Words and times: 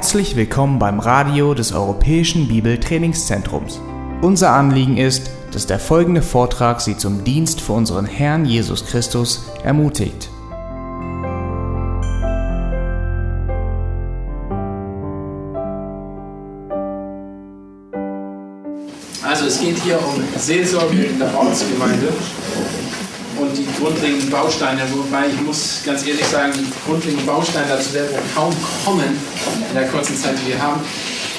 Herzlich 0.00 0.34
willkommen 0.34 0.78
beim 0.78 0.98
Radio 0.98 1.52
des 1.52 1.74
Europäischen 1.74 2.48
Bibeltrainingszentrums. 2.48 3.82
Unser 4.22 4.52
Anliegen 4.52 4.96
ist, 4.96 5.30
dass 5.52 5.66
der 5.66 5.78
folgende 5.78 6.22
Vortrag 6.22 6.80
Sie 6.80 6.96
zum 6.96 7.22
Dienst 7.22 7.60
für 7.60 7.74
unseren 7.74 8.06
Herrn 8.06 8.46
Jesus 8.46 8.86
Christus 8.86 9.44
ermutigt. 9.62 10.30
Also 19.22 19.44
es 19.44 19.60
geht 19.60 19.76
hier 19.82 19.98
um 19.98 20.24
Seelsorge 20.38 20.96
in 20.96 21.18
der 21.18 21.36
Ortsgemeinde 21.36 22.08
und 23.40 23.56
die 23.56 23.66
grundlegenden 23.78 24.30
Bausteine, 24.30 24.82
wobei 24.92 25.28
ich 25.28 25.40
muss 25.40 25.80
ganz 25.84 26.06
ehrlich 26.06 26.26
sagen, 26.26 26.52
die 26.54 26.70
grundlegenden 26.86 27.26
Bausteine 27.26 27.68
dazu 27.68 27.94
werden 27.94 28.10
wir 28.10 28.22
kaum 28.34 28.54
kommen 28.84 29.18
in 29.68 29.74
der 29.74 29.88
kurzen 29.88 30.16
Zeit, 30.16 30.34
die 30.44 30.52
wir 30.52 30.62
haben. 30.62 30.80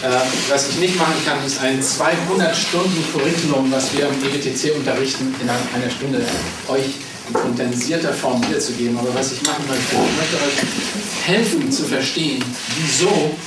Äh, 0.03 0.09
was 0.49 0.69
ich 0.69 0.77
nicht 0.77 0.97
machen 0.97 1.13
kann, 1.25 1.45
ist 1.45 1.61
ein 1.61 1.81
200 1.81 2.55
Stunden 2.55 3.05
Curriculum, 3.13 3.71
was 3.71 3.93
wir 3.93 4.07
im 4.07 4.15
EBTC 4.25 4.75
unterrichten, 4.75 5.35
innerhalb 5.39 5.61
einer 5.75 5.91
Stunde 5.91 6.25
euch 6.67 6.95
in 7.27 7.33
kondensierter 7.33 8.11
Form 8.11 8.41
wiederzugeben. 8.47 8.97
Aber 8.97 9.13
was 9.13 9.33
ich 9.33 9.43
machen 9.43 9.63
möchte, 9.67 9.83
ich 9.93 10.17
möchte 10.17 10.35
euch 10.37 11.27
helfen 11.27 11.71
zu 11.71 11.83
verstehen, 11.83 12.43
wieso 12.77 13.37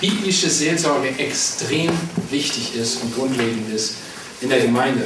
biblische 0.00 0.50
Seelsorge 0.50 1.10
extrem 1.16 1.90
wichtig 2.30 2.74
ist 2.74 3.02
und 3.02 3.14
grundlegend 3.14 3.72
ist 3.72 3.94
in 4.40 4.48
der 4.48 4.60
Gemeinde. 4.60 5.04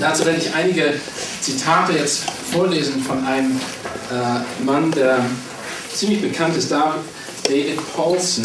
Dazu 0.00 0.24
werde 0.24 0.40
ich 0.40 0.52
einige 0.54 0.94
Zitate 1.44 1.92
jetzt 1.92 2.22
vorlesen 2.50 3.02
von 3.02 3.22
einem 3.26 3.60
äh, 4.10 4.64
Mann, 4.64 4.90
der 4.92 5.22
ziemlich 5.92 6.22
bekannt 6.22 6.56
ist, 6.56 6.70
David 6.70 7.78
Paulson. 7.94 8.44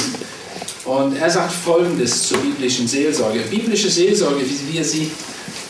Und 0.84 1.16
er 1.16 1.30
sagt 1.30 1.54
Folgendes 1.54 2.28
zur 2.28 2.40
biblischen 2.40 2.90
Seelsorge. 2.90 3.40
Biblische 3.50 3.90
Seelsorge, 3.90 4.42
wie 4.42 4.74
wir 4.74 4.84
sie 4.84 5.10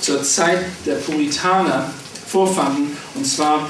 zur 0.02 0.23
Zeit 0.23 0.61
der 0.88 0.95
Puritaner 0.95 1.91
vorfanden, 2.27 2.97
und 3.13 3.25
zwar, 3.25 3.69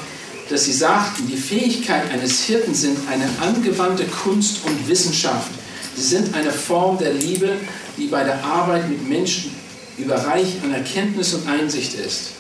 dass 0.50 0.64
sie 0.64 0.74
sagten, 0.74 1.28
die 1.28 1.36
Fähigkeit 1.36 2.10
eines 2.12 2.44
Hirten 2.44 2.74
sind 2.74 2.98
eine 3.10 3.28
angewandte 3.42 4.06
Kunst 4.06 4.60
und 4.66 4.88
Wissenschaft. 4.88 5.52
Sie 5.98 6.04
sind 6.04 6.34
eine 6.34 6.52
Form 6.52 6.98
der 6.98 7.14
Liebe, 7.14 7.52
die 7.98 8.08
bei 8.08 8.24
der 8.24 8.42
Arbeit 8.44 8.90
mit 8.90 9.08
Menschen 9.10 9.54
überreich 9.98 10.48
an 10.64 10.74
Erkenntnis 10.74 11.34
und 11.34 11.46
Einsicht 11.48 11.96
ist. 11.96 12.39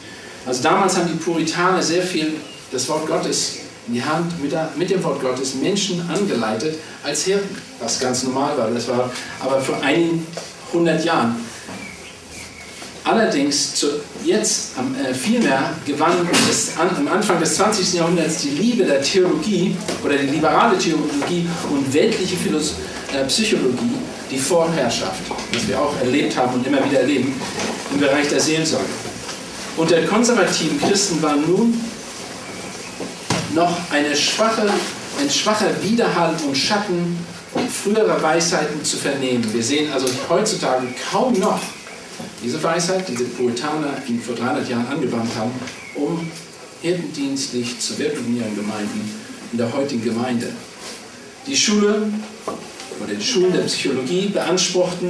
Also 0.49 0.63
damals 0.63 0.97
haben 0.97 1.07
die 1.07 1.23
Puritaner 1.23 1.79
sehr 1.79 2.01
viel 2.01 2.33
das 2.71 2.89
Wort 2.89 3.05
Gottes 3.05 3.57
in 3.87 3.93
die 3.93 4.03
Hand 4.03 4.41
mit, 4.41 4.51
der, 4.51 4.71
mit 4.75 4.89
dem 4.89 5.03
Wort 5.03 5.21
Gottes 5.21 5.53
Menschen 5.53 6.01
angeleitet 6.09 6.79
als 7.03 7.25
Hirten, 7.25 7.55
was 7.79 7.99
ganz 7.99 8.23
normal 8.23 8.57
war. 8.57 8.71
Das 8.71 8.87
war 8.87 9.11
aber 9.39 9.61
vor 9.61 9.79
einigen 9.83 10.25
hundert 10.73 11.05
Jahren. 11.05 11.35
Allerdings 13.03 13.75
zu, 13.75 14.01
jetzt 14.25 14.71
äh, 15.07 15.13
vielmehr 15.13 15.71
gewann 15.85 16.27
es 16.49 16.71
an, 16.79 16.89
am 16.97 17.07
Anfang 17.09 17.39
des 17.39 17.53
20. 17.53 17.93
Jahrhunderts 17.93 18.41
die 18.41 18.49
Liebe 18.49 18.85
der 18.85 19.03
Theologie 19.03 19.77
oder 20.03 20.17
die 20.17 20.27
liberale 20.27 20.79
Theologie 20.79 21.47
und 21.69 21.93
weltliche 21.93 22.35
Philos 22.37 22.73
äh, 23.13 23.23
Psychologie 23.25 23.93
die 24.31 24.39
Vorherrschaft, 24.39 25.21
was 25.53 25.67
wir 25.67 25.79
auch 25.79 25.95
erlebt 26.01 26.35
haben 26.35 26.55
und 26.55 26.65
immer 26.65 26.83
wieder 26.83 27.01
erleben 27.01 27.39
im 27.93 27.99
Bereich 27.99 28.27
der 28.29 28.39
Seelsorge. 28.39 29.08
Unter 29.79 30.01
konservativen 30.01 30.77
Christen 30.77 31.21
war 31.21 31.37
nun 31.37 31.73
noch 33.55 33.77
schwache, 34.13 34.69
ein 35.21 35.29
schwacher 35.29 35.71
Widerhall 35.81 36.35
und 36.45 36.53
Schatten 36.53 37.17
früherer 37.71 38.21
Weisheiten 38.21 38.83
zu 38.83 38.97
vernehmen. 38.97 39.47
Wir 39.53 39.63
sehen 39.63 39.89
also 39.93 40.07
heutzutage 40.27 40.85
kaum 41.09 41.39
noch 41.39 41.61
diese 42.43 42.61
Weisheit, 42.61 43.07
die 43.07 43.15
die 43.15 43.23
Puritaner 43.23 43.93
vor 44.25 44.35
300 44.35 44.67
Jahren 44.67 44.87
angewandt 44.87 45.31
haben, 45.37 45.51
um 45.95 46.29
hirtendienstlich 46.81 47.79
zu 47.79 47.97
wirken 47.99 48.25
in 48.27 48.37
ihren 48.37 48.55
Gemeinden, 48.57 49.09
in 49.53 49.57
der 49.57 49.73
heutigen 49.73 50.03
Gemeinde. 50.03 50.47
Die 51.47 51.55
Schule 51.55 52.11
oder 53.01 53.13
die 53.13 53.25
Schulen 53.25 53.53
der 53.53 53.61
Psychologie 53.61 54.27
beanspruchten 54.27 55.09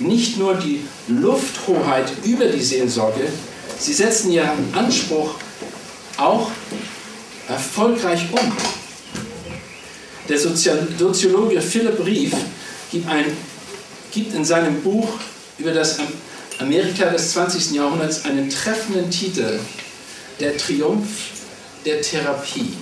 nicht 0.00 0.38
nur 0.38 0.54
die 0.54 0.80
Lufthoheit 1.06 2.10
über 2.24 2.46
die 2.46 2.60
Seelsorge, 2.60 3.28
sie 3.78 3.92
setzten 3.92 4.32
ihren 4.32 4.74
Anspruch 4.74 5.34
auch 6.16 6.50
erfolgreich 7.48 8.26
um. 8.32 8.52
Der 10.28 10.38
Soziologe 10.38 11.54
gibt, 12.90 13.08
ein, 13.08 13.24
gibt 14.12 14.34
in 14.34 14.44
seinem 14.44 14.82
Buch 14.82 15.08
über 15.58 15.72
das 15.72 15.98
Amerika 16.58 17.10
des 17.10 17.32
20. 17.32 17.72
Jahrhunderts 17.72 18.24
einen 18.24 18.50
treffenden 18.50 19.10
Titel, 19.10 19.58
Der 20.38 20.56
Triumph 20.56 21.08
der 21.84 22.02
Therapie. 22.02 22.72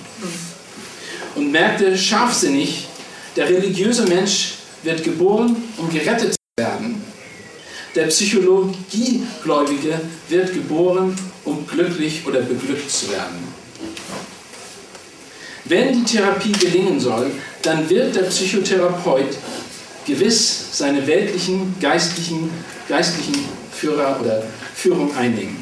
Und 1.35 1.51
merkte 1.51 1.97
scharfsinnig, 1.97 2.87
der 3.35 3.47
religiöse 3.47 4.05
Mensch 4.05 4.55
wird 4.83 5.03
geboren, 5.03 5.55
um 5.77 5.89
gerettet 5.89 6.33
zu 6.33 6.63
werden. 6.63 7.01
Der 7.95 8.07
Psychologiegläubige 8.07 9.99
wird 10.29 10.53
geboren, 10.53 11.15
um 11.45 11.65
glücklich 11.65 12.21
oder 12.25 12.41
beglückt 12.41 12.91
zu 12.91 13.09
werden. 13.11 13.47
Wenn 15.65 15.93
die 15.93 16.03
Therapie 16.03 16.53
gelingen 16.53 16.99
soll, 16.99 17.31
dann 17.61 17.89
wird 17.89 18.15
der 18.15 18.23
Psychotherapeut 18.23 19.37
gewiss 20.05 20.67
seine 20.71 21.05
weltlichen, 21.05 21.75
geistlichen, 21.81 22.49
geistlichen 22.87 23.43
Führer 23.71 24.19
oder 24.21 24.43
Führung 24.73 25.15
einnehmen. 25.15 25.57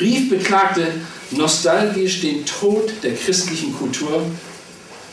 Rief 0.00 0.28
beklagte 0.28 0.88
nostalgisch 1.30 2.20
den 2.20 2.44
Tod 2.44 2.92
der 3.02 3.14
christlichen 3.14 3.74
Kultur, 3.74 4.22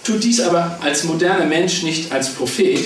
tut 0.04 0.24
dies 0.24 0.42
aber 0.42 0.78
als 0.82 1.04
moderner 1.04 1.46
Mensch 1.46 1.84
nicht 1.84 2.12
als 2.12 2.34
Prophet, 2.34 2.80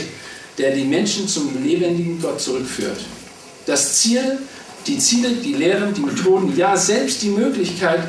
der 0.58 0.72
die 0.72 0.84
Menschen 0.84 1.28
zum 1.28 1.64
lebendigen 1.64 2.22
Gott 2.22 2.42
zurückführt. 2.42 3.00
Das 3.68 4.02
Ziel, 4.02 4.40
die 4.88 4.98
Ziele, 4.98 5.30
die 5.30 5.54
Lehren, 5.54 5.94
die 5.94 6.02
Methoden, 6.02 6.56
ja 6.56 6.76
selbst 6.76 7.22
die 7.22 7.30
Möglichkeit 7.30 8.00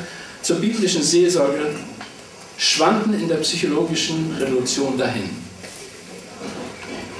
zur 0.41 0.55
biblischen 0.55 1.03
Seelsorge 1.03 1.75
schwanden 2.57 3.13
in 3.13 3.27
der 3.27 3.35
psychologischen 3.35 4.35
Revolution 4.39 4.97
dahin. 4.97 5.29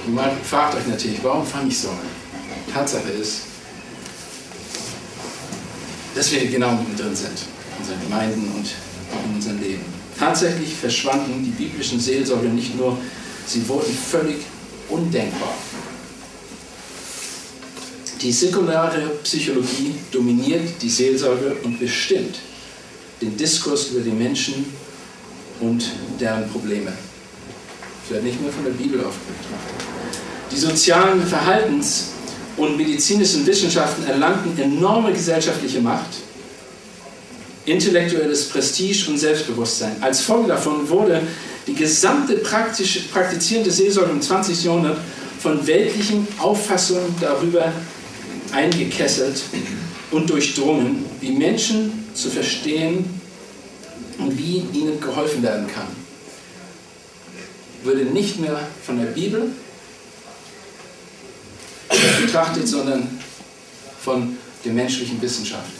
Und 0.06 0.14
man 0.14 0.30
fragt 0.42 0.74
euch 0.74 0.86
natürlich, 0.86 1.18
warum 1.22 1.46
fange 1.46 1.68
ich 1.68 1.78
so 1.78 1.90
an? 1.90 1.98
Tatsache 2.72 3.10
ist, 3.10 3.42
dass 6.14 6.32
wir 6.32 6.46
genau 6.46 6.72
mittendrin 6.72 7.14
sind, 7.14 7.28
in 7.28 7.82
unseren 7.82 8.00
Gemeinden 8.02 8.52
und 8.56 8.66
in 9.28 9.34
unserem 9.34 9.60
Leben. 9.60 9.84
Tatsächlich 10.18 10.74
verschwanden 10.74 11.44
die 11.44 11.50
biblischen 11.50 12.00
Seelsorger 12.00 12.48
nicht 12.48 12.74
nur, 12.76 12.96
sie 13.46 13.66
wurden 13.68 13.94
völlig 14.10 14.38
undenkbar. 14.88 15.54
Die 18.22 18.32
säkulare 18.32 19.12
Psychologie 19.22 19.94
dominiert 20.10 20.82
die 20.82 20.90
Seelsorge 20.90 21.56
und 21.64 21.80
bestimmt 21.80 22.36
den 23.22 23.34
Diskurs 23.34 23.88
über 23.88 24.00
die 24.00 24.10
Menschen 24.10 24.66
und 25.60 25.82
deren 26.20 26.50
Probleme. 26.50 26.92
Das 28.02 28.10
wird 28.10 28.24
nicht 28.24 28.42
mehr 28.42 28.52
von 28.52 28.64
der 28.64 28.72
Bibel 28.72 29.00
aufgebracht. 29.00 29.90
Die 30.52 30.58
sozialen 30.58 31.26
Verhaltens- 31.26 32.08
und 32.58 32.76
medizinischen 32.76 33.46
Wissenschaften 33.46 34.04
erlangten 34.04 34.58
enorme 34.58 35.14
gesellschaftliche 35.14 35.80
Macht, 35.80 36.10
intellektuelles 37.64 38.50
Prestige 38.50 39.10
und 39.10 39.16
Selbstbewusstsein. 39.16 39.96
Als 40.02 40.20
Folge 40.20 40.48
davon 40.48 40.86
wurde 40.90 41.22
die 41.66 41.74
gesamte 41.74 42.34
praktisch, 42.36 42.98
praktizierende 43.10 43.70
Seelsorge 43.70 44.10
im 44.10 44.20
20. 44.20 44.64
Jahrhundert 44.64 44.98
von 45.38 45.66
weltlichen 45.66 46.28
Auffassungen 46.38 47.14
darüber 47.18 47.72
eingekesselt 48.52 49.42
und 50.10 50.28
durchdrungen, 50.28 51.04
wie 51.20 51.32
Menschen 51.32 52.04
zu 52.14 52.30
verstehen 52.30 53.04
und 54.18 54.36
wie 54.36 54.64
ihnen 54.72 55.00
geholfen 55.00 55.42
werden 55.42 55.66
kann. 55.66 55.88
Würde 57.82 58.04
nicht 58.04 58.38
mehr 58.38 58.68
von 58.84 58.98
der 58.98 59.06
Bibel 59.06 59.50
betrachtet, 62.20 62.68
sondern 62.68 63.08
von 64.02 64.36
der 64.64 64.72
menschlichen 64.72 65.20
Wissenschaft. 65.22 65.70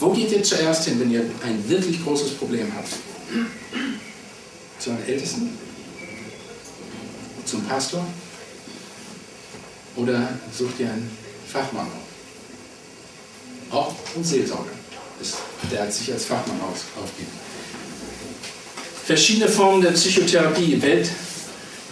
Wo 0.00 0.10
geht 0.10 0.30
ihr 0.32 0.42
zuerst 0.42 0.84
hin, 0.84 1.00
wenn 1.00 1.10
ihr 1.10 1.24
ein 1.44 1.68
wirklich 1.68 2.02
großes 2.02 2.32
Problem 2.32 2.72
habt? 2.74 2.92
Zu 4.78 4.90
einem 4.90 5.04
Ältesten? 5.06 5.50
Zum 7.44 7.62
Pastor? 7.64 8.06
Oder 9.96 10.28
sucht 10.56 10.78
ihr 10.78 10.86
einen 10.86 11.10
Fachmann? 11.52 11.86
Auch 13.70 13.94
ein 14.16 14.24
Seelsorger, 14.24 14.70
der 15.70 15.82
hat 15.82 15.92
sich 15.92 16.12
als 16.12 16.24
Fachmann 16.24 16.60
aufgibt 16.60 17.32
verschiedene 19.08 19.48
Formen 19.48 19.80
der 19.80 19.92
Psychotherapie, 19.92 20.82
Welt, 20.82 21.08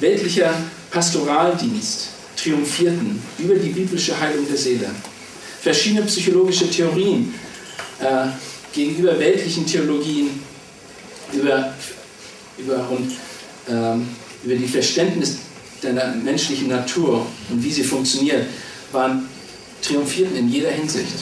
weltlicher 0.00 0.52
Pastoraldienst 0.90 2.08
triumphierten 2.36 3.22
über 3.38 3.54
die 3.54 3.70
biblische 3.70 4.20
Heilung 4.20 4.46
der 4.46 4.58
Seele. 4.58 4.90
Verschiedene 5.62 6.02
psychologische 6.02 6.68
Theorien 6.68 7.32
äh, 8.00 8.26
gegenüber 8.74 9.18
weltlichen 9.18 9.64
Theologien 9.64 10.28
über, 11.32 11.72
über, 12.58 12.86
und, 12.90 13.12
ähm, 13.66 14.06
über 14.44 14.54
die 14.54 14.68
Verständnis 14.68 15.38
der 15.82 15.94
menschlichen 16.22 16.68
Natur 16.68 17.24
und 17.48 17.64
wie 17.64 17.72
sie 17.72 17.82
funktioniert, 17.82 18.44
waren 18.92 19.26
triumphierten 19.86 20.36
in 20.36 20.48
jeder 20.48 20.70
Hinsicht. 20.70 21.14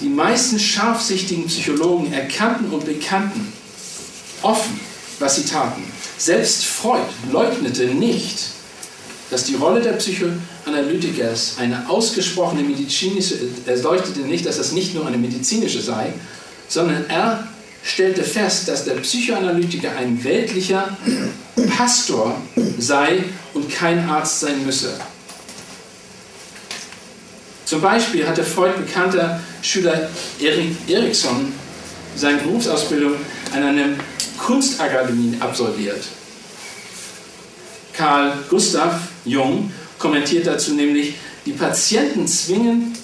Die 0.00 0.08
meisten 0.08 0.58
scharfsichtigen 0.58 1.46
Psychologen 1.46 2.12
erkannten 2.12 2.70
und 2.70 2.84
bekannten 2.84 3.52
offen, 4.42 4.78
was 5.18 5.36
sie 5.36 5.44
taten. 5.44 5.82
Selbst 6.16 6.64
Freud 6.64 7.02
leugnete 7.32 7.86
nicht, 7.86 8.38
dass 9.30 9.44
die 9.44 9.56
Rolle 9.56 9.80
der 9.80 9.92
Psychoanalytikers 9.92 11.56
eine 11.58 11.88
ausgesprochene 11.88 12.62
medizinische, 12.62 13.36
er 13.66 13.76
leuchtete 13.76 14.20
nicht, 14.20 14.46
dass 14.46 14.56
das 14.56 14.72
nicht 14.72 14.94
nur 14.94 15.06
eine 15.06 15.18
medizinische 15.18 15.80
sei, 15.80 16.12
sondern 16.68 17.04
er 17.08 17.48
stellte 17.82 18.22
fest, 18.22 18.68
dass 18.68 18.84
der 18.84 18.94
Psychoanalytiker 18.94 19.96
ein 19.96 20.22
weltlicher 20.22 20.96
Pastor 21.76 22.40
sei 22.78 23.24
und 23.54 23.70
kein 23.70 24.08
Arzt 24.08 24.40
sein 24.40 24.64
müsse. 24.64 24.94
Zum 27.68 27.82
Beispiel 27.82 28.26
hatte 28.26 28.42
Freud 28.42 28.72
bekannter 28.78 29.40
Schüler 29.60 30.08
Erik 30.40 30.74
Erikson 30.88 31.52
seine 32.16 32.38
Berufsausbildung 32.38 33.16
an 33.54 33.62
einer 33.62 33.88
Kunstakademie 34.38 35.36
absolviert. 35.38 36.02
Karl 37.92 38.32
Gustav 38.48 38.94
Jung 39.26 39.70
kommentiert 39.98 40.46
dazu 40.46 40.72
nämlich, 40.72 41.16
die 41.44 41.52
Patienten 41.52 42.26
zwingen 42.26 42.96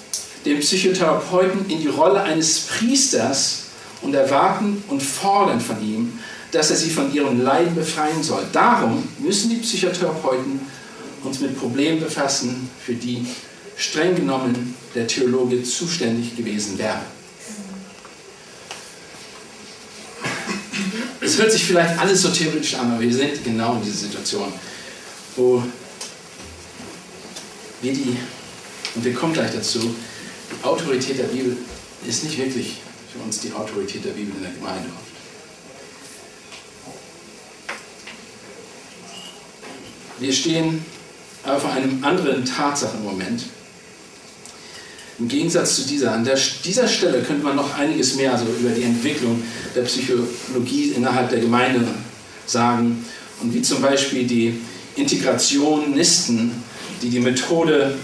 den 0.45 0.61
Psychotherapeuten 0.61 1.69
in 1.69 1.81
die 1.81 1.87
Rolle 1.87 2.23
eines 2.23 2.61
Priesters 2.61 3.65
und 4.01 4.15
erwarten 4.15 4.83
und 4.87 5.03
fordern 5.03 5.61
von 5.61 5.79
ihm, 5.79 6.17
dass 6.51 6.71
er 6.71 6.77
sie 6.77 6.89
von 6.89 7.13
ihren 7.13 7.43
Leiden 7.43 7.75
befreien 7.75 8.23
soll. 8.23 8.41
Darum 8.51 9.07
müssen 9.19 9.51
die 9.51 9.57
Psychotherapeuten 9.57 10.59
uns 11.23 11.39
mit 11.39 11.55
Problemen 11.55 11.99
befassen, 11.99 12.67
für 12.83 12.95
die 12.95 13.27
streng 13.77 14.15
genommen 14.15 14.75
der 14.93 15.07
Theologe 15.07 15.63
zuständig 15.63 16.35
gewesen 16.35 16.77
wäre. 16.77 17.01
Es 21.21 21.37
hört 21.39 21.51
sich 21.51 21.65
vielleicht 21.65 21.99
alles 21.99 22.21
so 22.21 22.29
theoretisch 22.29 22.75
an, 22.75 22.91
aber 22.91 23.01
wir 23.01 23.13
sind 23.13 23.43
genau 23.43 23.75
in 23.75 23.83
dieser 23.83 23.97
Situation, 23.97 24.53
wo 25.35 25.63
wir 27.81 27.93
die, 27.93 28.17
und 28.95 29.03
wir 29.03 29.13
kommen 29.13 29.33
gleich 29.33 29.51
dazu, 29.51 29.79
die 29.79 30.63
Autorität 30.63 31.17
der 31.17 31.25
Bibel 31.25 31.57
ist 32.07 32.23
nicht 32.23 32.37
wirklich 32.37 32.77
für 33.11 33.23
uns 33.23 33.39
die 33.39 33.51
Autorität 33.53 34.05
der 34.05 34.11
Bibel 34.11 34.35
in 34.35 34.43
der 34.43 34.51
Gemeinde. 34.51 34.89
Wir 40.19 40.31
stehen 40.31 40.85
aber 41.43 41.59
vor 41.59 41.71
einem 41.71 42.03
anderen 42.03 42.45
Tatsachenmoment. 42.45 43.45
Gegensatz 45.19 45.77
zu 45.77 45.87
dieser, 45.87 46.11
an 46.11 46.25
der, 46.25 46.37
dieser 46.63 46.87
Stelle 46.87 47.21
könnte 47.21 47.43
man 47.43 47.55
noch 47.55 47.77
einiges 47.77 48.15
mehr 48.15 48.33
also 48.33 48.45
über 48.59 48.69
die 48.69 48.83
Entwicklung 48.83 49.41
der 49.73 49.83
Psychologie 49.83 50.93
innerhalb 50.95 51.29
der 51.29 51.39
Gemeinde 51.39 51.87
sagen 52.45 53.05
und 53.41 53.53
wie 53.53 53.61
zum 53.61 53.81
Beispiel 53.81 54.25
die 54.25 54.59
Integrationisten, 54.95 56.51
die 57.01 57.09
die 57.09 57.19
Methode 57.19 57.95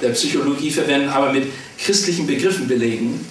der 0.00 0.10
Psychologie 0.10 0.70
verwenden, 0.70 1.08
aber 1.08 1.32
mit 1.32 1.48
christlichen 1.78 2.26
Begriffen 2.26 2.66
belegen 2.66 3.24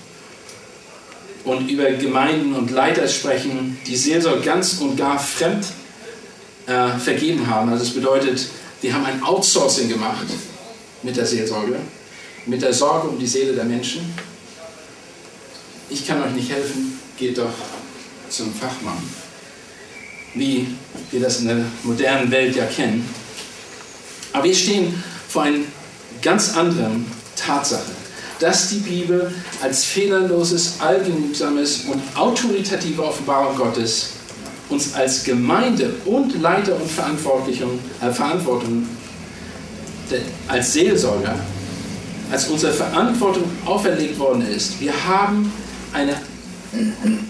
und 1.44 1.70
über 1.72 1.90
Gemeinden 1.92 2.54
und 2.54 2.70
Leiter 2.72 3.08
sprechen, 3.08 3.78
die 3.88 3.96
Seelsorge 3.96 4.42
ganz 4.42 4.74
und 4.80 4.96
gar 4.96 5.18
fremd 5.18 5.66
äh, 6.68 6.98
vergeben 7.00 7.48
haben. 7.48 7.72
Also 7.72 7.84
es 7.84 7.92
bedeutet, 7.92 8.48
die 8.84 8.94
haben 8.94 9.06
ein 9.06 9.24
Outsourcing 9.24 9.90
gemacht 9.90 10.28
mit 11.04 11.16
der 11.16 11.26
Seelsorge 11.26 11.78
mit 12.48 12.62
der 12.62 12.74
Sorge 12.74 13.10
um 13.10 13.20
die 13.20 13.28
Seele 13.28 13.54
der 13.54 13.66
Menschen. 13.66 14.14
Ich 15.90 16.08
kann 16.08 16.24
euch 16.24 16.32
nicht 16.32 16.52
helfen, 16.52 17.00
geht 17.18 17.38
doch 17.38 17.54
zum 18.30 18.54
Fachmann. 18.54 18.98
Wie 20.34 20.68
wir 21.12 21.20
das 21.20 21.42
in 21.42 21.48
der 21.48 21.66
modernen 21.84 22.32
Welt 22.32 22.56
ja 22.56 22.66
kennen. 22.66 23.08
Aber 24.34 24.46
wir 24.46 24.56
stehen 24.56 25.04
vor 25.30 25.44
einer 25.44 25.60
ganz 26.22 26.56
anderen 26.56 27.06
Tatsache, 27.36 27.92
dass 28.40 28.70
die 28.70 28.80
Bibel 28.80 29.34
als 29.62 29.86
fehlerloses, 29.86 30.76
allgenügsames 30.80 31.86
und 31.86 32.02
autoritative 32.16 33.04
Offenbarung 33.04 33.56
Gottes 33.58 34.12
uns 34.70 34.94
als 34.94 35.24
Gemeinde 35.24 35.96
und 36.06 36.42
Leiter 36.42 36.76
und 36.76 36.92
Verantwortung, 36.92 37.80
äh, 38.02 38.12
Verantwortung 38.12 38.86
als 40.48 40.74
Seelsorger 40.74 41.36
als 42.32 42.48
unsere 42.48 42.74
Verantwortung 42.74 43.44
auferlegt 43.66 44.20
worden 44.20 44.48
ist. 44.48 44.80
Wir 44.80 44.94
haben 45.08 45.52
eine 45.94 46.16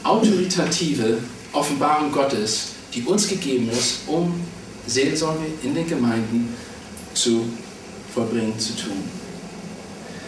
autoritative 0.04 1.18
Offenbarung 1.54 2.12
Gottes, 2.12 2.70
die 2.94 3.04
uns 3.04 3.28
gegeben 3.28 3.70
ist, 3.72 4.00
um 4.08 4.34
Seelsorge 4.88 5.46
in 5.64 5.76
den 5.76 5.88
Gemeinden 5.88 6.56
zu 7.14 7.46
vollbringen, 8.14 8.58
zu 8.60 8.76
tun. 8.76 9.04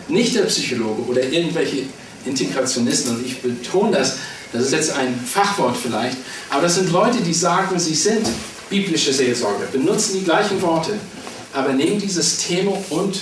Nicht 0.08 0.36
der 0.36 0.44
Psychologe 0.44 1.04
oder 1.04 1.24
irgendwelche 1.24 1.84
Integrationisten, 2.26 3.16
und 3.16 3.26
ich 3.26 3.42
betone 3.42 3.92
das, 3.92 4.18
das 4.52 4.64
ist 4.64 4.74
jetzt 4.74 4.92
ein 4.92 5.20
Fachwort 5.20 5.78
vielleicht, 5.78 6.18
aber 6.50 6.64
das 6.64 6.76
sind 6.76 6.92
Leute, 6.92 7.20
die 7.22 7.34
sagen, 7.34 7.80
sie 7.80 7.94
sind 7.94 8.28
biblische 8.70 9.14
Seelsorger, 9.14 9.66
benutzen 9.72 10.18
die 10.20 10.26
gleichen 10.26 10.62
Worte, 10.62 10.94
aber 11.54 11.74
nehmen 11.74 12.00
dieses 12.00 12.38
Thema 12.38 12.74
und 12.90 13.20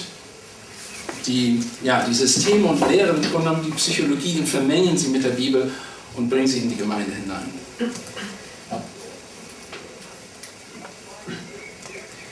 die, 1.27 1.62
ja, 1.83 2.06
die 2.07 2.13
Systeme 2.13 2.67
und 2.67 2.89
Lehren, 2.89 3.22
im 3.22 3.65
die 3.65 3.72
Psychologie 3.72 4.39
und 4.39 4.48
vermengen 4.48 4.98
sie 4.98 5.10
mit 5.10 5.24
der 5.24 5.31
Bibel 5.31 5.69
und 6.15 6.29
bringen 6.29 6.48
sie 6.48 6.60
in 6.60 6.69
die 6.69 6.77
Gemeinde 6.77 7.12
hinein. 7.12 7.51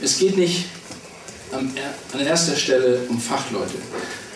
Es 0.01 0.17
geht 0.17 0.37
nicht 0.37 0.65
an 1.51 2.19
erster 2.19 2.55
Stelle 2.55 2.99
um 3.09 3.19
Fachleute. 3.19 3.77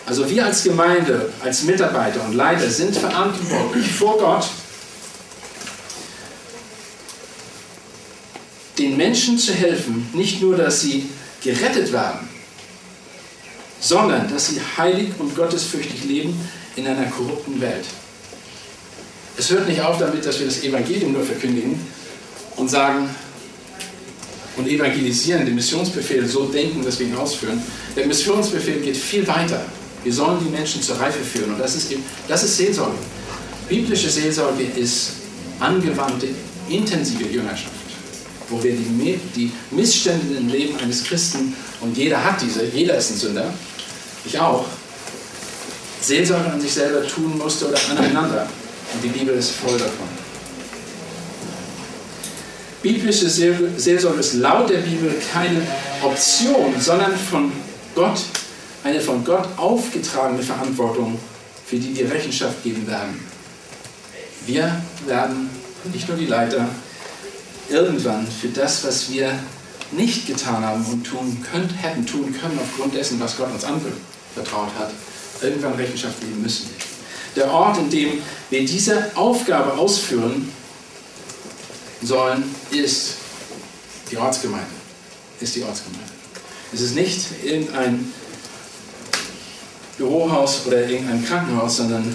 Also 0.06 0.28
wir 0.28 0.44
als 0.44 0.64
Gemeinde, 0.64 1.32
als 1.44 1.62
Mitarbeiter 1.62 2.24
und 2.24 2.34
Leiter 2.34 2.68
sind 2.68 2.96
verantwortlich 2.96 3.92
vor 3.92 4.18
Gott, 4.18 4.48
den 8.78 8.96
Menschen 8.96 9.38
zu 9.38 9.52
helfen, 9.52 10.08
nicht 10.14 10.40
nur, 10.40 10.56
dass 10.56 10.80
sie 10.80 11.08
gerettet 11.42 11.92
werden, 11.92 12.29
sondern 13.80 14.30
dass 14.30 14.48
sie 14.48 14.60
heilig 14.76 15.08
und 15.18 15.34
gottesfürchtig 15.34 16.04
leben 16.04 16.38
in 16.76 16.86
einer 16.86 17.06
korrupten 17.06 17.60
Welt. 17.60 17.84
Es 19.36 19.50
hört 19.50 19.66
nicht 19.68 19.80
auf 19.80 19.98
damit, 19.98 20.24
dass 20.24 20.38
wir 20.38 20.46
das 20.46 20.62
Evangelium 20.62 21.12
nur 21.12 21.24
verkündigen 21.24 21.80
und 22.56 22.68
sagen 22.68 23.08
und 24.56 24.68
evangelisieren, 24.68 25.46
den 25.46 25.54
Missionsbefehl 25.54 26.26
so 26.26 26.44
denken, 26.46 26.84
dass 26.84 26.98
wir 26.98 27.06
ihn 27.06 27.16
ausführen. 27.16 27.62
Der 27.96 28.06
Missionsbefehl 28.06 28.80
geht 28.80 28.96
viel 28.96 29.26
weiter. 29.26 29.64
Wir 30.02 30.12
sollen 30.12 30.38
die 30.44 30.50
Menschen 30.50 30.82
zur 30.82 31.00
Reife 31.00 31.20
führen 31.20 31.54
und 31.54 31.58
das 31.58 31.74
ist, 31.74 31.90
eben, 31.90 32.02
das 32.28 32.42
ist 32.42 32.56
Seelsorge. 32.56 32.98
Biblische 33.68 34.10
Seelsorge 34.10 34.64
ist 34.64 35.12
angewandte, 35.58 36.28
intensive 36.68 37.24
Jüngerschaft, 37.24 37.72
wo 38.48 38.62
wir 38.62 38.72
die, 38.72 39.20
die 39.36 39.52
Missstände 39.70 40.36
im 40.36 40.48
Leben 40.48 40.76
eines 40.78 41.04
Christen, 41.04 41.54
und 41.80 41.96
jeder 41.96 42.22
hat 42.22 42.42
diese, 42.42 42.64
jeder 42.64 42.96
ist 42.96 43.10
ein 43.10 43.16
Sünder, 43.16 43.54
ich 44.24 44.38
auch, 44.38 44.64
Seelsorge 46.00 46.50
an 46.50 46.60
sich 46.60 46.72
selber 46.72 47.06
tun 47.06 47.36
musste 47.38 47.68
oder 47.68 47.78
aneinander. 47.90 48.46
Und 48.92 49.04
die 49.04 49.08
Bibel 49.08 49.34
ist 49.34 49.52
voll 49.52 49.78
davon. 49.78 50.08
Biblische 52.82 53.28
Seelsorge 53.28 54.20
ist 54.20 54.34
laut 54.34 54.70
der 54.70 54.78
Bibel 54.78 55.14
keine 55.32 55.60
Option, 56.02 56.74
sondern 56.80 57.14
von 57.14 57.52
Gott, 57.94 58.20
eine 58.82 59.00
von 59.00 59.22
Gott 59.22 59.46
aufgetragene 59.58 60.42
Verantwortung, 60.42 61.18
für 61.66 61.76
die 61.76 61.94
wir 61.94 62.10
Rechenschaft 62.10 62.62
geben 62.64 62.86
werden. 62.86 63.22
Wir 64.46 64.80
werden, 65.06 65.50
nicht 65.92 66.08
nur 66.08 66.16
die 66.16 66.26
Leiter, 66.26 66.66
irgendwann 67.68 68.26
für 68.26 68.48
das, 68.48 68.82
was 68.84 69.10
wir 69.10 69.38
nicht 69.92 70.26
getan 70.26 70.64
haben 70.64 70.84
und 70.86 71.04
tun 71.04 71.44
können, 71.50 71.68
hätten 71.68 72.06
tun 72.06 72.34
können 72.40 72.58
aufgrund 72.60 72.94
dessen, 72.94 73.20
was 73.20 73.36
Gott 73.36 73.52
uns 73.52 73.64
anvertraut 74.36 74.70
hat, 74.78 74.90
irgendwann 75.42 75.74
Rechenschaft 75.74 76.20
geben 76.20 76.42
müssen. 76.42 76.70
Der 77.36 77.50
Ort, 77.50 77.78
in 77.78 77.90
dem 77.90 78.22
wir 78.50 78.64
diese 78.64 79.10
Aufgabe 79.14 79.72
ausführen 79.74 80.52
sollen, 82.02 82.54
ist 82.70 83.14
die 84.10 84.16
Ortsgemeinde. 84.16 84.66
ist 85.40 85.54
die 85.54 85.62
Ortsgemeinde. 85.62 86.10
Es 86.72 86.80
ist 86.80 86.94
nicht 86.94 87.26
irgendein 87.44 88.12
Bürohaus 89.96 90.66
oder 90.66 90.88
irgendein 90.88 91.24
Krankenhaus, 91.24 91.76
sondern 91.76 92.14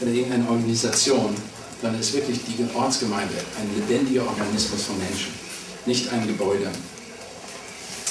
oder 0.00 0.10
irgendeine 0.10 0.48
Organisation, 0.48 1.34
es 1.82 2.08
ist 2.08 2.14
wirklich 2.14 2.38
die 2.46 2.64
Ortsgemeinde, 2.74 3.34
ein 3.58 3.74
lebendiger 3.74 4.26
Organismus 4.26 4.82
von 4.84 4.98
Menschen, 4.98 5.32
nicht 5.86 6.12
ein 6.12 6.26
Gebäude. 6.26 6.68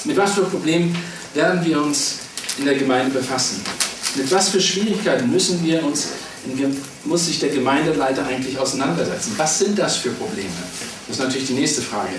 Mit 0.04 0.18
was 0.18 0.34
für 0.34 0.44
Problemen 0.44 0.96
werden 1.34 1.64
wir 1.64 1.82
uns 1.82 2.20
in 2.62 2.68
der 2.68 2.76
Gemeinde 2.76 3.12
befassen? 3.12 3.62
Mit 4.16 4.32
was 4.32 4.50
für 4.50 4.62
Schwierigkeiten 4.62 5.30
müssen 5.32 5.64
wir 5.66 5.84
uns, 5.84 6.10
muss 7.06 7.26
sich 7.26 7.40
der 7.40 7.50
Gemeindeleiter 7.50 8.26
eigentlich 8.26 8.58
auseinandersetzen? 8.58 9.34
Was 9.38 9.60
sind 9.60 9.78
das 9.78 9.98
für 9.98 10.12
Probleme? 10.12 10.50
Das 11.08 11.18
ist 11.18 11.24
natürlich 11.24 11.48
die 11.48 11.54
nächste 11.54 11.82
Frage. 11.82 12.14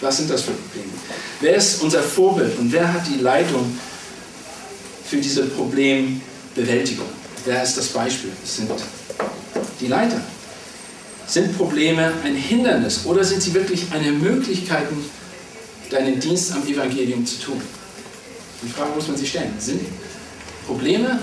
Was 0.00 0.18
sind 0.18 0.30
das 0.30 0.42
für 0.42 0.52
Probleme? 0.52 0.92
Wer 1.40 1.56
ist 1.56 1.82
unser 1.82 2.02
Vorbild 2.02 2.58
und 2.58 2.72
wer 2.72 2.92
hat 2.92 3.02
die 3.08 3.20
Leitung 3.20 3.76
für 5.04 5.16
diese 5.16 5.46
Problembewältigung? 5.46 7.06
Wer 7.44 7.62
ist 7.62 7.76
das 7.76 7.88
Beispiel? 7.88 8.30
Es 8.44 8.56
sind 8.56 8.70
die 9.80 9.86
Leiter. 9.86 10.20
Sind 11.26 11.56
Probleme 11.56 12.12
ein 12.24 12.36
Hindernis 12.36 13.00
oder 13.04 13.24
sind 13.24 13.42
sie 13.42 13.52
wirklich 13.54 13.86
eine 13.92 14.12
Möglichkeit, 14.12 14.86
deinen 15.90 16.20
Dienst 16.20 16.52
am 16.52 16.66
Evangelium 16.66 17.26
zu 17.26 17.40
tun? 17.40 17.60
Die 18.62 18.68
Frage 18.68 18.90
muss 18.94 19.08
man 19.08 19.16
sich 19.16 19.30
stellen. 19.30 19.54
Sind 19.58 19.80
Probleme 20.66 21.20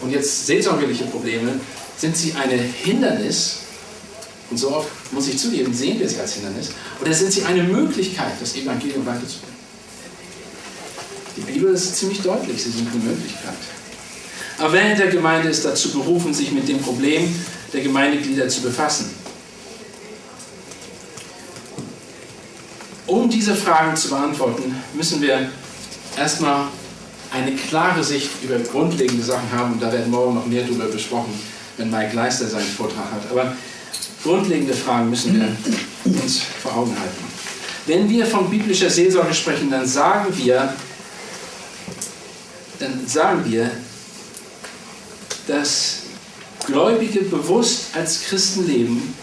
und 0.00 0.10
jetzt 0.10 0.46
seelsorgerliche 0.46 1.04
Probleme, 1.04 1.60
sind 1.96 2.16
sie 2.16 2.34
ein 2.34 2.50
Hindernis? 2.50 3.60
Und 4.50 4.58
so 4.58 4.76
oft 4.76 4.88
muss 5.12 5.28
ich 5.28 5.38
zugeben, 5.38 5.72
sehen 5.72 5.98
wir 5.98 6.08
sie 6.08 6.20
als 6.20 6.34
Hindernis. 6.34 6.70
Oder 7.00 7.14
sind 7.14 7.32
sie 7.32 7.44
eine 7.44 7.62
Möglichkeit, 7.62 8.32
das 8.40 8.54
Evangelium 8.54 9.06
weiterzubringen? 9.06 9.54
Die 11.36 11.40
Bibel 11.40 11.72
ist 11.72 11.96
ziemlich 11.96 12.20
deutlich, 12.20 12.62
sie 12.62 12.70
sind 12.70 12.88
eine 12.90 13.02
Möglichkeit. 13.02 13.54
Aber 14.58 14.72
wer 14.72 14.92
in 14.92 14.98
der 14.98 15.08
Gemeinde 15.08 15.48
ist 15.48 15.64
dazu 15.64 15.90
berufen, 15.90 16.32
sich 16.32 16.52
mit 16.52 16.68
dem 16.68 16.78
Problem 16.78 17.34
der 17.72 17.80
Gemeindeglieder 17.80 18.48
zu 18.48 18.60
befassen? 18.60 19.10
Um 23.06 23.28
diese 23.28 23.54
Fragen 23.54 23.96
zu 23.96 24.10
beantworten, 24.10 24.74
müssen 24.94 25.20
wir 25.20 25.50
erstmal 26.24 26.68
eine 27.30 27.52
klare 27.52 28.02
Sicht 28.02 28.30
über 28.42 28.58
grundlegende 28.58 29.22
Sachen 29.22 29.50
haben. 29.52 29.74
Und 29.74 29.82
da 29.82 29.92
werden 29.92 30.10
morgen 30.10 30.34
noch 30.34 30.46
mehr 30.46 30.62
darüber 30.62 30.86
besprochen, 30.86 31.38
wenn 31.76 31.90
Mike 31.90 32.16
Leister 32.16 32.46
seinen 32.46 32.66
Vortrag 32.66 33.10
hat. 33.12 33.30
Aber 33.30 33.54
grundlegende 34.22 34.72
Fragen 34.72 35.10
müssen 35.10 35.34
wir 35.34 36.22
uns 36.22 36.40
vor 36.62 36.76
Augen 36.76 36.98
halten. 36.98 37.24
Wenn 37.86 38.08
wir 38.08 38.24
von 38.24 38.48
biblischer 38.48 38.88
Seelsorge 38.88 39.34
sprechen, 39.34 39.70
dann 39.70 39.86
sagen 39.86 40.34
wir, 40.36 40.72
dann 42.78 43.06
sagen 43.06 43.42
wir, 43.44 43.70
dass 45.46 46.04
Gläubige 46.66 47.20
bewusst 47.20 47.88
als 47.94 48.22
Christen 48.22 48.66
leben 48.66 49.14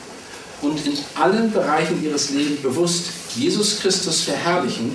und 0.62 0.86
in 0.86 0.94
allen 1.16 1.52
Bereichen 1.52 2.04
ihres 2.04 2.30
Lebens 2.30 2.62
bewusst 2.62 3.06
Jesus 3.36 3.80
Christus 3.80 4.22
verherrlichen 4.22 4.92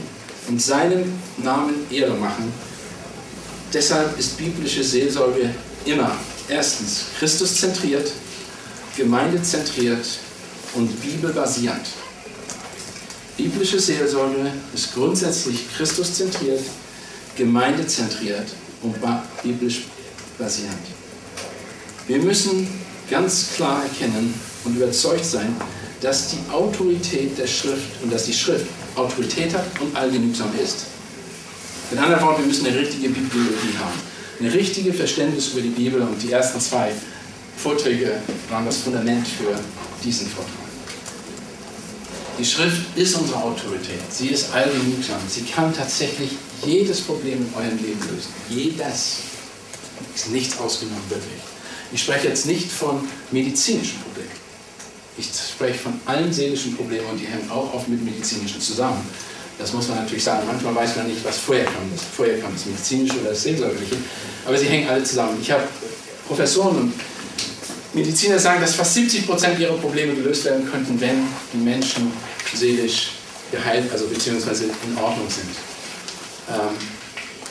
und 0.49 0.61
seinem 0.61 1.13
Namen 1.39 1.75
Ehre 1.91 2.15
machen. 2.15 2.53
Deshalb 3.73 4.19
ist 4.19 4.39
biblische 4.39 4.83
Seelsorge 4.83 5.51
immer 5.85 6.13
erstens 6.49 7.07
Christus 7.19 7.61
zentriert, 7.61 8.11
gemeindezentriert 8.97 10.07
und 10.75 11.01
bibelbasierend. 11.01 11.87
Biblische 13.37 13.79
Seelsorge 13.79 14.51
ist 14.75 14.95
grundsätzlich 14.95 15.65
Christus 15.77 16.15
zentriert, 16.15 16.63
gemeindezentriert 17.37 18.47
und 18.83 18.97
biblisch 19.43 19.85
basierend. 20.39 20.79
Wir 22.07 22.19
müssen 22.19 22.67
ganz 23.11 23.49
klar 23.57 23.83
erkennen 23.83 24.33
und 24.65 24.77
überzeugt 24.77 25.25
sein, 25.25 25.55
dass 26.01 26.31
die 26.31 26.39
Autorität 26.53 27.39
der 27.39 27.47
Schrift 27.47 28.03
und 28.03 28.13
dass 28.13 28.25
die 28.25 28.33
Schrift 28.33 28.67
Autorität 28.97 29.55
hat 29.55 29.65
und 29.81 29.95
allgenügsam 29.97 30.51
ist. 30.63 30.87
Mit 31.91 32.01
anderen 32.01 32.23
Worten, 32.23 32.43
wir 32.43 32.49
müssen 32.49 32.67
eine 32.67 32.79
richtige 32.79 33.09
Bibliologie 33.09 33.77
haben. 33.79 34.01
Ein 34.41 34.49
richtiges 34.49 34.97
Verständnis 34.97 35.49
über 35.49 35.63
die 35.63 35.69
Bibel 35.69 36.01
und 36.03 36.23
die 36.23 36.33
ersten 36.33 36.61
zwei 36.61 36.93
Vorträge 37.57 38.21
waren 38.51 38.67
das 38.67 38.79
Fundament 38.79 39.27
für 39.27 39.59
diesen 40.05 40.27
Vortrag. 40.27 40.67
Die 42.39 42.45
Schrift 42.45 42.97
ist 42.97 43.15
unsere 43.17 43.43
Autorität. 43.43 44.01
Sie 44.11 44.29
ist 44.29 44.53
allgenügsam. 44.53 45.21
Sie 45.29 45.43
kann 45.43 45.75
tatsächlich 45.75 46.33
jedes 46.65 47.01
Problem 47.01 47.39
in 47.39 47.55
eurem 47.55 47.79
Leben 47.79 48.01
lösen. 48.01 48.29
Jedes. 48.51 49.19
Ist 50.15 50.31
nichts 50.31 50.59
ausgenommen, 50.59 51.03
wirklich. 51.09 51.41
Ich 51.93 52.03
spreche 52.03 52.29
jetzt 52.29 52.47
nicht 52.47 52.71
von 52.71 53.01
medizinischen 53.31 53.99
Problemen. 54.03 54.36
Ich 55.19 55.27
spreche 55.27 55.79
von 55.79 56.01
allen 56.05 56.33
seelischen 56.33 56.77
Problemen 56.77 57.07
und 57.07 57.19
die 57.19 57.27
hängen 57.27 57.51
auch 57.51 57.73
oft 57.73 57.89
mit 57.89 58.05
medizinischen 58.05 58.61
zusammen. 58.61 59.01
Das 59.59 59.73
muss 59.73 59.89
man 59.89 59.99
natürlich 59.99 60.25
sagen. 60.25 60.47
Manchmal 60.47 60.75
weiß 60.75 60.97
man 60.97 61.07
nicht, 61.07 61.25
was 61.25 61.39
vorher 61.39 61.65
kommt. 61.65 61.95
Das 61.95 62.03
vorher 62.15 62.39
kommt 62.41 62.55
das 62.57 62.67
medizinische 62.67 63.19
oder 63.21 63.31
das 63.31 63.43
seelsorgerliche. 63.43 63.97
Aber 64.45 64.59
sie 64.59 64.67
hängen 64.67 64.89
alle 64.89 65.03
zusammen. 65.03 65.39
Ich 65.41 65.51
habe 65.51 65.65
Professoren 66.27 66.77
und 66.77 66.93
Mediziner 67.95 68.39
sagen, 68.39 68.61
dass 68.61 68.75
fast 68.75 68.93
70 68.95 69.27
Prozent 69.27 69.59
ihrer 69.59 69.79
Probleme 69.79 70.15
gelöst 70.15 70.45
werden 70.45 70.71
könnten, 70.71 71.01
wenn 71.01 71.23
die 71.53 71.59
Menschen 71.59 72.13
seelisch 72.55 73.13
geheilt, 73.51 73.91
also 73.91 74.07
beziehungsweise 74.07 74.65
in 74.65 74.99
Ordnung 74.99 75.29
sind. 75.31 75.49
Ähm, 76.51 76.77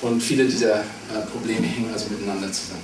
und 0.02 0.22
viele 0.22 0.46
dieser 0.46 0.82
äh, 0.82 1.26
Probleme 1.32 1.66
hängen 1.66 1.90
also 1.92 2.06
miteinander 2.10 2.52
zusammen. 2.52 2.84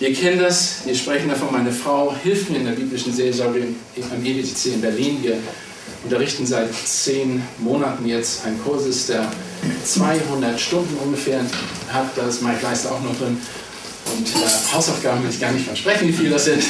Wir 0.00 0.14
kennen 0.14 0.40
das, 0.40 0.76
wir 0.86 0.94
sprechen 0.94 1.28
davon, 1.28 1.52
meine 1.52 1.70
Frau 1.70 2.14
hilft 2.22 2.48
mir 2.48 2.56
in 2.56 2.64
der 2.64 2.72
biblischen 2.72 3.12
Seelsorge 3.12 3.64
am 4.10 4.24
EBTC 4.24 4.72
in 4.72 4.80
Berlin. 4.80 5.18
Wir 5.22 5.36
unterrichten 6.02 6.46
seit 6.46 6.74
zehn 6.74 7.42
Monaten 7.58 8.06
jetzt 8.06 8.46
einen 8.46 8.58
Kurs, 8.64 9.06
der 9.08 9.30
200 9.84 10.58
Stunden 10.58 10.96
ungefähr 11.04 11.42
hat. 11.92 12.16
Da 12.16 12.26
ist 12.26 12.40
Mike 12.40 12.60
Leister 12.62 12.92
auch 12.92 13.02
noch 13.02 13.14
drin. 13.18 13.36
Und 14.16 14.26
äh, 14.26 14.74
Hausaufgaben 14.74 15.22
will 15.22 15.28
ich 15.28 15.38
gar 15.38 15.52
nicht 15.52 15.66
versprechen, 15.66 16.08
wie 16.08 16.14
viel 16.14 16.30
das 16.30 16.46
sind. 16.46 16.62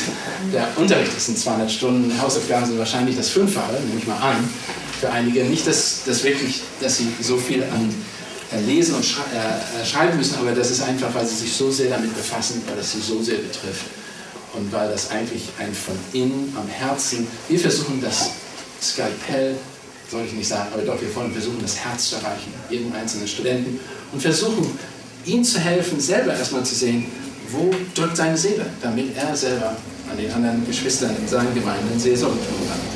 Der 0.53 0.67
Unterricht 0.77 1.17
ist 1.17 1.29
in 1.29 1.37
200 1.37 1.71
Stunden. 1.71 2.21
Hausaufgaben 2.21 2.67
sind 2.67 2.79
wahrscheinlich 2.81 3.17
das 3.17 3.29
Fünffache, 3.29 3.75
nehme 3.75 4.01
ich 4.01 4.09
mal 4.09 4.19
an, 4.19 4.37
für 5.01 5.09
einige. 5.09 5.45
Nicht, 5.45 5.69
dass, 5.69 6.03
dass 6.05 6.25
wirklich, 6.25 6.63
dass 6.81 6.99
sie 6.99 7.07
so 7.21 7.37
viel 7.37 7.63
an 7.63 7.95
lesen 8.59 8.97
und 8.97 9.05
schrei 9.05 9.23
äh, 9.33 9.85
schreiben 9.85 10.17
müssen, 10.19 10.37
aber 10.37 10.53
das 10.53 10.71
ist 10.71 10.83
einfach, 10.83 11.15
weil 11.15 11.27
sie 11.27 11.37
sich 11.37 11.53
so 11.53 11.71
sehr 11.71 11.91
damit 11.91 12.15
befassen, 12.15 12.63
weil 12.67 12.77
das 12.77 12.93
sie 12.93 13.01
so 13.01 13.23
sehr 13.23 13.39
betrifft 13.39 13.87
und 14.55 14.73
weil 14.73 14.91
das 14.91 15.11
eigentlich 15.11 15.49
ein 15.59 15.73
von 15.73 15.95
innen 16.13 16.53
am 16.57 16.69
Herzen, 16.69 17.27
wir 17.49 17.59
versuchen 17.59 18.01
das 18.03 18.31
Skalpell, 18.83 19.57
soll 20.11 20.25
ich 20.27 20.33
nicht 20.33 20.49
sagen, 20.49 20.69
aber 20.73 20.83
doch, 20.83 21.01
wir 21.01 21.15
wollen 21.15 21.33
versuchen 21.33 21.59
das 21.63 21.77
Herz 21.77 22.11
zu 22.11 22.17
erreichen, 22.17 22.53
jeden 22.69 22.93
einzelnen 22.93 23.29
Studenten 23.29 23.79
und 24.13 24.21
versuchen 24.21 24.77
ihm 25.25 25.45
zu 25.45 25.61
helfen, 25.61 26.01
selber 26.01 26.35
erstmal 26.35 26.65
zu 26.65 26.75
sehen, 26.75 27.07
wo 27.51 27.71
drückt 27.95 28.17
seine 28.17 28.37
Seele, 28.37 28.67
damit 28.83 29.17
er 29.17 29.37
selber 29.37 29.77
an 30.11 30.17
den 30.17 30.31
anderen 30.33 30.67
Geschwistern 30.67 31.15
in 31.17 31.29
seinen 31.29 31.55
Gemeinden 31.55 31.99
Seelsorge 31.99 32.37
tun 32.37 32.69
kann. 32.69 32.90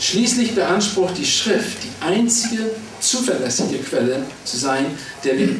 Schließlich 0.00 0.54
beansprucht 0.54 1.18
die 1.18 1.26
Schrift, 1.26 1.78
die 1.82 2.04
einzige 2.04 2.70
zuverlässige 3.00 3.78
Quelle 3.78 4.24
zu 4.44 4.56
sein, 4.56 4.86
der 5.24 5.38
wir, 5.38 5.56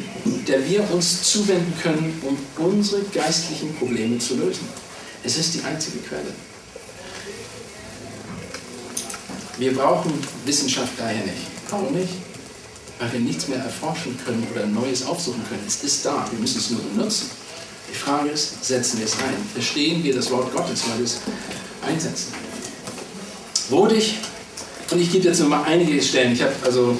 der 0.47 0.69
wir 0.69 0.89
uns 0.91 1.23
zuwenden 1.23 1.73
können, 1.81 2.21
um 2.23 2.65
unsere 2.65 3.01
geistlichen 3.03 3.75
Probleme 3.75 4.17
zu 4.17 4.35
lösen. 4.35 4.67
Es 5.23 5.37
ist 5.37 5.55
die 5.55 5.61
einzige 5.63 5.99
Quelle. 5.99 6.33
Wir 9.57 9.75
brauchen 9.75 10.13
Wissenschaft 10.45 10.93
daher 10.97 11.25
nicht. 11.25 11.47
Warum 11.69 11.93
nicht? 11.93 12.13
Weil 12.97 13.11
wir 13.11 13.19
nichts 13.19 13.49
mehr 13.49 13.59
erforschen 13.59 14.17
können 14.25 14.47
oder 14.53 14.65
Neues 14.65 15.05
aufsuchen 15.05 15.43
können. 15.49 15.63
Es 15.67 15.83
ist 15.83 16.05
da, 16.05 16.25
wir 16.31 16.39
müssen 16.39 16.59
es 16.59 16.69
nur 16.69 16.81
benutzen. 16.81 17.29
Die 17.91 17.95
Frage 17.95 18.29
ist, 18.29 18.63
setzen 18.63 18.99
wir 18.99 19.05
es 19.05 19.13
ein? 19.13 19.35
Verstehen 19.53 20.01
wir 20.01 20.15
das 20.15 20.31
Wort 20.31 20.53
Gottes, 20.53 20.83
weil 20.87 20.99
wir 20.99 21.05
es 21.05 21.17
einsetzen? 21.85 22.48
Wodig, 23.69 24.15
und 24.91 24.99
ich 24.99 25.11
gebe 25.11 25.27
jetzt 25.27 25.39
noch 25.39 25.47
mal 25.47 25.63
einige 25.63 26.01
Stellen. 26.01 26.33
Ich 26.33 26.41
habe 26.41 26.53
also 26.63 26.97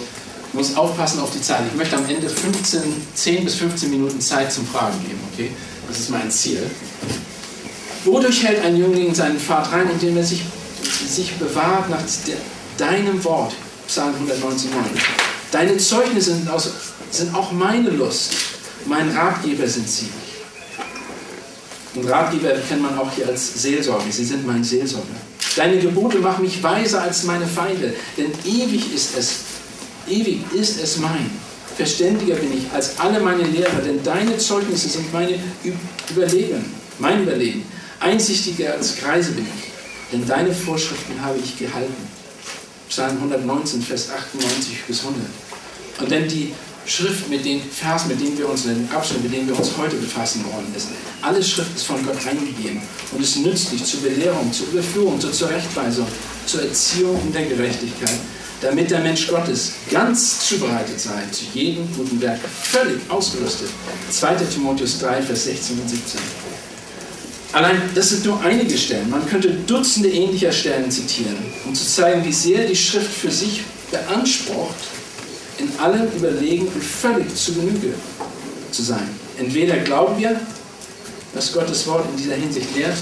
muss 0.53 0.75
aufpassen 0.75 1.19
auf 1.19 1.31
die 1.31 1.41
Zeit. 1.41 1.61
Ich 1.71 1.77
möchte 1.77 1.95
am 1.95 2.07
Ende 2.07 2.27
15, 2.27 2.81
10 3.13 3.45
bis 3.45 3.55
15 3.55 3.89
Minuten 3.89 4.19
Zeit 4.19 4.51
zum 4.51 4.65
Fragen 4.67 4.99
geben. 5.03 5.19
Okay? 5.33 5.51
Das 5.88 5.99
ist 5.99 6.09
mein 6.09 6.29
Ziel. 6.31 6.63
Wodurch 8.05 8.43
hält 8.43 8.63
ein 8.63 8.77
Jüngling 8.77 9.13
seinen 9.13 9.39
Pfad 9.39 9.71
rein, 9.71 9.89
indem 9.91 10.17
er 10.17 10.23
sich, 10.23 10.41
sich 11.07 11.33
bewahrt 11.33 11.89
nach 11.89 12.01
de, 12.25 12.35
deinem 12.77 13.23
Wort? 13.23 13.53
Psalm 13.88 14.13
119. 14.15 14.69
Deine 15.51 15.77
Zeugnisse 15.77 16.35
sind, 16.35 16.49
aus, 16.49 16.69
sind 17.11 17.33
auch 17.33 17.51
meine 17.51 17.89
Lust. 17.89 18.33
Mein 18.85 19.09
Ratgeber 19.09 19.67
sind 19.67 19.89
sie. 19.89 20.09
Und 21.95 22.07
Ratgeber 22.07 22.51
kennt 22.67 22.83
man 22.83 22.97
auch 22.97 23.11
hier 23.11 23.27
als 23.27 23.61
Seelsorger. 23.61 24.11
Sie 24.11 24.25
sind 24.25 24.45
mein 24.45 24.63
Seelsorger. 24.63 25.28
Deine 25.56 25.79
Gebote 25.79 26.20
machen 26.20 26.44
mich 26.44 26.62
weiser 26.62 27.01
als 27.01 27.24
meine 27.24 27.48
Feinde, 27.48 27.94
denn 28.18 28.32
ewig 28.46 28.94
ist 28.94 29.18
es, 29.18 29.36
ewig 30.08 30.39
ist 30.53 30.82
es 30.82 30.98
mein. 30.98 31.29
Verständiger 31.75 32.36
bin 32.36 32.58
ich 32.58 32.72
als 32.74 33.00
alle 33.00 33.20
meine 33.20 33.44
Lehrer, 33.44 33.82
denn 33.84 34.03
deine 34.03 34.38
Zeugnisse 34.38 34.89
sind 34.89 35.12
meine 35.13 35.39
Überlegen, 36.10 36.65
mein 37.00 37.24
Überlegen. 37.24 37.63
Einsichtiger 38.00 38.74
als 38.74 38.98
Kreise 38.98 39.32
bin 39.32 39.46
ich, 39.46 39.72
denn 40.12 40.27
deine 40.27 40.53
Vorschriften 40.53 41.22
habe 41.22 41.39
ich 41.39 41.58
gehalten. 41.58 42.08
Psalm 42.89 43.18
119, 43.18 43.82
Vers 43.82 44.10
98 44.10 44.84
bis 44.88 45.00
100. 45.01 45.22
Und 46.00 46.12
denn 46.12 46.27
die 46.27 46.53
Schrift 46.89 47.29
mit 47.29 47.46
den 47.46 47.62
Vers, 47.62 48.08
mit 48.08 48.19
denen 48.19 48.38
wir 48.38 48.50
uns, 48.50 48.63
den 48.63 48.89
Abschnitt, 48.91 49.24
mit 49.24 49.34
dem 49.34 49.48
wir 49.48 49.58
uns 49.58 49.77
heute 49.77 49.96
befassen 49.98 50.43
wollen, 50.51 50.74
ist, 50.75 50.88
alle 51.22 51.41
Schrift 51.43 51.75
ist 51.75 51.84
von 51.84 52.03
Gott 52.03 52.17
eingegeben 52.25 52.81
und 53.12 53.22
ist 53.22 53.38
nützlich 53.38 53.84
zur 53.84 54.01
Belehrung, 54.01 54.51
zur 54.51 54.67
Überführung, 54.69 55.19
zur 55.19 55.31
Zurechtweisung, 55.31 56.08
zur 56.48 56.63
Erziehung 56.63 57.22
in 57.27 57.31
der 57.31 57.46
Gerechtigkeit, 57.46 58.17
damit 58.62 58.89
der 58.89 59.01
Mensch 59.01 59.27
Gottes 59.27 59.74
ganz 59.91 60.48
zubereitet 60.48 61.00
sei, 61.00 61.22
zu 61.31 61.46
jedem 61.53 61.88
guten 61.96 62.19
Werk, 62.22 62.39
völlig 62.63 63.00
ausgerüstet. 63.08 63.69
2. 64.10 64.36
Timotheus 64.51 65.00
3, 65.00 65.22
Vers 65.22 65.43
16 65.43 65.79
und 65.79 65.89
17. 65.89 66.19
Allein 67.51 67.81
das 67.93 68.10
sind 68.10 68.25
nur 68.25 68.41
einige 68.41 68.77
Stellen. 68.77 69.10
Man 69.10 69.27
könnte 69.27 69.50
Dutzende 69.50 70.10
ähnlicher 70.10 70.51
Stellen 70.51 70.89
zitieren, 70.89 71.38
um 71.65 71.74
zu 71.74 71.86
zeigen, 71.86 72.25
wie 72.25 72.34
sehr 72.34 72.67
die 72.67 72.75
Schrift 72.75 73.12
für 73.12 73.31
sich 73.31 73.63
beansprucht, 73.91 74.75
in 75.59 75.79
allem 75.79 76.07
überlegen 76.15 76.67
und 76.67 76.83
völlig 76.83 77.35
zu 77.35 77.53
Genüge 77.53 77.93
zu 78.71 78.83
sein. 78.83 79.07
Entweder 79.37 79.77
glauben 79.77 80.17
wir, 80.17 80.39
was 81.33 81.53
Gottes 81.53 81.85
Wort 81.87 82.05
in 82.09 82.17
dieser 82.17 82.35
Hinsicht 82.35 82.75
lehrt, 82.75 82.97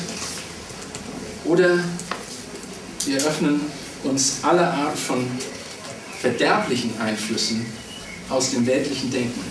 oder 1.46 1.80
wir 3.06 3.18
öffnen 3.18 3.62
uns 4.04 4.38
aller 4.42 4.70
Art 4.74 4.98
von 4.98 5.26
verderblichen 6.20 6.92
Einflüssen 7.00 7.66
aus 8.30 8.52
dem 8.52 8.66
weltlichen 8.66 9.12
Denken. 9.12 9.42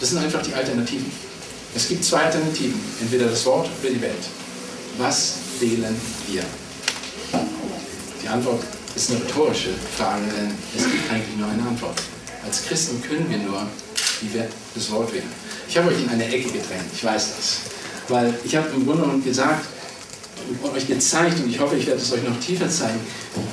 Das 0.00 0.10
sind 0.10 0.18
einfach 0.18 0.42
die 0.42 0.52
Alternativen. 0.52 1.10
Es 1.74 1.88
gibt 1.88 2.04
zwei 2.04 2.24
Alternativen, 2.24 2.78
entweder 3.00 3.26
das 3.26 3.46
Wort 3.46 3.68
oder 3.80 3.92
die 3.92 4.02
Welt. 4.02 4.24
Was 4.98 5.34
wählen 5.60 5.94
wir? 6.28 6.42
Die 8.22 8.28
Antwort 8.28 8.62
ist 8.96 9.10
eine 9.10 9.20
rhetorische 9.20 9.70
Frage, 9.96 10.24
denn 10.36 10.50
es 10.76 10.84
gibt 10.84 11.10
eigentlich 11.10 11.36
nur 11.36 11.48
eine 11.48 11.62
Antwort. 11.62 12.00
Als 12.44 12.64
Christen 12.64 13.02
können 13.02 13.28
wir 13.28 13.38
nur 13.38 13.66
das 14.74 14.90
Wort 14.90 15.12
wählen. 15.12 15.30
Ich 15.68 15.76
habe 15.78 15.88
euch 15.88 16.00
in 16.00 16.08
eine 16.08 16.26
Ecke 16.26 16.48
gedrängt, 16.48 16.90
ich 16.92 17.04
weiß 17.04 17.28
das. 17.36 17.56
Weil 18.08 18.34
ich 18.44 18.56
habe 18.56 18.68
im 18.74 18.84
Grunde 18.84 19.02
genommen 19.02 19.24
gesagt 19.24 19.66
und 20.48 20.72
euch 20.72 20.86
gezeigt, 20.86 21.38
und 21.40 21.50
ich 21.50 21.60
hoffe, 21.60 21.76
ich 21.76 21.86
werde 21.86 22.00
es 22.00 22.12
euch 22.12 22.22
noch 22.22 22.38
tiefer 22.40 22.68
zeigen, 22.68 23.00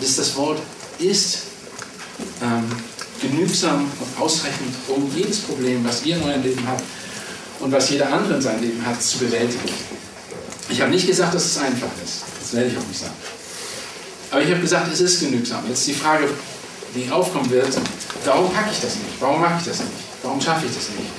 dass 0.01 0.15
das 0.15 0.35
Wort 0.35 0.59
ist 0.99 1.39
ähm, 2.41 2.65
genügsam 3.21 3.81
und 3.81 4.21
ausreichend, 4.21 4.73
um 4.87 5.11
jedes 5.15 5.39
Problem, 5.39 5.83
was 5.85 6.05
ihr 6.05 6.17
in 6.17 6.23
eurem 6.23 6.43
Leben 6.43 6.67
habt 6.67 6.83
und 7.59 7.71
was 7.71 7.89
jeder 7.89 8.11
andere 8.11 8.35
in 8.35 8.41
seinem 8.41 8.61
Leben 8.61 8.85
hat, 8.85 9.01
zu 9.01 9.19
bewältigen. 9.19 9.69
Ich 10.69 10.81
habe 10.81 10.91
nicht 10.91 11.07
gesagt, 11.07 11.33
dass 11.33 11.45
es 11.45 11.57
einfach 11.57 11.89
ist. 12.03 12.23
Das 12.41 12.53
werde 12.53 12.69
ich 12.69 12.77
auch 12.77 12.87
nicht 12.87 12.99
sagen. 12.99 13.13
Aber 14.31 14.41
ich 14.41 14.49
habe 14.51 14.61
gesagt, 14.61 14.91
es 14.91 15.01
ist 15.01 15.19
genügsam. 15.19 15.63
Jetzt 15.67 15.87
die 15.87 15.93
Frage, 15.93 16.27
die 16.95 17.09
aufkommen 17.09 17.49
wird, 17.49 17.69
warum 18.25 18.51
packe 18.51 18.69
ich 18.71 18.81
das 18.81 18.95
nicht? 18.95 19.19
Warum 19.19 19.41
mache 19.41 19.59
ich 19.59 19.65
das 19.67 19.79
nicht? 19.79 19.91
Warum 20.23 20.41
schaffe 20.41 20.65
ich 20.65 20.75
das 20.75 20.89
nicht? 20.89 21.09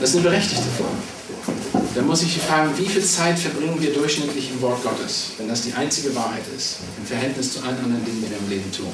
Das 0.00 0.10
ist 0.10 0.16
eine 0.16 0.24
berechtigte 0.24 0.64
Frage. 0.76 1.88
Da 1.94 2.02
muss 2.02 2.22
ich 2.22 2.38
fragen, 2.38 2.76
wie 2.76 2.86
viel 2.86 3.04
Zeit 3.04 3.38
verbringen 3.38 3.80
wir 3.80 3.92
durchschnittlich 3.92 4.50
im 4.50 4.60
Wort 4.60 4.82
Gottes, 4.82 5.30
wenn 5.38 5.48
das 5.48 5.62
die 5.62 5.72
einzige 5.72 6.14
Wahrheit 6.14 6.44
ist, 6.56 6.76
im 6.98 7.06
Verhältnis 7.06 7.52
zu 7.52 7.60
allen 7.60 7.78
anderen 7.78 8.04
Dingen, 8.04 8.22
die 8.22 8.30
wir 8.30 8.38
im 8.38 8.48
Leben 8.48 8.72
tun? 8.72 8.92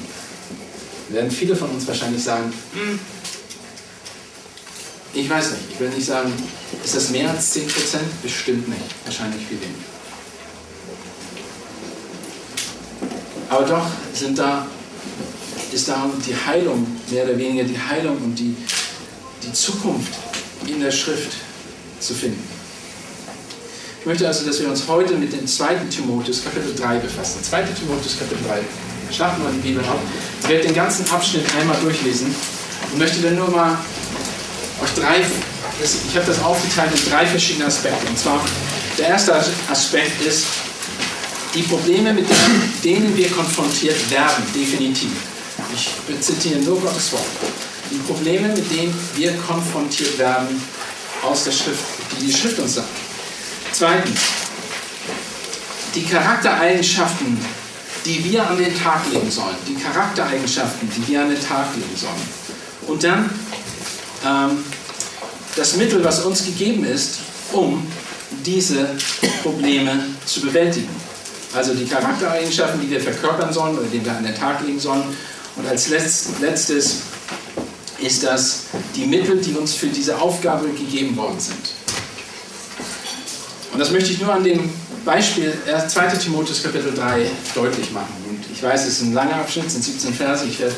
Da 1.09 1.15
werden 1.15 1.31
viele 1.31 1.55
von 1.55 1.69
uns 1.69 1.87
wahrscheinlich 1.87 2.23
sagen, 2.23 2.51
hm, 2.73 2.99
ich 5.13 5.29
weiß 5.29 5.51
nicht, 5.51 5.61
ich 5.71 5.79
will 5.79 5.89
nicht 5.89 6.05
sagen, 6.05 6.31
ist 6.83 6.95
das 6.95 7.09
mehr 7.09 7.29
als 7.29 7.55
10%? 7.55 7.61
Bestimmt 8.21 8.67
nicht, 8.67 8.81
wahrscheinlich 9.05 9.45
viel 9.47 9.59
weniger. 9.61 9.94
Aber 13.55 13.65
doch 13.65 13.85
sind 14.13 14.37
da, 14.37 14.67
ist 15.71 15.87
da 15.87 16.09
die 16.27 16.35
Heilung, 16.35 16.85
mehr 17.09 17.23
oder 17.23 17.37
weniger 17.37 17.63
die 17.63 17.79
Heilung 17.79 18.17
und 18.17 18.35
die, 18.35 18.53
die 19.41 19.53
Zukunft 19.53 20.13
in 20.67 20.81
der 20.81 20.91
Schrift 20.91 21.31
zu 22.01 22.13
finden. 22.13 22.43
Ich 24.01 24.05
möchte 24.05 24.27
also, 24.27 24.45
dass 24.45 24.59
wir 24.59 24.67
uns 24.67 24.85
heute 24.89 25.13
mit 25.13 25.31
dem 25.31 25.47
2. 25.47 25.75
Timotheus 25.89 26.43
Kapitel 26.43 26.75
3 26.75 26.97
befassen. 26.97 27.41
2. 27.43 27.63
Timotheus 27.63 28.19
Kapitel 28.19 28.43
3. 28.45 28.59
Schlagen 29.13 29.41
wir 29.41 29.49
die 29.51 29.69
Bibel 29.69 29.83
auf. 29.85 29.99
Ich 30.41 30.49
werde 30.49 30.65
den 30.65 30.75
ganzen 30.75 31.09
Abschnitt 31.09 31.45
einmal 31.57 31.77
durchlesen 31.81 32.35
und 32.91 32.99
möchte 32.99 33.21
dann 33.21 33.37
nur 33.37 33.49
mal 33.49 33.77
euch 34.83 34.91
drei, 34.95 35.21
ich 35.81 36.15
habe 36.17 36.25
das 36.27 36.43
aufgeteilt 36.43 36.91
in 36.93 37.09
drei 37.09 37.25
verschiedene 37.25 37.67
Aspekte. 37.67 38.05
Und 38.05 38.19
zwar, 38.19 38.43
der 38.97 39.07
erste 39.07 39.33
Aspekt 39.69 40.21
ist, 40.25 40.45
die 41.55 41.61
Probleme, 41.63 42.13
mit 42.13 42.27
denen 42.83 43.15
wir 43.15 43.29
konfrontiert 43.29 44.09
werden, 44.11 44.43
definitiv. 44.53 45.11
Ich 45.73 46.21
zitiere 46.21 46.59
nur 46.59 46.79
Gottes 46.81 47.13
Wort. 47.13 47.23
Die 47.89 47.97
Probleme, 47.99 48.49
mit 48.49 48.69
denen 48.71 48.93
wir 49.15 49.33
konfrontiert 49.37 50.17
werden 50.17 50.61
aus 51.23 51.45
der 51.45 51.51
Schrift, 51.51 51.83
die 52.11 52.25
die 52.25 52.33
Schrift 52.33 52.59
uns 52.59 52.75
sagt. 52.75 52.89
Zweitens, 53.71 54.19
die 55.93 56.03
Charaktereigenschaften, 56.03 57.37
die 58.05 58.23
wir 58.25 58.47
an 58.47 58.57
den 58.57 58.77
Tag 58.77 59.01
legen 59.11 59.31
sollen. 59.31 59.55
Die 59.67 59.75
Charaktereigenschaften, 59.75 60.89
die 60.95 61.07
wir 61.07 61.21
an 61.21 61.29
den 61.29 61.41
Tag 61.41 61.73
legen 61.75 61.95
sollen. 61.95 62.87
Und 62.87 63.03
dann 63.03 63.29
ähm, 64.25 64.63
das 65.55 65.75
Mittel, 65.77 66.03
was 66.03 66.23
uns 66.25 66.45
gegeben 66.45 66.83
ist, 66.85 67.19
um 67.53 67.85
diese 68.45 68.95
Probleme 69.41 70.05
zu 70.25 70.41
bewältigen. 70.41 71.04
Also 71.55 71.73
die 71.73 71.85
Charaktereigenschaften, 71.85 72.81
die 72.81 72.89
wir 72.89 72.99
verkörpern 72.99 73.53
sollen 73.53 73.77
oder 73.77 73.87
die 73.87 74.03
wir 74.03 74.11
an 74.11 74.23
den 74.23 74.35
Tag 74.35 74.61
legen 74.65 74.79
sollen. 74.79 75.03
Und 75.55 75.67
als 75.67 75.87
letztes 75.87 77.01
ist 77.99 78.23
das 78.23 78.63
die 78.93 79.05
Mittel, 79.05 79.37
die 79.37 79.53
uns 79.53 79.73
für 79.73 79.87
diese 79.87 80.19
Aufgabe 80.19 80.67
gegeben 80.69 81.15
worden 81.15 81.39
sind. 81.39 81.71
Und 83.71 83.79
das 83.79 83.91
möchte 83.91 84.11
ich 84.11 84.21
nur 84.21 84.33
an 84.33 84.43
dem 84.43 84.69
Beispiel 85.05 85.53
2. 85.87 86.07
Timotheus 86.17 86.61
Kapitel 86.61 86.93
3 86.93 87.29
deutlich 87.53 87.91
machen. 87.91 88.13
Und 88.27 88.43
ich 88.51 88.61
weiß, 88.61 88.81
es 88.81 88.99
ist 88.99 89.01
ein 89.03 89.13
langer 89.13 89.35
Abschnitt, 89.35 89.67
es 89.67 89.73
sind 89.73 89.83
17 89.83 90.13
Verse. 90.13 90.45
Ich 90.45 90.59
werde 90.59 90.75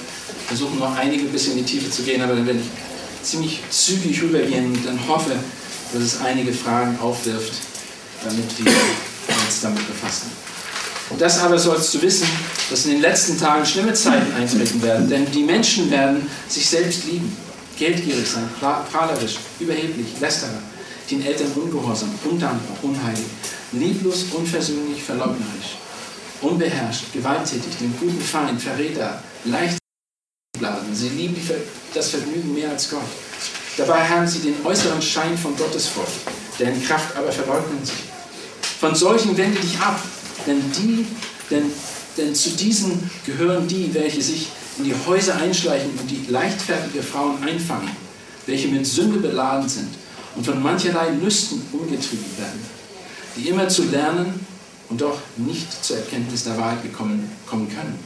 versuchen, 0.47 0.77
noch 0.79 0.95
einige 0.95 1.23
ein 1.23 1.31
bisschen 1.31 1.53
in 1.53 1.65
die 1.65 1.71
Tiefe 1.71 1.89
zu 1.89 2.03
gehen, 2.03 2.21
aber 2.21 2.35
dann 2.35 2.45
werde 2.45 2.59
ich 2.59 3.27
ziemlich 3.27 3.61
zügig 3.71 4.21
rübergehen 4.21 4.67
und 4.67 4.85
dann 4.85 4.99
hoffe, 5.07 5.31
dass 5.91 6.03
es 6.03 6.21
einige 6.21 6.53
Fragen 6.53 6.99
aufwirft, 6.99 7.53
damit 8.23 8.45
wir 8.63 8.71
uns 9.45 9.61
damit 9.61 9.87
befassen. 9.87 10.31
Das 11.17 11.39
aber 11.39 11.57
sollst 11.57 11.93
du 11.93 12.01
wissen, 12.01 12.27
dass 12.69 12.85
in 12.85 12.91
den 12.91 13.01
letzten 13.01 13.39
Tagen 13.39 13.65
schlimme 13.65 13.93
Zeiten 13.93 14.33
eintreten 14.33 14.81
werden, 14.81 15.09
denn 15.09 15.31
die 15.31 15.43
Menschen 15.43 15.89
werden 15.89 16.29
sich 16.49 16.69
selbst 16.69 17.05
lieben, 17.05 17.35
geldgierig 17.77 18.27
sein, 18.27 18.49
prahlerisch, 18.59 19.37
überheblich, 19.59 20.07
lästerer, 20.19 20.61
den 21.09 21.25
Eltern 21.25 21.51
ungehorsam, 21.55 22.09
undankbar, 22.25 22.77
unheilig, 22.81 23.25
lieblos, 23.71 24.25
unversöhnlich, 24.33 25.01
verleugnerisch, 25.01 25.77
unbeherrscht, 26.41 27.13
gewalttätig, 27.13 27.77
den 27.79 27.95
guten 27.99 28.21
Feind, 28.21 28.61
Verräter, 28.61 29.23
leicht 29.45 29.77
blasen. 30.59 30.93
Sie 30.93 31.09
lieben 31.09 31.41
das 31.93 32.09
Vergnügen 32.09 32.53
mehr 32.53 32.71
als 32.71 32.89
Gott. 32.89 33.01
Dabei 33.77 34.07
haben 34.07 34.27
sie 34.27 34.39
den 34.39 34.55
äußeren 34.65 35.01
Schein 35.01 35.37
von 35.37 35.55
Gottesfurcht, 35.55 36.19
deren 36.59 36.83
Kraft 36.83 37.15
aber 37.15 37.31
verleugnen 37.31 37.79
sie. 37.83 37.93
Von 38.79 38.93
solchen 38.93 39.37
wende 39.37 39.59
dich 39.59 39.79
ab, 39.79 39.99
denn, 40.47 40.61
die, 40.71 41.05
denn, 41.51 41.71
denn 42.17 42.33
zu 42.33 42.51
diesen 42.51 43.09
gehören 43.25 43.67
die, 43.67 43.93
welche 43.93 44.21
sich 44.21 44.47
in 44.79 44.85
die 44.85 44.95
Häuser 45.05 45.35
einschleichen 45.35 45.91
und 45.99 46.09
die 46.09 46.25
leichtfertige 46.29 47.03
Frauen 47.03 47.43
einfangen, 47.43 47.89
welche 48.45 48.69
mit 48.69 48.85
Sünde 48.87 49.19
beladen 49.19 49.67
sind 49.67 49.89
und 50.35 50.45
von 50.45 50.61
mancherlei 50.61 51.09
Lüsten 51.21 51.61
umgetrieben 51.71 52.37
werden, 52.37 52.59
die 53.35 53.49
immer 53.49 53.67
zu 53.67 53.83
lernen 53.83 54.45
und 54.89 55.01
doch 55.01 55.19
nicht 55.35 55.83
zur 55.83 55.97
Erkenntnis 55.97 56.45
der 56.45 56.57
Wahrheit 56.57 56.83
gekommen, 56.83 57.29
kommen 57.45 57.67
können. 57.69 57.99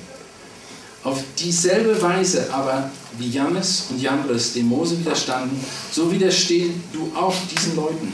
Auf 1.03 1.23
dieselbe 1.37 1.99
Weise 2.01 2.53
aber, 2.53 2.91
wie 3.17 3.29
Jannes 3.29 3.87
und 3.89 3.99
Jambres 4.01 4.53
dem 4.53 4.67
Mose 4.67 4.99
widerstanden, 4.99 5.59
so 5.91 6.11
widerstehen 6.11 6.83
du 6.93 7.11
auch 7.15 7.35
diesen 7.55 7.75
Leuten, 7.75 8.13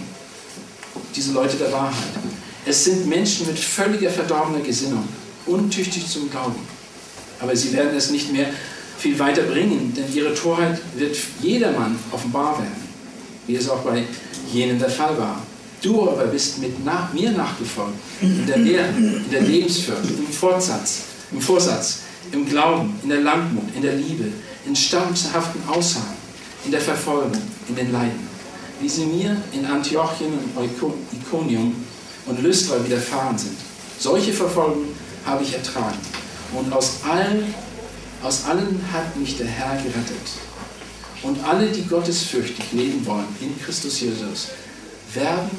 diese 1.16 1.34
Leute 1.34 1.58
der 1.58 1.72
Wahrheit. 1.72 1.96
Es 2.70 2.84
sind 2.84 3.08
Menschen 3.08 3.48
mit 3.48 3.58
völliger 3.58 4.10
verdorbener 4.10 4.60
Gesinnung, 4.60 5.08
untüchtig 5.46 6.06
zum 6.06 6.30
Glauben. 6.30 6.60
Aber 7.40 7.56
sie 7.56 7.72
werden 7.72 7.96
es 7.96 8.12
nicht 8.12 8.34
mehr 8.34 8.48
viel 8.98 9.18
weiter 9.20 9.44
bringen, 9.44 9.94
denn 9.96 10.14
ihre 10.14 10.34
Torheit 10.34 10.82
wird 10.98 11.16
jedermann 11.42 11.98
offenbar 12.12 12.58
werden, 12.60 12.84
wie 13.46 13.56
es 13.56 13.70
auch 13.70 13.80
bei 13.84 14.04
jenen 14.52 14.80
der 14.80 14.90
Fall 14.90 15.18
war. 15.18 15.42
Du 15.82 16.10
aber 16.10 16.26
bist 16.26 16.58
mit 16.58 16.84
nach, 16.84 17.14
mir 17.14 17.32
nachgefolgt, 17.32 17.94
in 18.22 18.46
der 18.46 18.58
Lehre, 18.58 18.90
in 18.98 19.32
der 19.32 19.44
Lebensführung, 19.44 20.02
im 20.04 20.28
Vorsatz, 20.28 21.04
im 21.32 21.40
Vorsatz, 21.40 22.00
im 22.34 22.50
Glauben, 22.50 23.00
in 23.02 23.10
der 23.10 23.22
Langmut, 23.22 23.74
in 23.78 23.82
der 23.82 23.94
Liebe, 23.94 24.26
in 24.66 24.76
standhaften 24.76 25.62
Aussagen, 25.70 26.18
in 26.66 26.72
der 26.72 26.82
Verfolgung, 26.82 27.42
in 27.70 27.76
den 27.76 27.94
Leiden, 27.94 28.28
wie 28.82 28.90
sie 28.90 29.06
mir 29.06 29.38
in 29.54 29.66
Antiochien 29.66 30.34
und 30.34 30.66
Iconium 31.14 31.87
und 32.28 32.42
Lystra 32.44 32.84
widerfahren 32.86 33.38
sind. 33.38 33.58
Solche 34.00 34.34
Verfolgung 34.34 34.86
habe 35.26 35.44
ich 35.44 35.54
ertragen. 35.54 35.98
Und 36.54 36.72
aus 36.72 37.00
allen, 37.10 37.54
aus 38.22 38.46
allen 38.46 38.80
hat 38.94 39.16
mich 39.18 39.38
der 39.38 39.48
Herr 39.48 39.76
gerettet. 39.78 40.28
Und 41.24 41.44
alle, 41.44 41.68
die 41.68 41.84
gottesfürchtig 41.84 42.72
leben 42.74 43.06
wollen 43.06 43.28
in 43.42 43.60
Christus 43.60 44.00
Jesus, 44.00 44.50
werden 45.13 45.50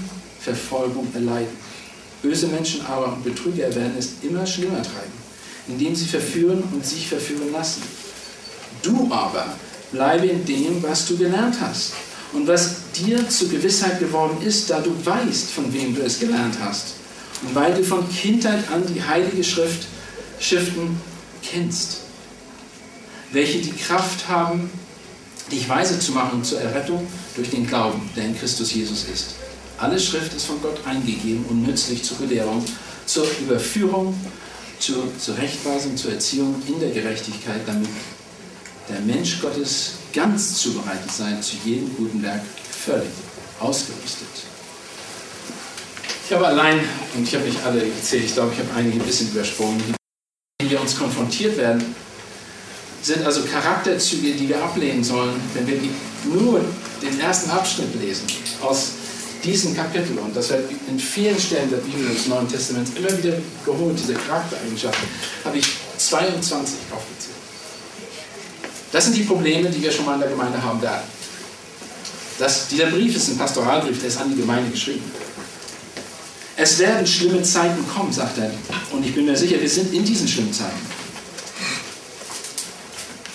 Verfolgung 0.41 1.09
erleiden. 1.15 1.57
Böse 2.23 2.47
Menschen 2.47 2.85
aber 2.87 3.13
und 3.13 3.25
Betrüger 3.25 3.75
werden 3.75 3.95
es 3.99 4.11
immer 4.23 4.47
schlimmer 4.47 4.83
treiben, 4.83 5.13
indem 5.69 5.95
sie 5.95 6.07
verführen 6.07 6.63
und 6.73 6.85
sich 6.85 7.09
verführen 7.09 7.53
lassen. 7.53 7.83
Du 8.83 9.09
aber 9.13 9.47
bleibe 9.93 10.27
in 10.27 10.45
dem, 10.45 10.83
was 10.83 11.07
du 11.07 11.17
gelernt 11.17 11.57
hast 11.61 11.93
und 12.33 12.47
was 12.47 12.91
dir 12.93 13.29
zur 13.29 13.49
Gewissheit 13.49 14.01
geworden 14.01 14.39
ist, 14.43 14.71
da 14.71 14.81
du 14.81 14.95
weißt, 15.05 15.51
von 15.51 15.73
wem 15.73 15.95
du 15.95 16.03
es 16.03 16.21
gelernt 16.21 16.57
hast 16.61 16.95
und 17.43 17.55
weil 17.55 17.75
du 17.75 17.83
von 17.83 18.09
Kindheit 18.11 18.71
an 18.73 18.83
die 18.87 19.03
Heilige 19.03 19.43
Schrift, 19.43 19.87
Schriften 20.41 21.01
kennst, 21.43 21.99
welche 23.33 23.59
die 23.59 23.73
Kraft 23.73 24.29
haben, 24.29 24.71
dich 25.51 25.69
weise 25.69 25.99
zu 25.99 26.13
machen 26.13 26.45
zur 26.45 26.61
Errettung 26.61 27.07
durch 27.35 27.51
den 27.51 27.67
Glauben, 27.67 28.09
der 28.15 28.27
in 28.27 28.39
Christus 28.39 28.75
Jesus 28.75 29.05
ist. 29.13 29.35
Alle 29.79 29.99
Schrift 29.99 30.35
ist 30.35 30.47
von 30.47 30.61
Gott 30.61 30.81
eingegeben 30.85 31.45
und 31.49 31.63
nützlich 31.67 32.03
zur 32.03 32.19
Belehrung, 32.19 32.65
zur 33.07 33.27
Überführung, 33.41 34.15
zur 34.79 35.05
Zurechtweisung, 35.19 35.97
zur 35.97 36.13
Erziehung 36.13 36.63
in 36.67 36.79
der 36.81 36.91
Gerechtigkeit, 36.91 37.61
damit 37.67 37.89
der 38.89 39.01
Mensch 39.01 39.41
Gottes 39.41 39.93
ganz 40.13 40.55
zubereitet 40.55 41.11
sei, 41.11 41.35
zu 41.41 41.57
jedem 41.65 41.95
guten 41.97 42.23
Werk 42.23 42.43
völlig 42.71 43.11
ausgerüstet. 43.61 44.29
Ich 46.27 46.35
habe 46.35 46.47
allein, 46.47 46.81
und 47.17 47.27
ich 47.27 47.35
habe 47.35 47.45
nicht 47.45 47.65
alle 47.65 47.81
gezählt, 47.81 48.25
ich 48.25 48.35
glaube, 48.35 48.53
ich 48.53 48.59
habe 48.59 48.69
einige 48.77 49.01
ein 49.01 49.07
bisschen 49.07 49.31
übersprungen, 49.31 49.83
die 50.61 50.71
wir 50.71 50.81
uns 50.81 50.99
konfrontiert 50.99 51.57
werden, 51.57 51.95
sind 53.01 53.25
also 53.25 53.43
Charakterzüge, 53.45 54.33
die 54.33 54.49
wir 54.49 54.63
ablehnen 54.63 55.03
sollen, 55.03 55.41
wenn 55.55 55.67
wir 55.67 55.79
nur 56.25 56.65
den 57.01 57.19
ersten 57.21 57.51
Abschnitt 57.51 57.95
lesen 58.01 58.27
aus 58.61 58.91
diesem 59.43 59.75
Kapitel. 59.75 60.19
Und 60.19 60.37
das 60.37 60.51
wird 60.51 60.71
in 60.89 60.99
vielen 60.99 61.39
Stellen 61.39 61.71
der 61.71 61.79
Bibel 61.79 62.09
des 62.09 62.27
Neuen 62.27 62.49
Testaments 62.49 62.91
immer 62.97 63.17
wieder 63.17 63.39
geholt, 63.65 63.99
diese 63.99 64.15
Charaktereigenschaften, 64.15 65.09
habe 65.45 65.59
ich 65.59 65.67
22 65.97 66.77
aufgezählt. 66.93 67.38
Das 68.93 69.05
sind 69.05 69.17
die 69.17 69.23
Probleme, 69.23 69.69
die 69.69 69.83
wir 69.83 69.93
schon 69.93 70.07
mal 70.07 70.15
in 70.15 70.21
der 70.21 70.31
Gemeinde 70.31 70.63
haben 70.63 70.81
werden. 70.81 71.03
Das, 72.39 72.69
dieser 72.69 72.87
Brief 72.87 73.17
ist 73.17 73.29
ein 73.29 73.39
Pastoralbrief, 73.39 73.99
der 73.99 74.09
ist 74.09 74.19
an 74.19 74.31
die 74.31 74.41
Gemeinde 74.41 74.71
geschrieben. 74.71 75.05
Es 76.57 76.79
werden 76.79 77.07
schlimme 77.07 77.43
Zeiten 77.43 77.87
kommen, 77.89 78.13
sagt 78.13 78.39
er. 78.39 78.51
Und 78.91 79.05
ich 79.05 79.15
bin 79.15 79.27
mir 79.27 79.37
sicher, 79.37 79.61
wir 79.61 79.69
sind 79.69 79.93
in 79.93 80.05
diesen 80.05 80.27
schlimmen 80.27 80.53
Zeiten. 80.53 80.81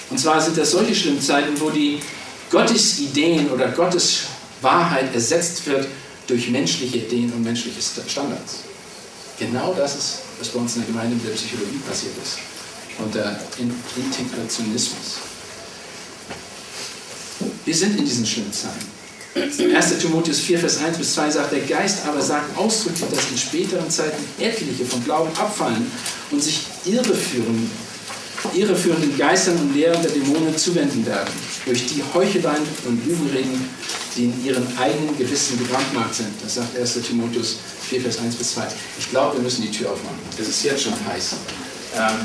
Und 0.09 0.19
zwar 0.19 0.41
sind 0.41 0.57
das 0.57 0.71
solche 0.71 0.93
schlimmen 0.93 1.21
Zeiten, 1.21 1.59
wo 1.59 1.69
die 1.69 1.99
Gottes 2.49 2.99
Ideen 2.99 3.49
oder 3.49 3.69
Gottes 3.69 4.23
Wahrheit 4.61 5.13
ersetzt 5.13 5.65
wird 5.65 5.87
durch 6.27 6.49
menschliche 6.49 6.97
Ideen 6.97 7.31
und 7.33 7.43
menschliche 7.43 7.81
Standards. 7.81 8.59
Genau 9.39 9.73
das 9.73 9.95
ist, 9.95 10.19
was 10.39 10.49
bei 10.49 10.59
uns 10.59 10.75
in 10.75 10.81
der 10.81 10.91
Gemeinde 10.91 11.15
mit 11.15 11.27
der 11.27 11.31
Psychologie 11.31 11.79
passiert 11.87 12.13
ist. 12.21 12.37
Und 12.99 13.15
der 13.15 13.39
Integrationismus. 13.57 15.32
Wir 17.65 17.75
sind 17.75 17.97
in 17.97 18.05
diesen 18.05 18.25
schlimmen 18.25 18.51
Zeiten. 18.51 18.93
1. 19.35 19.97
Timotheus 19.97 20.41
4, 20.41 20.59
Vers 20.59 20.77
1 20.83 20.97
bis 20.97 21.13
2 21.15 21.31
sagt, 21.31 21.51
der 21.51 21.61
Geist 21.61 22.05
aber 22.05 22.21
sagt 22.21 22.55
ausdrücklich, 22.55 23.09
dass 23.09 23.31
in 23.31 23.37
späteren 23.37 23.89
Zeiten 23.89 24.23
etliche 24.39 24.85
vom 24.85 25.03
Glauben 25.03 25.29
abfallen 25.37 25.91
und 26.29 26.43
sich 26.43 26.61
irreführen, 26.85 27.69
irreführenden 28.53 29.17
Geistern 29.17 29.57
und 29.57 29.73
Lehren 29.73 29.99
der 30.03 30.11
Dämonen 30.11 30.55
zuwenden 30.55 31.03
werden, 31.05 31.33
durch 31.65 31.85
die 31.87 32.03
Heucheleien 32.13 32.61
und 32.85 33.05
Lügenreden, 33.07 33.67
die 34.15 34.25
in 34.25 34.45
ihren 34.45 34.67
eigenen 34.77 35.17
Gewissen 35.17 35.57
gebrandmarkt 35.57 36.13
sind. 36.13 36.29
Das 36.43 36.55
sagt 36.55 36.77
1. 36.77 36.99
Timotheus 37.01 37.57
4, 37.89 38.01
Vers 38.01 38.19
1 38.19 38.35
bis 38.35 38.53
2. 38.53 38.67
Ich 38.99 39.09
glaube, 39.09 39.37
wir 39.37 39.43
müssen 39.43 39.63
die 39.63 39.71
Tür 39.71 39.91
aufmachen. 39.91 40.19
Es 40.39 40.47
ist 40.47 40.63
jetzt 40.63 40.83
schon 40.83 40.93
heiß. 41.07 41.35
Ähm, 41.95 42.19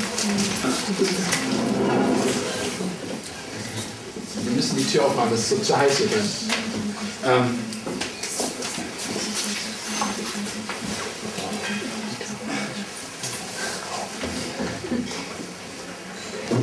müssen 4.59 4.75
die 4.75 4.85
Tür 4.85 5.05
aufmachen, 5.05 5.31
das 5.31 5.39
ist 5.39 5.49
so 5.51 5.55
zu 5.57 5.77
heiß 5.77 5.97
hier 5.97 6.07
drin. 6.07 6.29
Ähm, 7.25 7.59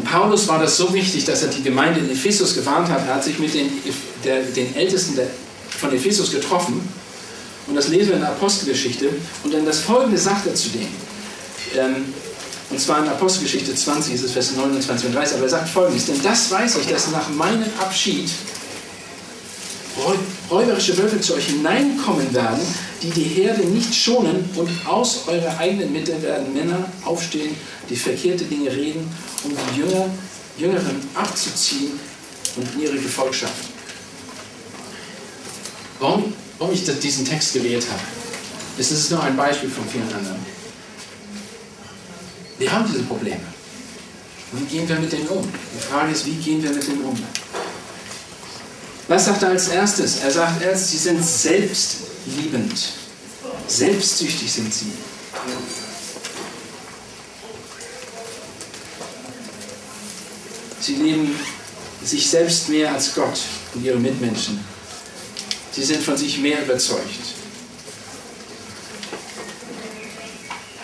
Paulus 0.05 0.47
war 0.47 0.59
das 0.59 0.77
so 0.77 0.93
wichtig, 0.93 1.25
dass 1.25 1.43
er 1.43 1.49
die 1.49 1.63
Gemeinde 1.63 2.01
in 2.01 2.11
Ephesus 2.11 2.55
gewarnt 2.55 2.91
hat. 2.91 3.07
Er 3.07 3.15
hat 3.15 3.25
sich 3.25 3.39
mit 3.39 3.55
den, 3.55 3.71
der, 4.25 4.43
den 4.43 4.77
Ältesten 4.77 5.17
der, 5.17 5.29
von 5.71 5.91
Ephesus 5.95 6.31
getroffen. 6.31 6.87
Und 7.67 7.75
das 7.77 7.89
lesen 7.89 8.09
wir 8.09 8.17
in 8.17 8.21
der 8.21 8.31
Apostelgeschichte. 8.31 9.09
Und 9.43 9.55
dann 9.55 9.65
das 9.65 9.81
folgende 9.81 10.19
sagt 10.19 10.47
er 10.47 10.55
zu 10.55 10.69
denen. 10.69 10.95
Ähm, 11.75 12.15
und 12.69 12.81
zwar 12.81 13.03
in 13.03 13.09
Apostelgeschichte 13.09 13.75
20 13.75 14.15
ist 14.15 14.25
es 14.25 14.33
Vers 14.33 14.53
29 14.57 15.07
und 15.07 15.15
30. 15.15 15.37
Aber 15.37 15.45
er 15.45 15.51
sagt 15.51 15.69
folgendes: 15.69 16.07
Denn 16.07 16.21
das 16.23 16.51
weiß 16.51 16.77
ich, 16.79 16.87
dass 16.87 17.11
nach 17.11 17.29
meinem 17.31 17.65
Abschied 17.79 18.29
räuberische 20.51 20.97
Wölfe 20.99 21.21
zu 21.21 21.35
euch 21.35 21.47
hineinkommen 21.47 22.33
werden, 22.35 22.61
die 23.03 23.11
die 23.11 23.23
Herde 23.23 23.67
nicht 23.67 23.95
schonen 23.95 24.49
und 24.55 24.69
aus 24.87 25.23
eurer 25.27 25.59
eigenen 25.59 25.93
Mitte 25.93 26.21
werden 26.23 26.53
Männer 26.53 26.91
aufstehen, 27.05 27.57
die 27.89 27.97
verkehrte 27.97 28.45
Dinge 28.45 28.71
reden, 28.71 29.09
um 29.45 29.53
die 29.53 29.81
Jünger, 29.81 30.07
Jüngeren 30.59 31.01
abzuziehen 31.15 31.99
und 32.57 32.75
in 32.75 32.83
ihre 32.83 32.99
Gefolgschaft. 32.99 33.55
Warum, 35.99 36.35
warum 36.59 36.75
ich 36.75 36.85
diesen 37.01 37.25
Text 37.25 37.55
gewählt 37.55 37.87
habe, 37.89 38.03
ist, 38.77 38.91
es 38.91 39.11
nur 39.11 39.23
ein 39.23 39.37
Beispiel 39.37 39.71
von 39.71 39.85
vielen 39.89 40.13
anderen. 40.13 40.56
Wir 42.59 42.73
haben 42.73 42.87
diese 42.89 43.03
Probleme. 43.03 43.41
Wie 44.53 44.65
gehen 44.65 44.89
wir 44.89 44.97
mit 44.97 45.13
denen 45.13 45.29
um? 45.29 45.47
Die 45.75 45.83
Frage 45.83 46.13
ist, 46.13 46.25
wie 46.27 46.35
gehen 46.35 46.63
wir 46.63 46.71
mit 46.71 46.87
denen 46.87 47.05
um? 47.05 47.21
Was 49.09 49.27
sagt 49.27 49.43
er 49.43 49.51
als 49.51 49.69
erstes? 49.69 50.21
Er 50.21 50.31
sagt 50.31 50.63
erst, 50.63 50.91
sie 50.91 50.97
sind 50.97 51.23
selbstliebend. 51.25 52.93
Selbstsüchtig 53.69 54.53
sind 54.53 54.73
sie. 54.73 54.93
Sie 60.81 60.95
lieben 60.95 61.35
sich 62.03 62.31
selbst 62.31 62.69
mehr 62.69 62.93
als 62.93 63.15
Gott 63.15 63.41
und 63.75 63.85
ihre 63.85 63.99
Mitmenschen. 63.99 64.61
Sie 65.73 65.83
sind 65.83 66.03
von 66.03 66.17
sich 66.17 66.39
mehr 66.39 66.63
überzeugt. 66.63 67.36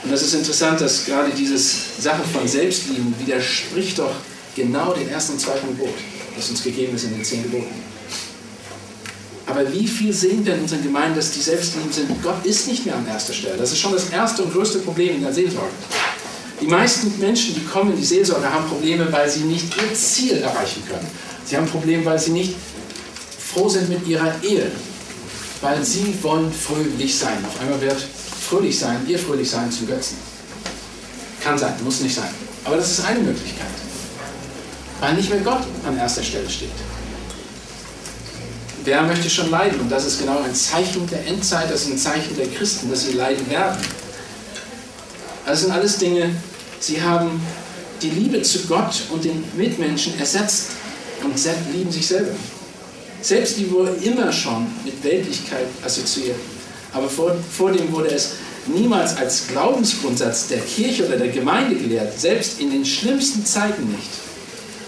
Und 0.04 0.10
das 0.10 0.22
ist 0.22 0.34
interessant, 0.34 0.80
dass 0.80 1.04
gerade 1.04 1.30
diese 1.30 1.56
Sache 1.58 2.22
von 2.32 2.46
Selbstlieben 2.46 3.14
widerspricht 3.20 3.98
doch 3.98 4.14
genau 4.56 4.92
dem 4.92 5.08
ersten 5.08 5.34
und 5.34 5.40
zweiten 5.40 5.68
Gebot, 5.68 5.94
das 6.36 6.50
uns 6.50 6.62
gegeben 6.62 6.96
ist 6.96 7.04
in 7.04 7.14
den 7.14 7.24
zehn 7.24 7.42
Geboten. 7.44 7.74
Aber 9.46 9.70
wie 9.72 9.86
viel 9.86 10.12
sehen 10.12 10.44
wir 10.44 10.54
in 10.54 10.62
unseren 10.62 10.82
Gemeinden, 10.82 11.16
dass 11.16 11.32
die 11.32 11.40
Selbstlieben 11.40 11.92
sind? 11.92 12.22
Gott 12.22 12.44
ist 12.44 12.68
nicht 12.68 12.86
mehr 12.86 12.96
an 12.96 13.06
erster 13.06 13.32
Stelle. 13.32 13.56
Das 13.56 13.72
ist 13.72 13.78
schon 13.78 13.92
das 13.92 14.10
erste 14.10 14.42
und 14.42 14.52
größte 14.52 14.78
Problem 14.78 15.16
in 15.16 15.22
der 15.22 15.32
Seelsorge. 15.32 15.72
Die 16.60 16.66
meisten 16.66 17.12
Menschen, 17.18 17.54
die 17.54 17.64
kommen 17.64 17.92
in 17.92 17.98
die 17.98 18.04
Seelsorge, 18.04 18.50
haben 18.50 18.66
Probleme, 18.68 19.10
weil 19.12 19.28
sie 19.28 19.40
nicht 19.40 19.64
ihr 19.76 19.94
Ziel 19.94 20.38
erreichen 20.38 20.82
können. 20.88 21.06
Sie 21.44 21.56
haben 21.56 21.66
Probleme, 21.66 22.04
weil 22.04 22.18
sie 22.18 22.30
nicht 22.30 22.54
froh 23.52 23.68
sind 23.68 23.88
mit 23.88 24.06
ihrer 24.06 24.32
Ehe. 24.42 24.70
Weil 25.60 25.84
sie 25.84 26.14
wollen 26.22 26.52
fröhlich 26.52 27.16
sein. 27.16 27.44
Auf 27.44 27.60
einmal 27.60 27.80
wird 27.80 28.06
fröhlich 28.52 28.78
sein, 28.78 28.98
ihr 29.08 29.18
fröhlich 29.18 29.48
sein 29.48 29.72
zum 29.72 29.86
Götzen. 29.86 30.18
Kann 31.42 31.56
sein, 31.56 31.72
muss 31.82 32.00
nicht 32.00 32.14
sein. 32.14 32.28
Aber 32.64 32.76
das 32.76 32.90
ist 32.90 33.04
eine 33.04 33.20
Möglichkeit. 33.20 33.66
Weil 35.00 35.14
nicht 35.14 35.30
mehr 35.30 35.40
Gott 35.40 35.62
an 35.86 35.96
erster 35.96 36.22
Stelle 36.22 36.48
steht. 36.50 36.68
Wer 38.84 39.02
möchte 39.02 39.30
schon 39.30 39.50
leiden? 39.50 39.80
Und 39.80 39.88
das 39.90 40.04
ist 40.04 40.20
genau 40.20 40.42
ein 40.42 40.54
Zeichen 40.54 41.08
der 41.08 41.26
Endzeit, 41.26 41.70
das 41.70 41.82
ist 41.82 41.92
ein 41.92 41.98
Zeichen 41.98 42.36
der 42.36 42.46
Christen, 42.48 42.90
dass 42.90 43.06
sie 43.06 43.12
leiden 43.12 43.48
werden. 43.48 43.78
Das 45.46 45.62
sind 45.62 45.72
alles 45.72 45.96
Dinge, 45.96 46.30
sie 46.78 47.00
haben 47.00 47.40
die 48.02 48.10
Liebe 48.10 48.42
zu 48.42 48.66
Gott 48.66 49.02
und 49.10 49.24
den 49.24 49.42
Mitmenschen 49.56 50.18
ersetzt 50.18 50.72
und 51.24 51.34
lieben 51.72 51.90
sich 51.90 52.06
selber. 52.06 52.34
Selbst 53.22 53.56
die 53.56 53.70
wurde 53.70 53.92
immer 54.02 54.30
schon 54.30 54.66
mit 54.84 55.02
Weltlichkeit 55.02 55.68
assoziiert. 55.82 56.36
Aber 56.92 57.08
vor, 57.08 57.34
vor 57.50 57.72
dem 57.72 57.90
wurde 57.92 58.10
es 58.10 58.32
niemals 58.66 59.16
als 59.16 59.48
Glaubensgrundsatz 59.48 60.48
der 60.48 60.58
Kirche 60.58 61.06
oder 61.06 61.16
der 61.16 61.28
Gemeinde 61.28 61.76
gelehrt, 61.76 62.18
selbst 62.20 62.60
in 62.60 62.70
den 62.70 62.84
schlimmsten 62.84 63.44
Zeiten 63.44 63.90
nicht. 63.90 64.10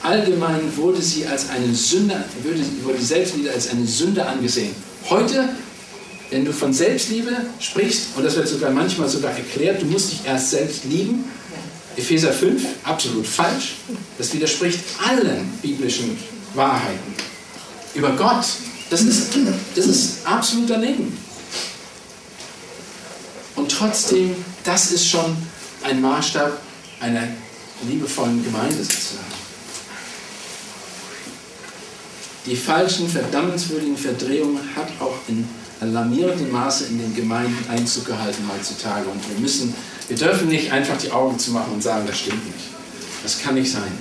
Allgemein 0.03 0.61
wurde 0.77 1.01
sie 1.01 1.27
als 1.27 1.49
eine 1.49 1.75
Sünde, 1.75 2.23
wurde, 2.43 2.61
wurde 2.83 3.03
Selbstliebe 3.03 3.51
als 3.51 3.71
eine 3.71 3.87
Sünde 3.87 4.25
angesehen. 4.25 4.75
Heute, 5.09 5.49
wenn 6.31 6.45
du 6.45 6.53
von 6.53 6.73
Selbstliebe 6.75 7.33
sprichst, 7.59 8.09
und 8.17 8.25
das 8.25 8.37
wird 8.37 8.47
sogar 8.47 8.71
manchmal 8.71 9.09
sogar 9.09 9.33
erklärt, 9.33 9.81
du 9.81 9.87
musst 9.87 10.13
dich 10.13 10.21
erst 10.27 10.51
selbst 10.51 10.85
lieben, 10.85 11.25
Epheser 11.97 12.33
5, 12.33 12.63
absolut 12.83 13.27
falsch. 13.27 13.77
Das 14.19 14.33
widerspricht 14.35 14.81
allen 15.09 15.51
biblischen 15.63 16.19
Wahrheiten. 16.55 17.15
Über 17.95 18.11
Gott, 18.11 18.45
das 18.91 19.03
ist, 19.03 19.31
das 19.75 19.87
ist 19.87 20.27
absolut 20.27 20.69
daneben. 20.69 21.17
Und 23.57 23.71
trotzdem, 23.71 24.35
das 24.65 24.93
ist 24.93 25.09
schon 25.09 25.37
ein 25.83 26.01
Maßstab 26.01 26.59
einer 27.01 27.29
liebevollen 27.89 28.43
Gemeinde 28.45 28.77
sozusagen. 28.77 29.35
Die 32.47 32.57
falschen, 32.57 33.09
verdammenswürdigen 33.09 33.97
Verdrehungen 33.97 34.61
hat 34.77 34.89
auch 35.01 35.17
in 35.29 35.49
alarmierendem 35.81 36.51
Maße 36.51 36.87
in 36.87 36.99
den 36.99 37.15
Gemeinden 37.15 37.71
Einzug 37.71 38.07
gehalten 38.07 38.49
heutzutage. 38.53 39.09
Und 39.09 39.29
wir 39.29 39.39
müssen, 39.39 39.75
wir 40.09 40.17
dürfen 40.17 40.49
nicht 40.49 40.71
einfach 40.71 40.99
die 40.99 41.11
Augen 41.11 41.39
zu 41.39 41.53
machen 41.53 41.73
und 41.73 41.83
sagen, 41.83 42.07
das 42.07 42.19
stimmt 42.19 42.45
nicht. 42.47 42.67
Das 43.23 43.41
kann 43.41 43.55
nicht 43.55 43.71
sein. 43.71 43.93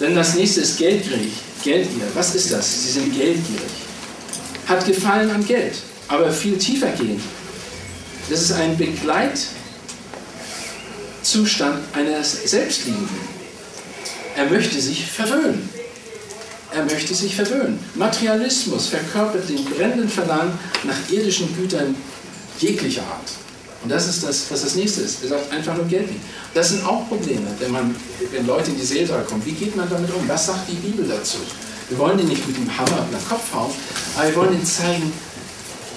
Denn 0.00 0.14
das 0.14 0.34
nächste 0.34 0.62
ist 0.62 0.78
geldgierig. 0.78 1.32
Geldgier. 1.62 2.06
Was 2.14 2.34
ist 2.34 2.52
das? 2.52 2.82
Sie 2.82 2.90
sind 2.90 3.14
geldgierig. 3.14 3.70
Hat 4.66 4.84
Gefallen 4.84 5.30
an 5.30 5.46
Geld, 5.46 5.74
aber 6.08 6.30
viel 6.32 6.58
tiefer 6.58 6.90
gehen. 6.90 7.20
Das 8.32 8.40
ist 8.40 8.52
ein 8.52 8.78
Begleitzustand 8.78 9.44
eines 11.92 12.50
Selbstliebenden. 12.50 13.18
Er 14.34 14.46
möchte 14.46 14.80
sich 14.80 15.04
verwöhnen. 15.04 15.68
Er 16.74 16.84
möchte 16.84 17.14
sich 17.14 17.36
verwöhnen. 17.36 17.78
Materialismus 17.94 18.86
verkörpert 18.86 19.46
den 19.50 19.62
brennenden 19.66 20.08
Verlangen 20.08 20.58
nach 20.84 20.96
irdischen 21.10 21.54
Gütern 21.54 21.94
jeglicher 22.58 23.02
Art. 23.02 23.32
Und 23.82 23.90
das 23.90 24.08
ist 24.08 24.24
das, 24.24 24.46
was 24.50 24.62
das 24.62 24.76
nächste 24.76 25.02
ist. 25.02 25.22
Er 25.24 25.28
sagt 25.28 25.52
einfach 25.52 25.76
nur 25.76 25.84
Geld 25.84 26.10
nicht. 26.10 26.22
Das 26.54 26.70
sind 26.70 26.86
auch 26.86 27.06
Probleme, 27.10 27.48
wenn, 27.58 27.72
man, 27.72 27.94
wenn 28.30 28.46
Leute 28.46 28.70
in 28.70 28.78
die 28.78 28.86
Seelsorge 28.86 29.24
kommen. 29.24 29.44
Wie 29.44 29.52
geht 29.52 29.76
man 29.76 29.90
damit 29.90 30.10
um? 30.10 30.26
Was 30.26 30.46
sagt 30.46 30.70
die 30.70 30.76
Bibel 30.76 31.06
dazu? 31.06 31.36
Wir 31.90 31.98
wollen 31.98 32.16
die 32.16 32.24
nicht 32.24 32.48
mit 32.48 32.56
dem 32.56 32.78
Hammer 32.78 33.00
auf 33.00 33.10
den 33.10 33.28
Kopf 33.28 33.52
hauen, 33.52 33.72
aber 34.16 34.26
wir 34.26 34.36
wollen 34.36 34.54
ihnen 34.54 34.64
zeigen, 34.64 35.12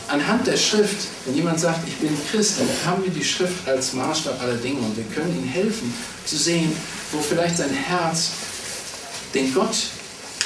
anhand 0.07 0.47
der 0.47 0.57
Schrift, 0.57 1.07
wenn 1.25 1.35
jemand 1.35 1.59
sagt, 1.59 1.87
ich 1.87 1.95
bin 1.97 2.15
Christ, 2.31 2.59
dann 2.59 2.67
haben 2.85 3.03
wir 3.03 3.11
die 3.11 3.23
Schrift 3.23 3.67
als 3.67 3.93
Maßstab 3.93 4.41
aller 4.41 4.55
Dinge 4.55 4.79
und 4.79 4.95
wir 4.95 5.05
können 5.15 5.35
ihm 5.37 5.47
helfen 5.47 5.93
zu 6.25 6.37
sehen, 6.37 6.71
wo 7.11 7.19
vielleicht 7.19 7.57
sein 7.57 7.73
Herz 7.73 8.31
den 9.33 9.53
Gott 9.53 9.75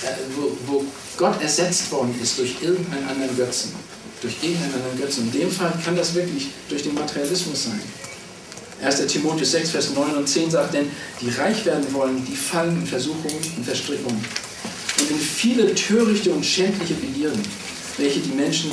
äh, 0.03 0.07
wo, 0.35 0.51
wo 0.65 0.85
Gott 1.17 1.41
ersetzt 1.41 1.91
worden 1.91 2.15
ist 2.21 2.37
durch 2.37 2.55
irgendeinen 2.61 3.07
anderen 3.07 3.35
Götzen. 3.35 3.73
Durch 4.21 4.35
irgendeinen 4.41 4.73
anderen 4.75 4.99
Götzen. 4.99 5.25
In 5.25 5.39
dem 5.39 5.51
Fall 5.51 5.73
kann 5.83 5.95
das 5.95 6.13
wirklich 6.13 6.47
durch 6.69 6.83
den 6.83 6.93
Materialismus 6.93 7.65
sein. 7.65 7.81
1. 8.81 9.05
Timotheus 9.07 9.51
6, 9.51 9.71
Vers 9.71 9.89
9 9.93 10.15
und 10.15 10.27
10 10.27 10.51
sagt, 10.51 10.73
denn 10.73 10.89
die 11.19 11.29
reich 11.31 11.65
werden 11.65 11.85
wollen, 11.93 12.25
die 12.25 12.35
fallen 12.35 12.79
in 12.79 12.87
Versuchungen 12.87 13.35
und 13.57 13.65
Verstrickungen 13.65 14.23
und 14.99 15.11
in 15.11 15.19
viele 15.19 15.75
törichte 15.75 16.31
und 16.31 16.45
schändliche 16.45 16.93
Begierden, 16.93 17.41
welche 17.97 18.21
die 18.21 18.31
Menschen, 18.31 18.71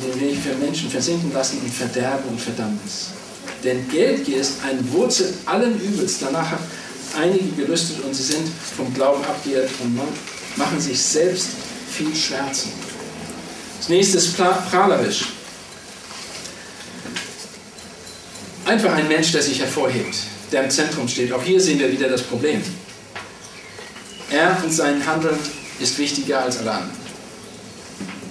für, 0.00 0.20
welche 0.20 0.40
für 0.40 0.54
Menschen 0.56 0.90
versinken 0.90 1.32
lassen 1.32 1.60
in 1.64 1.70
Verderben 1.70 2.28
und 2.30 2.40
Verdammnis. 2.40 3.10
Denn 3.64 3.88
Geldgier 3.88 4.38
ist 4.38 4.54
ein 4.64 4.92
Wurzel 4.92 5.32
allen 5.46 5.80
Übels. 5.80 6.18
Danach 6.20 6.52
einige 7.16 7.50
gelüstet 7.52 8.02
und 8.04 8.14
sie 8.14 8.22
sind 8.22 8.48
vom 8.76 8.92
Glauben 8.94 9.24
abgeirrt 9.24 9.70
und 9.82 9.98
machen 10.56 10.80
sich 10.80 11.00
selbst 11.00 11.48
viel 11.90 12.14
Schmerzen. 12.14 12.72
Das 13.78 13.88
nächste 13.88 14.18
ist 14.18 14.36
prahlerisch. 14.36 15.24
Einfach 18.64 18.92
ein 18.94 19.08
Mensch, 19.08 19.32
der 19.32 19.42
sich 19.42 19.60
hervorhebt, 19.60 20.16
der 20.52 20.64
im 20.64 20.70
Zentrum 20.70 21.08
steht. 21.08 21.32
Auch 21.32 21.42
hier 21.42 21.60
sehen 21.60 21.80
wir 21.80 21.90
wieder 21.90 22.08
das 22.08 22.22
Problem. 22.22 22.62
Er 24.30 24.56
und 24.64 24.72
sein 24.72 25.04
Handeln 25.04 25.36
ist 25.80 25.98
wichtiger 25.98 26.42
als 26.42 26.58
alle 26.58 26.70
anderen. 26.70 27.02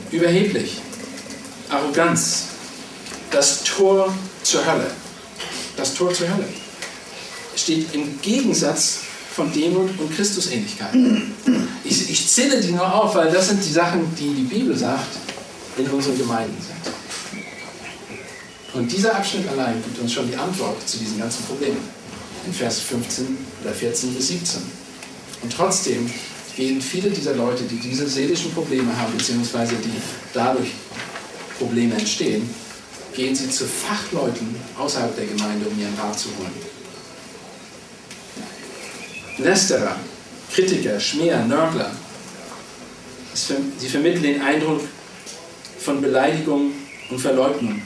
Überheblich, 0.10 0.78
Arroganz, 1.72 2.44
das 3.32 3.64
Tor 3.64 4.14
zur 4.44 4.66
Hölle. 4.66 4.92
Das 5.78 5.94
Tor 5.94 6.14
zur 6.14 6.28
Hölle 6.28 6.48
steht 7.56 7.94
im 7.94 8.22
Gegensatz 8.22 9.00
von 9.34 9.52
Demut 9.54 9.98
und 9.98 10.14
Christusähnlichkeit. 10.14 10.94
Ich, 11.84 12.10
ich 12.10 12.28
zähle 12.28 12.60
die 12.60 12.72
nur 12.72 12.94
auf, 12.94 13.16
weil 13.16 13.32
das 13.32 13.50
sind 13.50 13.64
die 13.66 13.72
Sachen, 13.72 14.14
die 14.16 14.34
die 14.34 14.44
Bibel 14.44 14.78
sagt, 14.78 15.18
in 15.78 15.88
unseren 15.88 16.18
Gemeinden 16.18 16.58
sind. 16.62 16.94
Und 18.74 18.92
dieser 18.92 19.16
Abschnitt 19.16 19.48
allein 19.50 19.82
gibt 19.84 20.00
uns 20.00 20.14
schon 20.14 20.28
die 20.30 20.36
Antwort 20.36 20.88
zu 20.88 20.98
diesen 20.98 21.20
ganzen 21.20 21.44
Problemen. 21.46 21.80
In 22.46 22.54
Vers 22.54 22.80
15 22.82 23.38
oder 23.64 23.74
14 23.74 24.14
bis 24.14 24.28
17. 24.30 24.62
Und 25.44 25.54
trotzdem 25.54 26.12
gehen 26.56 26.82
viele 26.82 27.10
dieser 27.10 27.36
Leute, 27.36 27.64
die 27.64 27.80
diese 27.80 28.08
seelischen 28.08 28.52
Probleme 28.54 28.96
haben, 28.98 29.16
beziehungsweise 29.18 29.76
die 29.76 29.94
dadurch 30.34 30.72
Probleme 31.62 31.94
entstehen, 31.94 32.50
gehen 33.16 33.36
sie 33.36 33.50
zu 33.50 33.66
Fachleuten 33.66 34.56
außerhalb 34.78 35.16
der 35.16 35.28
Gemeinde, 35.28 35.68
um 35.68 35.80
ihren 35.80 35.94
Rat 35.94 36.18
zu 36.18 36.30
holen. 36.30 36.52
Lästerer, 39.38 39.96
Kritiker, 40.52 41.00
Schmäher, 41.00 41.46
Nörgler. 41.46 41.92
Sie 43.34 43.88
vermitteln 43.88 44.24
den 44.24 44.42
Eindruck 44.42 44.82
von 45.80 46.02
Beleidigung 46.02 46.72
und 47.10 47.20
Verleugnung. 47.20 47.82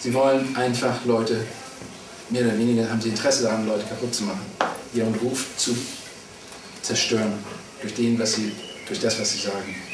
Sie 0.00 0.12
wollen 0.14 0.56
einfach 0.56 1.04
Leute, 1.04 1.44
mehr 2.30 2.46
oder 2.46 2.58
weniger 2.58 2.88
haben 2.88 3.00
sie 3.00 3.10
Interesse 3.10 3.44
daran, 3.44 3.66
Leute 3.66 3.84
kaputt 3.84 4.14
zu 4.14 4.24
machen, 4.24 4.46
ihren 4.94 5.14
Ruf 5.16 5.46
zu 5.56 5.76
zerstören 6.80 7.34
durch, 7.80 7.94
den, 7.94 8.18
was 8.18 8.34
sie, 8.34 8.52
durch 8.86 9.00
das, 9.00 9.20
was 9.20 9.32
sie 9.32 9.38
sagen. 9.38 9.91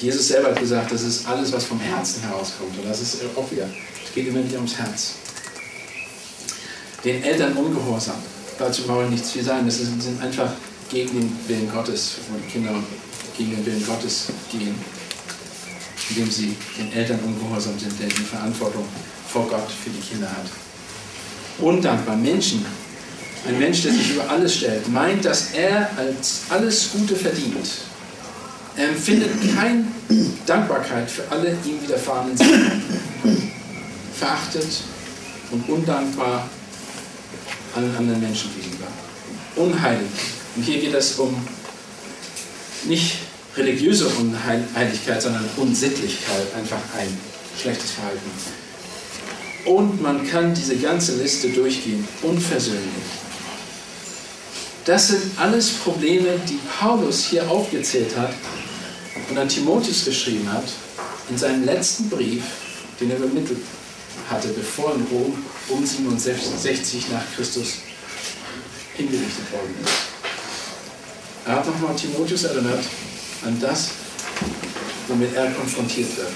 Jesus 0.00 0.28
selber 0.28 0.48
hat 0.48 0.58
gesagt, 0.58 0.90
das 0.92 1.02
ist 1.02 1.26
alles, 1.26 1.52
was 1.52 1.64
vom 1.64 1.78
Herzen 1.78 2.22
herauskommt. 2.22 2.78
Und 2.78 2.88
das 2.88 3.00
ist 3.00 3.18
auch 3.36 3.50
wieder, 3.50 3.68
es 4.04 4.14
geht 4.14 4.28
immer 4.28 4.42
wieder 4.42 4.56
ums 4.56 4.76
Herz 4.76 5.14
den 7.04 7.22
Eltern 7.22 7.52
ungehorsam. 7.54 8.16
Dazu 8.58 8.82
brauche 8.82 9.04
ich 9.04 9.10
nichts 9.10 9.32
viel 9.32 9.42
sagen. 9.42 9.66
Das 9.66 9.78
sind 9.78 10.22
einfach 10.22 10.52
gegen 10.90 11.20
den 11.20 11.38
Willen 11.48 11.70
Gottes, 11.72 12.16
die 12.28 12.52
Kinder 12.52 12.74
gegen 13.36 13.52
den 13.52 13.66
Willen 13.66 13.86
Gottes 13.86 14.26
gehen, 14.50 14.74
indem 16.10 16.30
sie 16.30 16.56
den 16.78 16.92
Eltern 16.92 17.20
ungehorsam 17.20 17.78
sind, 17.78 17.98
der 17.98 18.08
die 18.08 18.22
Verantwortung 18.22 18.84
vor 19.28 19.48
Gott 19.48 19.70
für 19.70 19.90
die 19.90 20.00
Kinder 20.00 20.28
hat. 20.28 20.46
Undankbar 21.58 22.16
Menschen. 22.16 22.64
Ein 23.48 23.58
Mensch, 23.58 23.82
der 23.82 23.92
sich 23.92 24.10
über 24.10 24.28
alles 24.28 24.56
stellt, 24.56 24.86
meint, 24.88 25.24
dass 25.24 25.52
er 25.52 25.88
als 25.96 26.42
alles 26.50 26.90
Gute 26.92 27.16
verdient. 27.16 27.56
Er 28.80 28.88
empfindet 28.88 29.30
keine 29.54 29.84
Dankbarkeit 30.46 31.10
für 31.10 31.30
alle 31.30 31.50
ihm 31.66 31.82
widerfahrenen 31.82 32.34
Sachen. 32.34 32.82
Verachtet 34.18 34.68
und 35.50 35.68
undankbar 35.68 36.48
allen 37.76 37.94
anderen 37.94 38.20
Menschen 38.22 38.50
gegenüber. 38.56 38.86
Unheilig. 39.56 40.08
Und 40.56 40.62
hier 40.62 40.80
geht 40.80 40.94
es 40.94 41.18
um 41.18 41.36
nicht 42.84 43.18
religiöse 43.54 44.08
Unheiligkeit, 44.08 45.20
sondern 45.20 45.44
Unsittlichkeit, 45.58 46.46
einfach 46.56 46.80
ein 46.98 47.14
schlechtes 47.60 47.90
Verhalten. 47.90 48.30
Und 49.66 50.00
man 50.00 50.26
kann 50.26 50.54
diese 50.54 50.76
ganze 50.76 51.16
Liste 51.16 51.50
durchgehen, 51.50 52.08
unversöhnlich. 52.22 53.04
Das 54.86 55.08
sind 55.08 55.22
alles 55.36 55.68
Probleme, 55.68 56.40
die 56.48 56.58
Paulus 56.78 57.26
hier 57.26 57.46
aufgezählt 57.50 58.16
hat 58.16 58.32
und 59.30 59.38
an 59.38 59.48
Timotheus 59.48 60.04
geschrieben 60.04 60.52
hat, 60.52 60.64
in 61.28 61.38
seinem 61.38 61.64
letzten 61.64 62.10
Brief, 62.10 62.42
den 63.00 63.10
er 63.10 63.16
übermittelt 63.16 63.60
hatte, 64.28 64.48
bevor 64.48 64.94
in 64.94 65.06
Rom 65.10 65.44
um 65.68 65.86
67 65.86 67.10
nach 67.10 67.22
Christus 67.36 67.74
hingerichtet 68.94 69.52
worden 69.52 69.74
ist. 69.84 69.92
Er 71.46 71.54
hat 71.54 71.66
nochmal 71.66 71.94
Timotheus 71.94 72.44
erinnert 72.44 72.84
an 73.44 73.58
das, 73.60 73.90
womit 75.08 75.34
er 75.34 75.50
konfrontiert 75.52 76.16
wird. 76.16 76.32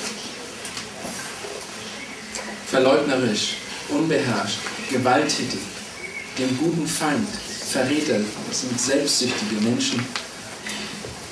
Verleugnerisch, 2.68 3.56
unbeherrscht, 3.88 4.58
gewalttätig, 4.90 5.60
dem 6.38 6.56
guten 6.58 6.86
Feind, 6.86 7.28
Verräter, 7.70 8.20
sind 8.50 8.80
selbstsüchtige 8.80 9.60
Menschen, 9.60 10.04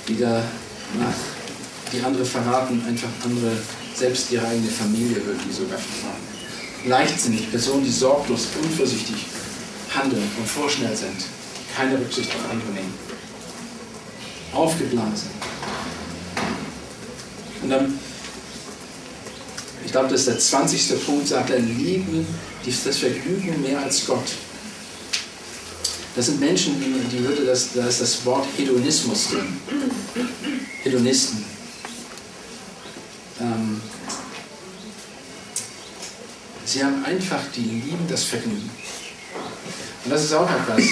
die 0.09 0.19
da 0.19 0.43
nach 0.99 1.42
die 1.93 2.01
andere 2.01 2.25
verraten, 2.25 2.83
einfach 2.87 3.09
andere, 3.25 3.53
selbst 3.95 4.31
ihre 4.31 4.47
eigene 4.47 4.71
Familie 4.71 5.25
würden 5.25 5.41
die 5.49 5.53
sogar 5.53 5.79
verraten. 5.79 6.23
Leichtsinnig, 6.87 7.51
Personen, 7.51 7.85
die 7.85 7.91
sorglos, 7.91 8.49
unvorsichtig 8.63 9.27
handeln 9.95 10.29
und 10.39 10.49
vorschnell 10.49 10.97
sind, 10.97 11.25
keine 11.77 11.99
Rücksicht 11.99 12.31
auf 12.31 12.51
andere 12.51 12.71
nehmen. 12.73 12.95
Aufgeblasen. 14.53 15.31
Und 17.63 17.71
dann, 17.71 17.99
ich 19.85 19.93
glaube, 19.93 20.09
das 20.09 20.21
ist 20.21 20.29
der 20.29 20.39
20. 20.39 21.05
Punkt, 21.07 21.29
sagt 21.29 21.51
er, 21.51 21.59
lieben 21.59 22.27
das 22.65 22.99
Vergnügen 22.99 23.61
mehr 23.63 23.81
als 23.81 24.07
Gott. 24.07 24.33
Das 26.15 26.27
sind 26.27 26.41
Menschen, 26.41 26.75
die, 26.81 27.17
die 27.17 27.25
würde 27.25 27.45
das, 27.45 27.73
da 27.75 27.87
ist 27.87 28.01
das 28.01 28.25
Wort 28.25 28.47
Hedonismus 28.57 29.29
drin. 29.31 29.57
Hedonisten. 30.83 31.42
Sie 36.73 36.85
haben 36.85 37.05
einfach, 37.05 37.41
die 37.55 37.61
lieben 37.61 38.07
das 38.09 38.25
Vergnügen. 38.25 38.71
Und 40.05 40.11
das 40.11 40.25
ist 40.25 40.33
auch 40.33 40.49
etwas. 40.51 40.83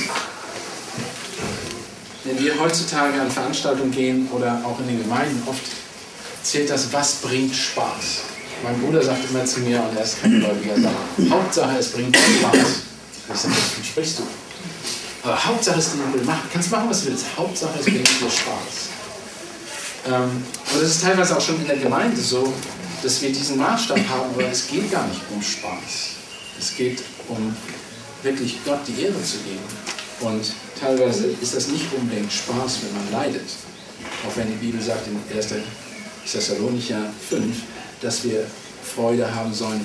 Wenn 2.24 2.38
wir 2.38 2.60
heutzutage 2.60 3.20
an 3.20 3.30
Veranstaltungen 3.30 3.90
gehen 3.90 4.28
oder 4.30 4.62
auch 4.64 4.78
in 4.80 4.88
den 4.88 5.02
Gemeinden, 5.02 5.42
oft 5.46 5.62
zählt 6.42 6.70
das, 6.70 6.92
was 6.92 7.14
bringt 7.16 7.54
Spaß. 7.54 8.20
Mein 8.62 8.78
Bruder 8.80 9.02
sagt 9.02 9.30
immer 9.30 9.44
zu 9.44 9.60
mir, 9.60 9.82
und 9.82 9.96
er 9.96 10.04
ist 10.04 10.20
kein 10.20 10.38
Gläubiger, 10.38 10.74
Hauptsache 11.30 11.78
es 11.78 11.92
bringt 11.92 12.14
Spaß. 12.14 12.56
Ich 13.32 13.40
sage, 13.40 13.54
wovon 13.54 13.84
sprichst 13.84 14.18
du? 14.18 14.22
Aber 15.22 15.44
Hauptsache 15.44 15.78
es 15.78 15.88
bringt 15.88 16.24
Spaß. 16.24 16.36
Kannst 16.52 16.70
machen, 16.70 16.90
was 16.90 17.00
du 17.00 17.06
willst. 17.06 17.24
Hauptsache 17.36 17.78
es 17.78 17.84
bringt 17.84 18.06
dir 18.06 18.30
Spaß. 18.30 18.90
Ähm, 20.08 20.44
und 20.74 20.82
es 20.82 20.90
ist 20.90 21.02
teilweise 21.02 21.36
auch 21.36 21.40
schon 21.40 21.56
in 21.60 21.66
der 21.66 21.76
Gemeinde 21.76 22.20
so, 22.20 22.52
dass 23.02 23.22
wir 23.22 23.30
diesen 23.30 23.58
Maßstab 23.58 23.98
haben, 24.08 24.30
aber 24.34 24.44
es 24.44 24.68
geht 24.68 24.90
gar 24.90 25.06
nicht 25.06 25.20
um 25.30 25.42
Spaß. 25.42 26.16
Es 26.58 26.76
geht 26.76 27.02
um 27.28 27.54
wirklich 28.22 28.58
Gott 28.64 28.80
die 28.86 29.02
Ehre 29.02 29.22
zu 29.22 29.38
geben. 29.38 29.64
Und 30.20 30.52
teilweise 30.78 31.28
ist 31.40 31.54
das 31.54 31.68
nicht 31.68 31.86
unbedingt 31.92 32.32
Spaß, 32.32 32.80
wenn 32.82 32.94
man 32.94 33.12
leidet. 33.12 33.48
Auch 34.26 34.36
wenn 34.36 34.48
die 34.48 34.56
Bibel 34.56 34.80
sagt 34.80 35.06
in 35.06 35.36
1. 35.36 35.48
Thessalonicher 36.30 37.10
5, 37.28 37.56
dass 38.02 38.24
wir 38.24 38.46
Freude 38.94 39.34
haben 39.34 39.52
sollen, 39.54 39.80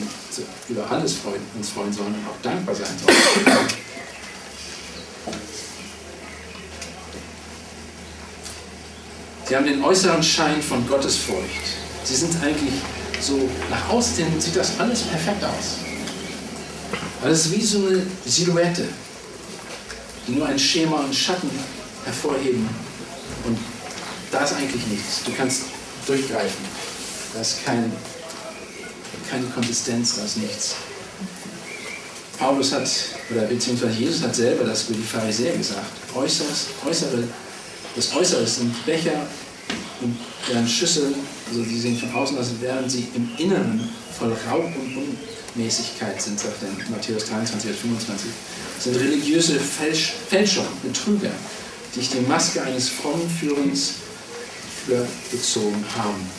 über 0.67 0.89
alles 0.89 1.15
uns 1.55 1.69
freuen 1.69 1.93
sollen 1.93 2.15
und 2.15 2.27
auch 2.27 2.41
dankbar 2.41 2.75
sein 2.75 2.87
sollen. 3.05 3.17
Sie 9.47 9.55
haben 9.55 9.65
den 9.65 9.83
äußeren 9.83 10.23
Schein 10.23 10.61
von 10.61 10.87
Gottesfurcht. 10.87 11.61
Sie 12.03 12.15
sind 12.15 12.35
eigentlich 12.43 12.73
so, 13.25 13.49
nach 13.69 13.89
außen 13.89 14.39
sieht 14.39 14.55
das 14.55 14.79
alles 14.79 15.01
perfekt 15.01 15.43
aus. 15.43 15.79
Aber 17.21 17.31
es 17.31 17.47
ist 17.47 17.51
wie 17.53 17.61
so 17.61 17.85
eine 17.87 18.05
Silhouette, 18.25 18.87
die 20.27 20.33
nur 20.33 20.47
ein 20.47 20.59
Schema 20.59 20.97
und 20.97 21.15
Schatten 21.15 21.49
hervorheben. 22.03 22.69
Und 23.45 23.57
da 24.31 24.43
ist 24.43 24.53
eigentlich 24.53 24.85
nichts. 24.87 25.23
Du 25.25 25.31
kannst 25.33 25.63
durchgreifen. 26.05 26.65
Da 27.33 27.41
ist 27.41 27.65
kein, 27.65 27.91
keine 29.29 29.45
Konsistenz, 29.47 30.15
da 30.15 30.25
ist 30.25 30.37
nichts. 30.37 30.75
Paulus 32.37 32.73
hat, 32.73 32.89
oder 33.31 33.43
beziehungsweise 33.43 33.93
Jesus 33.93 34.21
hat 34.21 34.35
selber 34.35 34.65
das 34.65 34.83
über 34.83 34.97
die 34.97 35.03
Pharisäer 35.03 35.57
gesagt. 35.57 35.85
Äußeres, 36.13 36.67
äußere, 36.85 37.23
das 37.95 38.13
Äußere 38.13 38.45
sind 38.45 38.85
Becher 38.85 39.25
und 40.01 40.17
deren 40.49 40.67
Schüsseln, 40.67 41.15
also 41.47 41.63
die 41.63 41.79
sehen 41.79 41.97
von 41.97 42.13
außen 42.13 42.37
aus, 42.37 42.47
während 42.59 42.89
sie 42.89 43.07
im 43.15 43.29
Inneren 43.37 43.89
voll 44.17 44.35
Raub 44.49 44.65
und 44.65 45.17
Unmäßigkeit 45.55 46.21
sind, 46.21 46.39
sagt 46.39 46.61
in 46.63 46.91
Matthäus 46.91 47.25
23, 47.25 47.71
25. 47.71 48.29
Das 48.75 48.83
sind 48.85 48.95
religiöse 48.97 49.59
Fälsch, 49.59 50.13
Fälscher, 50.29 50.65
Betrüger, 50.83 51.31
die 51.93 51.99
sich 51.99 52.09
die 52.09 52.21
Maske 52.21 52.61
eines 52.63 52.89
frommen 52.89 53.29
Führens 53.29 53.95
übergezogen 54.87 55.85
haben. 55.97 56.29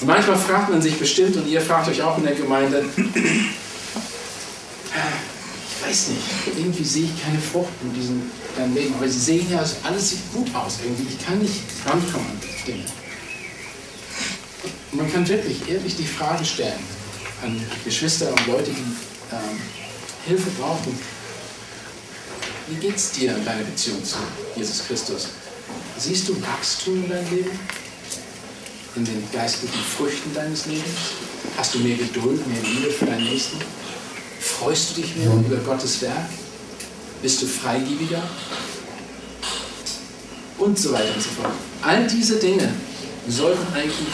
Und 0.00 0.06
manchmal 0.06 0.36
fragt 0.36 0.70
man 0.70 0.82
sich 0.82 0.98
bestimmt, 0.98 1.36
und 1.36 1.46
ihr 1.46 1.60
fragt 1.60 1.88
euch 1.88 2.02
auch 2.02 2.18
in 2.18 2.24
der 2.24 2.34
Gemeinde, 2.34 2.84
ich 5.74 5.86
weiß 5.86 6.08
nicht, 6.08 6.22
irgendwie 6.58 6.84
sehe 6.84 7.04
ich 7.04 7.22
keine 7.22 7.38
Frucht 7.38 7.72
in 7.82 7.94
diesem 7.94 8.22
Leben, 8.74 8.94
aber 8.94 9.08
sie 9.08 9.18
sehen 9.18 9.46
ja, 9.50 9.64
alles 9.82 10.10
sieht 10.10 10.32
gut 10.32 10.54
aus 10.54 10.78
irgendwie. 10.84 11.14
Ich 11.14 11.24
kann 11.24 11.38
nicht 11.38 11.62
rankommen 11.86 12.26
an 12.26 12.40
Dinge. 12.66 12.84
Und 14.94 15.02
man 15.02 15.12
kann 15.12 15.28
wirklich 15.28 15.68
ehrlich 15.68 15.96
die 15.96 16.06
Frage 16.06 16.44
stellen 16.44 16.78
an 17.42 17.60
Geschwister 17.84 18.28
und 18.28 18.46
Leute, 18.46 18.70
die 18.70 19.34
ähm, 19.34 19.58
Hilfe 20.24 20.50
brauchen. 20.50 20.96
Wie 22.68 22.76
geht 22.76 22.94
es 22.94 23.10
dir 23.10 23.36
in 23.36 23.44
deiner 23.44 23.64
Beziehung 23.64 24.04
zu 24.04 24.18
Jesus 24.54 24.86
Christus? 24.86 25.30
Siehst 25.98 26.28
du 26.28 26.40
Wachstum 26.40 27.02
in 27.02 27.10
deinem 27.10 27.28
Leben? 27.28 27.58
In 28.94 29.04
den 29.04 29.28
geistlichen 29.32 29.80
Früchten 29.96 30.32
deines 30.32 30.66
Lebens? 30.66 30.84
Hast 31.56 31.74
du 31.74 31.80
mehr 31.80 31.96
Geduld, 31.96 32.46
mehr 32.46 32.62
Liebe 32.62 32.92
für 32.92 33.06
deinen 33.06 33.24
Nächsten? 33.24 33.58
Freust 34.38 34.90
du 34.90 35.00
dich 35.00 35.16
mehr 35.16 35.26
über 35.26 35.56
Gottes 35.56 36.02
Werk? 36.02 36.28
Bist 37.20 37.42
du 37.42 37.46
freigebiger? 37.46 38.22
Und 40.56 40.78
so 40.78 40.92
weiter 40.92 41.12
und 41.16 41.20
so 41.20 41.30
fort. 41.30 41.52
All 41.82 42.06
diese 42.06 42.36
Dinge 42.36 42.72
sollten 43.26 43.74
eigentlich 43.74 44.06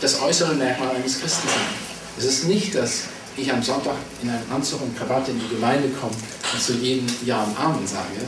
das 0.00 0.20
äußere 0.20 0.54
Merkmal 0.54 0.96
eines 0.96 1.20
Christen 1.20 1.48
sein. 1.48 1.86
Es 2.18 2.24
ist 2.24 2.44
nicht, 2.44 2.74
dass 2.74 3.04
ich 3.36 3.52
am 3.52 3.62
Sonntag 3.62 3.96
in 4.22 4.30
einem 4.30 4.50
Anzug 4.50 4.82
und 4.82 4.96
Krawatte 4.96 5.30
in 5.30 5.40
die 5.40 5.48
Gemeinde 5.48 5.88
komme 5.90 6.14
und 6.52 6.62
zu 6.62 6.74
jedem 6.74 7.06
Ja 7.24 7.42
und 7.44 7.58
Amen 7.58 7.86
sage, 7.86 8.20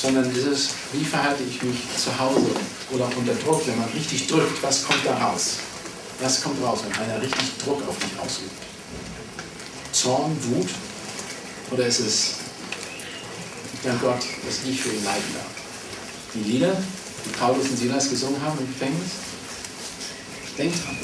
sondern 0.00 0.30
es 0.30 0.44
ist, 0.44 0.70
wie 0.92 1.04
verhalte 1.04 1.42
ich 1.48 1.62
mich 1.62 1.76
zu 1.96 2.16
Hause 2.18 2.46
oder 2.90 3.08
unter 3.16 3.34
Druck, 3.34 3.66
wenn 3.66 3.78
man 3.78 3.88
richtig 3.90 4.26
drückt, 4.26 4.62
was 4.62 4.84
kommt 4.84 5.04
da 5.04 5.16
raus? 5.16 5.56
Was 6.20 6.42
kommt 6.42 6.62
raus, 6.62 6.80
wenn 6.84 7.04
einer 7.04 7.20
richtig 7.20 7.58
Druck 7.64 7.82
auf 7.88 7.96
mich 7.98 8.18
ausübt? 8.20 8.62
Zorn, 9.92 10.36
Wut? 10.42 10.68
Oder 11.70 11.86
ist 11.86 12.00
es, 12.00 12.34
dank 13.82 14.00
Gott, 14.00 14.20
dass 14.46 14.68
ich 14.68 14.80
für 14.80 14.90
ihn 14.90 15.04
leiden 15.04 15.34
darf? 15.34 15.46
Die 16.34 16.50
Lieder, 16.50 16.76
die 17.24 17.30
Paulus 17.30 17.68
und 17.68 17.78
Silas 17.78 18.10
gesungen 18.10 18.40
haben 18.42 18.58
im 18.58 18.66
Gefängnis, 18.66 19.10
denkt 20.58 20.76
dran, 20.84 20.96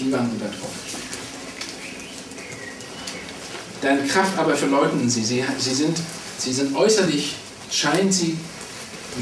die 0.00 0.12
waren 0.12 0.30
Druck. 0.38 0.70
Deine 3.80 4.06
Kraft 4.06 4.38
aber 4.38 4.54
verleugnen 4.54 5.10
sie. 5.10 5.24
Sie, 5.24 5.44
sie, 5.58 5.74
sind, 5.74 5.98
sie 6.38 6.52
sind 6.52 6.74
äußerlich, 6.76 7.34
scheinen 7.70 8.12
sie 8.12 8.36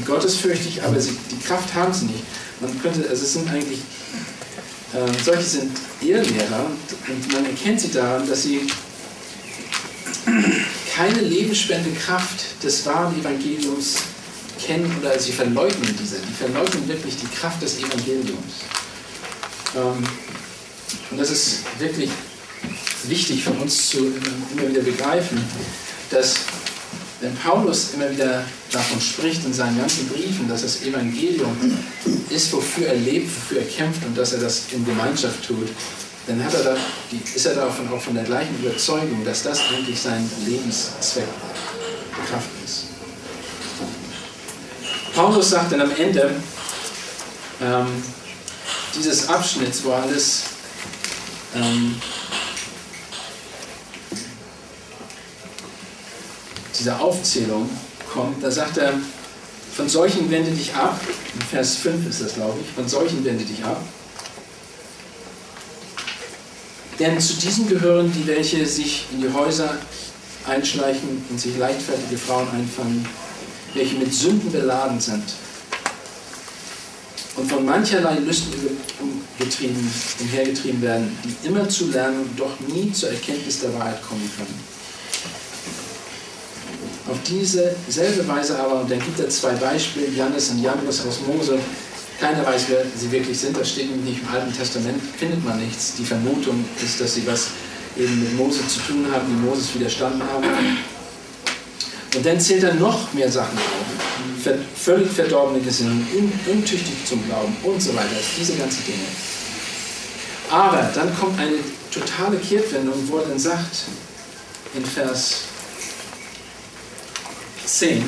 gottesfürchtig, 0.05 0.83
aber 0.83 0.99
sie, 0.99 1.17
die 1.31 1.39
Kraft 1.39 1.73
haben 1.73 1.93
sie 1.93 2.05
nicht. 2.05 2.23
Man 2.59 2.79
könnte, 2.81 3.09
also 3.09 3.23
es 3.23 3.33
sind 3.33 3.49
eigentlich, 3.49 3.79
äh, 4.93 5.23
solche 5.23 5.43
sind 5.43 5.71
Irrlehrer 6.01 6.67
und 7.07 7.33
man 7.33 7.45
erkennt 7.45 7.81
sie 7.81 7.91
daran, 7.91 8.27
dass 8.27 8.43
sie 8.43 8.67
keine 10.95 11.21
lebensspende 11.21 11.89
Kraft 11.91 12.63
des 12.63 12.85
wahren 12.85 13.19
Evangeliums 13.19 13.95
kennen 14.63 14.95
oder 14.99 15.17
sie 15.17 15.31
verleugnen 15.31 15.97
diese. 15.99 16.17
Die 16.19 16.33
verleugnen 16.33 16.87
wirklich 16.87 17.15
die 17.17 17.27
Kraft 17.27 17.61
des 17.63 17.79
Evangeliums. 17.79 18.61
Ähm, 19.75 20.03
und 21.11 21.17
das 21.17 21.31
ist 21.31 21.59
wirklich 21.79 22.09
wichtig 23.03 23.43
für 23.43 23.51
uns 23.51 23.89
zu 23.89 24.13
immer 24.53 24.69
wieder 24.69 24.81
begreifen, 24.81 25.43
dass 26.09 26.35
wenn 27.21 27.35
Paulus 27.35 27.93
immer 27.93 28.09
wieder 28.09 28.43
davon 28.71 28.99
spricht 28.99 29.45
in 29.45 29.53
seinen 29.53 29.77
ganzen 29.77 30.07
Briefen, 30.09 30.47
dass 30.49 30.63
das 30.63 30.81
Evangelium 30.81 31.55
ist, 32.29 32.51
wofür 32.51 32.87
er 32.87 32.95
lebt, 32.95 33.27
wofür 33.27 33.59
er 33.59 33.67
kämpft 33.67 34.03
und 34.05 34.17
dass 34.17 34.33
er 34.33 34.39
das 34.39 34.63
in 34.71 34.85
Gemeinschaft 34.85 35.45
tut, 35.45 35.69
dann 36.27 36.39
er 36.39 36.49
da, 36.49 36.77
ist 37.35 37.45
er 37.45 37.55
davon 37.55 37.89
auch 37.89 38.01
von 38.01 38.15
der 38.15 38.23
gleichen 38.23 38.57
Überzeugung, 38.59 39.23
dass 39.25 39.43
das 39.43 39.59
eigentlich 39.69 39.99
sein 39.99 40.29
Lebenszweck 40.45 41.25
Kraft 42.29 42.49
ist. 42.63 42.85
Paulus 45.15 45.49
sagt 45.49 45.71
dann 45.71 45.81
am 45.81 45.91
Ende 45.97 46.31
ähm, 47.61 48.03
dieses 48.95 49.27
Abschnitts, 49.27 49.83
wo 49.83 49.91
alles 49.91 50.43
ähm, 51.55 51.95
dieser 56.77 56.99
Aufzählung 56.99 57.69
kommt, 58.11 58.43
da 58.43 58.51
sagt 58.51 58.77
er, 58.77 58.93
von 59.75 59.87
solchen 59.87 60.29
wende 60.29 60.51
dich 60.51 60.73
ab, 60.73 60.99
in 61.33 61.41
Vers 61.41 61.75
5 61.77 62.09
ist 62.09 62.21
das, 62.21 62.33
glaube 62.33 62.59
ich, 62.61 62.75
von 62.75 62.87
solchen 62.87 63.23
wende 63.23 63.45
dich 63.45 63.63
ab, 63.63 63.81
denn 66.99 67.19
zu 67.19 67.33
diesen 67.33 67.67
gehören 67.67 68.11
die, 68.11 68.27
welche 68.27 68.65
sich 68.65 69.07
in 69.11 69.21
die 69.21 69.33
Häuser 69.33 69.75
einschleichen 70.45 71.25
und 71.29 71.39
sich 71.39 71.57
leichtfertige 71.57 72.17
Frauen 72.17 72.47
einfangen, 72.51 73.07
welche 73.73 73.95
mit 73.97 74.13
Sünden 74.13 74.51
beladen 74.51 74.99
sind. 74.99 75.23
Und 77.35 77.49
von 77.49 77.65
mancherlei 77.65 78.15
Lüsten 78.19 78.53
umgetrieben, 78.99 79.91
umhergetrieben 80.19 80.81
werden, 80.81 81.17
die 81.23 81.47
immer 81.47 81.67
zu 81.67 81.89
lernen 81.89 82.29
doch 82.37 82.59
nie 82.67 82.91
zur 82.91 83.09
Erkenntnis 83.09 83.61
der 83.61 83.73
Wahrheit 83.73 84.01
kommen 84.03 84.29
können. 84.37 84.59
Auf 87.09 87.17
diese 87.27 87.75
selbe 87.89 88.27
Weise 88.27 88.57
aber, 88.59 88.81
und 88.81 88.91
dann 88.91 88.99
gibt 88.99 89.19
er 89.19 89.29
zwei 89.29 89.53
Beispiele, 89.53 90.09
Jannes 90.15 90.49
und 90.49 90.61
Jambres 90.61 91.05
aus 91.05 91.19
Mose, 91.27 91.57
keiner 92.19 92.45
weiß, 92.45 92.65
wer 92.67 92.85
sie 92.95 93.11
wirklich 93.11 93.37
sind, 93.37 93.57
das 93.57 93.71
steht 93.71 93.89
nämlich 93.89 94.15
nicht 94.15 94.23
im 94.23 94.29
Alten 94.29 94.55
Testament, 94.55 95.01
findet 95.17 95.43
man 95.43 95.59
nichts. 95.59 95.95
Die 95.97 96.05
Vermutung 96.05 96.63
ist, 96.83 97.01
dass 97.01 97.15
sie 97.15 97.25
was 97.25 97.47
eben 97.97 98.19
mit 98.19 98.37
Mose 98.37 98.59
zu 98.67 98.79
tun 98.81 99.07
haben, 99.11 99.25
die 99.27 99.47
Moses 99.47 99.73
widerstanden 99.73 100.21
haben. 100.31 100.45
Und 102.15 102.25
dann 102.25 102.39
zählt 102.39 102.63
er 102.63 102.75
noch 102.75 103.11
mehr 103.13 103.31
Sachen 103.31 103.57
auf. 103.57 104.10
Völlig 104.75 105.11
verdorbene 105.11 105.63
Gesinnung, 105.63 106.05
untüchtig 106.47 107.05
zum 107.05 107.23
Glauben 107.25 107.55
und 107.63 107.81
so 107.81 107.95
weiter. 107.95 108.15
Diese 108.39 108.55
ganzen 108.55 108.83
Dinge. 108.85 109.05
Aber 110.49 110.89
dann 110.93 111.15
kommt 111.17 111.39
eine 111.39 111.57
totale 111.91 112.37
Kehrtwendung, 112.37 112.95
wo 113.07 113.17
er 113.17 113.27
dann 113.27 113.39
sagt, 113.39 113.83
in 114.73 114.85
Vers 114.85 115.43
10, 117.65 118.03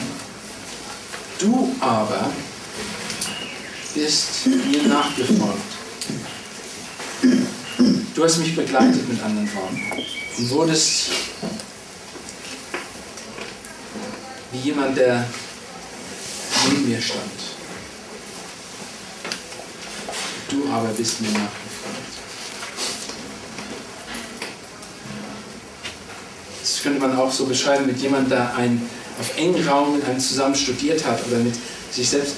du 1.40 1.76
aber 1.80 2.32
bist 3.94 4.48
mir 4.48 4.84
nachgefolgt. 4.84 5.62
Du 8.16 8.24
hast 8.24 8.38
mich 8.38 8.56
begleitet 8.56 9.08
mit 9.08 9.22
anderen 9.24 9.50
Worten 9.56 9.82
und 10.38 10.50
wurdest 10.50 11.10
wie 14.52 14.60
jemand, 14.60 14.98
der 14.98 15.26
neben 16.70 16.90
mir 16.90 17.02
stand. 17.02 17.22
Du 20.50 20.70
aber 20.72 20.90
bist 20.90 21.22
mir 21.22 21.30
nachgefolgt. 21.30 21.54
Das 26.62 26.82
könnte 26.82 27.00
man 27.00 27.18
auch 27.18 27.32
so 27.32 27.46
beschreiben 27.46 27.88
mit 27.88 28.00
jemandem, 28.00 28.30
der 28.30 28.56
ein, 28.56 28.82
auf 29.20 29.38
engen 29.38 29.68
Raum 29.68 29.96
mit 29.96 30.06
einem 30.06 30.20
zusammen 30.20 30.56
studiert 30.56 31.04
hat 31.06 31.26
oder 31.28 31.38
mit 31.38 31.56
sich 31.92 32.10
selbst 32.10 32.36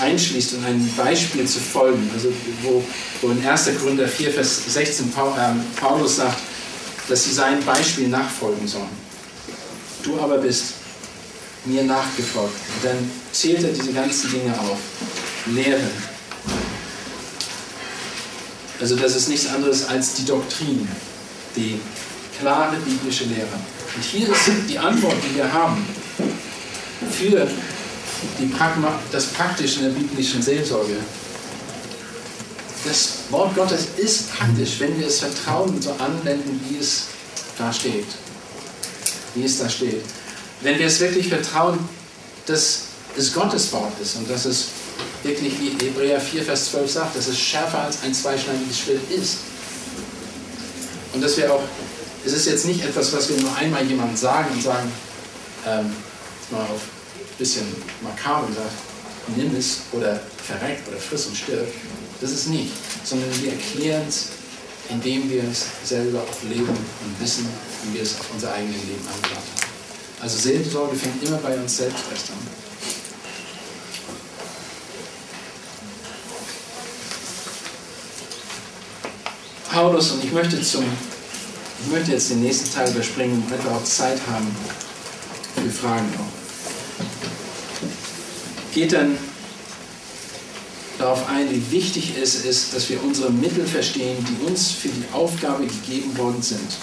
einschließt 0.00 0.54
und 0.54 0.64
ein 0.64 0.94
Beispiel 0.96 1.46
zu 1.46 1.60
folgen. 1.60 2.10
Also 2.14 2.32
wo, 2.62 2.82
wo 3.20 3.30
in 3.30 3.46
1. 3.46 3.70
Korinther 3.80 4.08
4, 4.08 4.30
Vers 4.32 4.62
16 4.66 5.06
ähm, 5.06 5.64
Paulus 5.76 6.16
sagt, 6.16 6.38
dass 7.08 7.24
sie 7.24 7.32
sein 7.32 7.62
Beispiel 7.64 8.08
nachfolgen 8.08 8.66
sollen. 8.66 9.10
Du 10.02 10.18
aber 10.20 10.38
bist 10.38 10.74
mir 11.64 11.84
nachgefolgt. 11.84 12.54
Und 12.76 12.84
dann 12.84 13.10
zählt 13.32 13.62
er 13.62 13.72
diese 13.72 13.92
ganzen 13.92 14.30
Dinge 14.30 14.58
auf. 14.58 14.78
Lehre. 15.46 15.90
Also 18.80 18.96
das 18.96 19.16
ist 19.16 19.28
nichts 19.28 19.46
anderes 19.46 19.86
als 19.88 20.14
die 20.14 20.24
Doktrin, 20.24 20.88
die 21.54 21.80
klare 22.38 22.76
biblische 22.76 23.24
Lehre. 23.24 23.48
Und 23.94 24.04
hier 24.04 24.28
ist 24.28 24.50
die 24.68 24.78
Antwort, 24.78 25.16
die 25.28 25.36
wir 25.36 25.52
haben 25.52 25.84
für 27.10 27.46
Pragma, 28.56 28.98
das 29.12 29.26
Praktische 29.26 29.80
in 29.80 29.86
der 29.86 30.00
biblischen 30.00 30.42
Seelsorge. 30.42 30.96
Das 32.84 33.10
Wort 33.30 33.54
Gottes 33.54 33.88
ist 33.96 34.32
praktisch, 34.32 34.80
wenn 34.80 34.98
wir 34.98 35.06
es 35.06 35.20
vertrauen 35.20 35.70
und 35.70 35.82
so 35.82 35.92
anwenden, 35.92 36.60
wie 36.68 36.78
es 36.78 37.06
da 37.58 37.72
steht. 37.72 38.06
Wie 39.34 39.44
es 39.44 39.58
da 39.58 39.68
steht. 39.68 40.02
Wenn 40.62 40.78
wir 40.78 40.86
es 40.86 41.00
wirklich 41.00 41.28
vertrauen, 41.28 41.78
dass 42.46 42.82
es 43.16 43.32
Gottes 43.32 43.72
Wort 43.72 43.92
ist 44.00 44.16
und 44.16 44.30
dass 44.30 44.44
es 44.44 44.66
wirklich, 45.22 45.54
wie 45.60 45.84
Hebräer 45.84 46.20
4, 46.20 46.42
Vers 46.42 46.70
12 46.70 46.90
sagt, 46.90 47.16
dass 47.16 47.26
es 47.28 47.38
schärfer 47.38 47.80
als 47.80 48.02
ein 48.02 48.14
zweischneidiges 48.14 48.78
Schwert 48.78 49.10
ist. 49.10 49.38
Und 51.12 51.22
dass 51.22 51.36
wir 51.36 51.52
auch, 51.52 51.62
es 52.24 52.32
ist 52.32 52.46
jetzt 52.46 52.66
nicht 52.66 52.84
etwas, 52.84 53.12
was 53.12 53.28
wir 53.28 53.36
nur 53.38 53.54
einmal 53.56 53.84
jemandem 53.84 54.16
sagen 54.16 54.52
und 54.52 54.62
sagen, 54.62 54.92
ähm, 55.66 55.92
mal 56.50 56.62
auf 56.62 56.82
bisschen 57.40 57.66
makaber 58.02 58.46
sagt, 58.54 59.36
nimm 59.36 59.56
es 59.56 59.80
oder 59.92 60.20
verreckt 60.46 60.86
oder 60.88 60.98
friss 60.98 61.26
und 61.26 61.36
stirb. 61.36 61.66
Das 62.20 62.30
ist 62.30 62.48
nicht, 62.48 62.72
sondern 63.02 63.30
wir 63.42 63.52
erklären 63.52 64.04
es, 64.06 64.28
indem 64.90 65.30
wir 65.30 65.42
es 65.44 65.64
selber 65.84 66.20
auch 66.20 66.42
leben 66.48 66.68
und 66.68 67.20
wissen, 67.20 67.48
wie 67.84 67.94
wir 67.94 68.02
es 68.02 68.20
auf 68.20 68.26
unser 68.34 68.52
eigenes 68.52 68.82
Leben 68.82 69.06
angewandt 69.06 69.46
haben. 69.56 69.69
Also 70.20 70.38
Seelsorge 70.38 70.96
fängt 70.96 71.22
immer 71.22 71.38
bei 71.38 71.56
uns 71.56 71.76
selbst 71.76 72.04
erst 72.10 72.30
an. 72.30 72.60
Paulus, 79.72 80.10
und 80.10 80.24
ich 80.24 80.32
möchte, 80.32 80.60
zum, 80.60 80.84
ich 81.84 81.92
möchte 81.92 82.12
jetzt 82.12 82.30
den 82.30 82.42
nächsten 82.42 82.72
Teil 82.72 82.90
überspringen, 82.90 83.42
damit 83.48 83.64
wir 83.64 83.72
auch 83.72 83.84
Zeit 83.84 84.18
haben 84.30 84.54
für 85.54 85.70
Fragen 85.70 86.12
auch 86.18 86.40
geht 88.72 88.92
dann 88.92 89.18
darauf 90.98 91.28
ein, 91.28 91.50
wie 91.50 91.70
wichtig 91.70 92.14
es 92.20 92.44
ist, 92.44 92.74
dass 92.74 92.88
wir 92.88 93.02
unsere 93.02 93.30
Mittel 93.30 93.66
verstehen, 93.66 94.24
die 94.28 94.46
uns 94.46 94.70
für 94.70 94.88
die 94.88 95.04
Aufgabe 95.12 95.66
gegeben 95.66 96.16
worden 96.16 96.42
sind, 96.42 96.76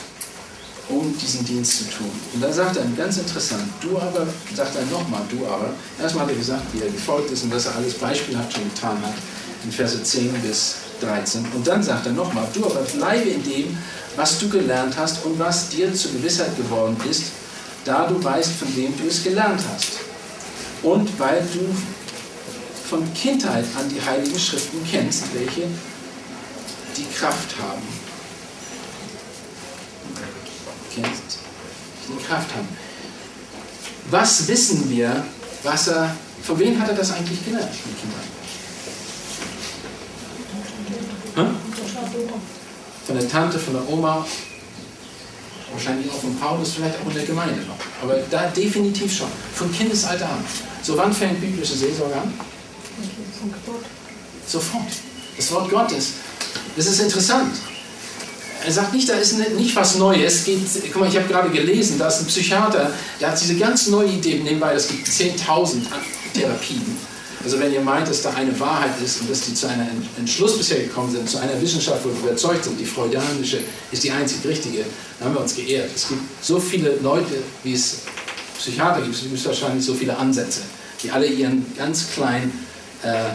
um 0.89 1.13
diesen 1.17 1.45
Dienst 1.45 1.77
zu 1.77 1.83
tun. 1.85 2.11
Und 2.33 2.41
da 2.41 2.51
sagt 2.51 2.77
er 2.77 2.85
ganz 2.95 3.17
interessant, 3.17 3.63
du 3.81 3.97
aber, 3.97 4.27
sagt 4.55 4.75
er 4.75 4.85
nochmal, 4.85 5.21
du 5.29 5.45
aber, 5.45 5.73
erstmal 6.01 6.25
hat 6.25 6.31
er 6.31 6.37
gesagt, 6.37 6.63
wie 6.73 6.81
er 6.81 6.91
gefolgt 6.91 7.31
ist 7.31 7.43
und 7.43 7.53
dass 7.53 7.65
er 7.65 7.75
alles 7.75 7.93
beispielhaft 7.95 8.53
schon 8.53 8.63
getan 8.73 8.97
hat, 9.01 9.13
in 9.63 9.71
Verse 9.71 10.01
10 10.01 10.33
bis 10.41 10.75
13. 11.01 11.45
Und 11.53 11.67
dann 11.67 11.83
sagt 11.83 12.05
er 12.05 12.13
nochmal, 12.13 12.47
du 12.53 12.65
aber 12.65 12.81
bleibe 12.81 13.29
in 13.29 13.43
dem, 13.43 13.77
was 14.15 14.39
du 14.39 14.49
gelernt 14.49 14.95
hast 14.97 15.25
und 15.25 15.37
was 15.37 15.69
dir 15.69 15.93
zur 15.93 16.11
Gewissheit 16.13 16.55
geworden 16.55 16.97
ist, 17.09 17.23
da 17.85 18.07
du 18.07 18.21
weißt, 18.23 18.51
von 18.53 18.75
wem 18.75 18.97
du 18.97 19.07
es 19.07 19.23
gelernt 19.23 19.61
hast 19.73 19.99
und 20.83 21.19
weil 21.19 21.41
du 21.53 21.75
von 22.89 23.13
Kindheit 23.13 23.65
an 23.77 23.89
die 23.89 24.01
Heiligen 24.01 24.39
Schriften 24.39 24.79
kennst, 24.89 25.23
welche 25.33 25.63
die 26.95 27.05
Kraft 27.13 27.55
haben. 27.59 27.96
Kennst, 31.01 31.39
die 32.07 32.23
Kraft 32.23 32.49
haben. 32.55 32.67
Was 34.09 34.47
wissen 34.47 34.89
wir, 34.89 35.23
was 35.63 35.89
er, 35.89 36.15
von 36.41 36.57
wem 36.57 36.79
hat 36.79 36.89
er 36.89 36.95
das 36.95 37.11
eigentlich 37.11 37.45
gelernt, 37.45 37.69
von 37.75 37.91
Kindheit? 37.99 38.23
Hm? 41.35 41.55
Von 43.05 43.15
der 43.15 43.29
Tante, 43.29 43.59
von 43.59 43.73
der 43.73 43.89
Oma, 43.89 44.25
wahrscheinlich 45.71 46.09
auch 46.09 46.19
von 46.19 46.35
Paulus, 46.37 46.73
vielleicht 46.73 46.99
auch 46.99 47.07
in 47.07 47.13
der 47.13 47.25
Gemeinde 47.25 47.61
noch. 47.61 47.77
Aber 48.01 48.17
da 48.31 48.47
definitiv 48.47 49.15
schon, 49.15 49.27
von 49.53 49.71
Kindesalter 49.71 50.25
an. 50.25 50.43
So, 50.81 50.97
wann 50.97 51.13
fängt 51.13 51.39
biblische 51.39 51.75
Seelsorge 51.75 52.15
an? 52.15 52.33
Sofort. 54.47 54.87
Das 55.35 55.51
Wort 55.51 55.69
Gottes. 55.69 56.13
Das 56.75 56.87
ist 56.87 56.99
interessant. 57.01 57.53
Er 58.65 58.71
sagt 58.71 58.93
nicht, 58.93 59.07
da 59.07 59.13
ist 59.13 59.37
nicht 59.37 59.75
was 59.75 59.95
Neues. 59.97 60.43
Geht, 60.43 60.59
guck 60.91 61.01
mal, 61.01 61.09
ich 61.09 61.15
habe 61.15 61.27
gerade 61.27 61.49
gelesen, 61.49 61.97
da 61.99 62.07
ist 62.07 62.21
ein 62.21 62.27
Psychiater, 62.27 62.91
der 63.19 63.31
hat 63.31 63.41
diese 63.41 63.55
ganz 63.55 63.87
neue 63.87 64.09
Idee 64.09 64.39
nebenbei, 64.39 64.73
es 64.73 64.87
gibt 64.87 65.07
10.000 65.07 65.81
Therapien. 66.33 66.97
Also 67.43 67.59
wenn 67.59 67.71
ihr 67.71 67.81
meint, 67.81 68.09
dass 68.09 68.23
da 68.23 68.31
eine 68.31 68.59
Wahrheit 68.59 68.99
ist 69.03 69.21
und 69.21 69.29
dass 69.29 69.41
die 69.41 69.53
zu 69.53 69.67
einem 69.67 69.87
Entschluss 70.17 70.57
bisher 70.57 70.79
gekommen 70.79 71.11
sind, 71.11 71.29
zu 71.29 71.37
einer 71.37 71.61
Wissenschaft, 71.61 72.03
wo 72.03 72.09
wir 72.09 72.29
überzeugt 72.29 72.65
sind, 72.65 72.79
die 72.79 72.85
freudianische 72.85 73.59
ist 73.91 74.03
die 74.03 74.11
einzig 74.11 74.39
richtige, 74.43 74.83
dann 75.19 75.29
haben 75.29 75.35
wir 75.35 75.41
uns 75.41 75.55
geehrt. 75.55 75.89
Es 75.95 76.09
gibt 76.09 76.21
so 76.41 76.59
viele 76.59 76.97
Leute, 77.01 77.35
wie 77.63 77.73
es 77.73 77.99
Psychiater 78.57 79.01
gibt, 79.01 79.15
es 79.15 79.21
gibt 79.21 79.45
wahrscheinlich 79.45 79.85
so 79.85 79.93
viele 79.93 80.17
Ansätze 80.17 80.61
die 81.03 81.11
alle 81.11 81.27
ihren 81.27 81.65
ganz 81.77 82.11
kleinen, 82.13 82.51
äh, 83.03 83.07
äh, 83.07 83.33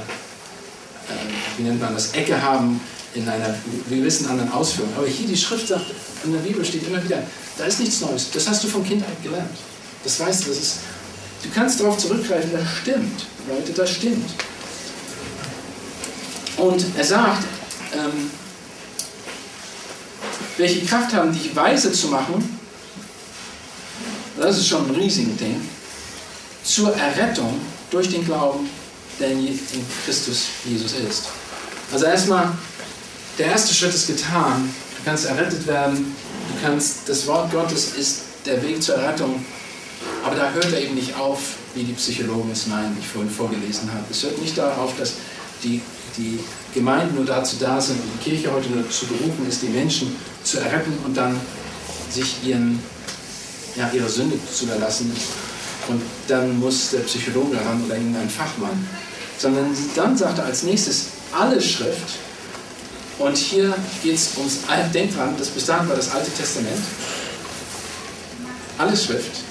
wie 1.57 1.63
nennt 1.63 1.81
man 1.81 1.95
das, 1.95 2.13
Ecke 2.13 2.41
haben 2.41 2.81
in 3.15 3.29
einer 3.29 3.55
gewissen 3.89 4.29
anderen 4.29 4.53
Ausführung. 4.53 4.93
Aber 4.97 5.07
hier 5.07 5.27
die 5.27 5.37
Schrift 5.37 5.69
sagt, 5.69 5.87
in 6.25 6.33
der 6.33 6.41
Bibel 6.41 6.65
steht 6.65 6.87
immer 6.87 7.03
wieder, 7.03 7.23
da 7.59 7.65
ist 7.65 7.81
nichts 7.81 8.01
Neues. 8.01 8.31
Das 8.31 8.49
hast 8.49 8.65
du 8.65 8.69
von 8.69 8.85
Kindheit 8.85 9.23
gelernt. 9.23 9.57
Das 10.05 10.19
weißt 10.21 10.45
du, 10.45 10.49
das 10.49 10.59
ist, 10.59 10.77
du 11.43 11.51
kannst 11.55 11.81
darauf 11.81 11.99
zurückgreifen, 11.99 12.51
das 12.53 12.67
stimmt. 12.83 13.27
Leute, 13.49 13.73
das 13.73 13.91
stimmt. 13.91 14.31
Und 16.57 16.85
er 16.97 17.05
sagt, 17.05 17.45
ähm, 17.93 18.31
welche 20.57 20.85
Kraft 20.87 21.13
haben, 21.13 21.33
dich 21.33 21.55
weise 21.55 21.93
zu 21.93 22.09
machen, 22.09 22.59
das 24.39 24.59
ist 24.59 24.69
schon 24.69 24.89
ein 24.89 24.95
riesiges 24.95 25.37
Ding 25.37 25.61
zur 26.65 26.95
Errettung 26.97 27.61
durch 27.91 28.09
den 28.09 28.25
Glauben, 28.25 28.69
der 29.19 29.31
in 29.31 29.59
Christus 30.05 30.47
Jesus 30.65 30.93
ist. 30.93 31.25
Also 31.93 32.07
erstmal, 32.07 32.53
der 33.43 33.51
erste 33.51 33.75
Schritt 33.75 33.93
ist 33.93 34.07
getan. 34.07 34.73
Du 34.99 35.05
kannst 35.05 35.27
errettet 35.27 35.67
werden. 35.67 36.15
Du 36.49 36.65
kannst, 36.65 37.09
das 37.09 37.27
Wort 37.27 37.51
Gottes 37.51 37.97
ist 37.97 38.21
der 38.47 38.63
Weg 38.63 38.81
zur 38.81 38.95
Errettung. 38.95 39.45
Aber 40.25 40.37
da 40.37 40.53
hört 40.53 40.73
er 40.73 40.81
eben 40.81 40.95
nicht 40.95 41.17
auf, 41.17 41.41
wie 41.75 41.83
die 41.83 41.93
Psychologen 41.95 42.53
es 42.53 42.69
meinen, 42.69 42.95
die 42.95 43.01
ich 43.01 43.09
vorhin 43.09 43.31
vorgelesen 43.31 43.91
habe. 43.93 44.05
Es 44.11 44.23
hört 44.23 44.41
nicht 44.41 44.57
darauf, 44.57 44.97
dass 44.97 45.15
die, 45.65 45.81
die 46.17 46.39
Gemeinden 46.73 47.17
nur 47.17 47.25
dazu 47.25 47.57
da 47.59 47.81
sind 47.81 47.97
und 47.97 48.11
die 48.15 48.31
Kirche 48.31 48.53
heute 48.53 48.71
nur 48.71 48.89
zu 48.89 49.07
berufen 49.07 49.45
ist, 49.49 49.61
die 49.63 49.71
Menschen 49.71 50.15
zu 50.45 50.61
erretten 50.61 50.97
und 51.05 51.17
dann 51.17 51.41
sich 52.11 52.37
ihren, 52.45 52.79
ja, 53.75 53.91
ihre 53.93 54.09
Sünde 54.09 54.39
zu 54.53 54.67
überlassen. 54.67 55.11
Und 55.89 56.01
dann 56.29 56.61
muss 56.61 56.91
der 56.91 57.01
Psychologe 57.01 57.57
ran 57.57 57.83
oder 57.87 57.97
irgendein 57.97 58.31
Fachmann. 58.31 58.87
Sondern 59.37 59.77
dann 59.97 60.17
sagt 60.17 60.39
er 60.39 60.45
als 60.45 60.63
nächstes, 60.63 61.07
alle 61.33 61.61
Schrift, 61.61 62.19
und 63.19 63.37
hier 63.37 63.75
geht 64.03 64.15
es 64.15 64.37
ums, 64.37 64.59
denkt 64.93 65.17
dran, 65.17 65.35
das 65.39 65.49
bis 65.49 65.67
dahin 65.67 65.89
war 65.89 65.97
das 65.97 66.11
Alte 66.13 66.31
Testament, 66.31 66.81
alle 68.79 68.97
Schrift 68.97 69.43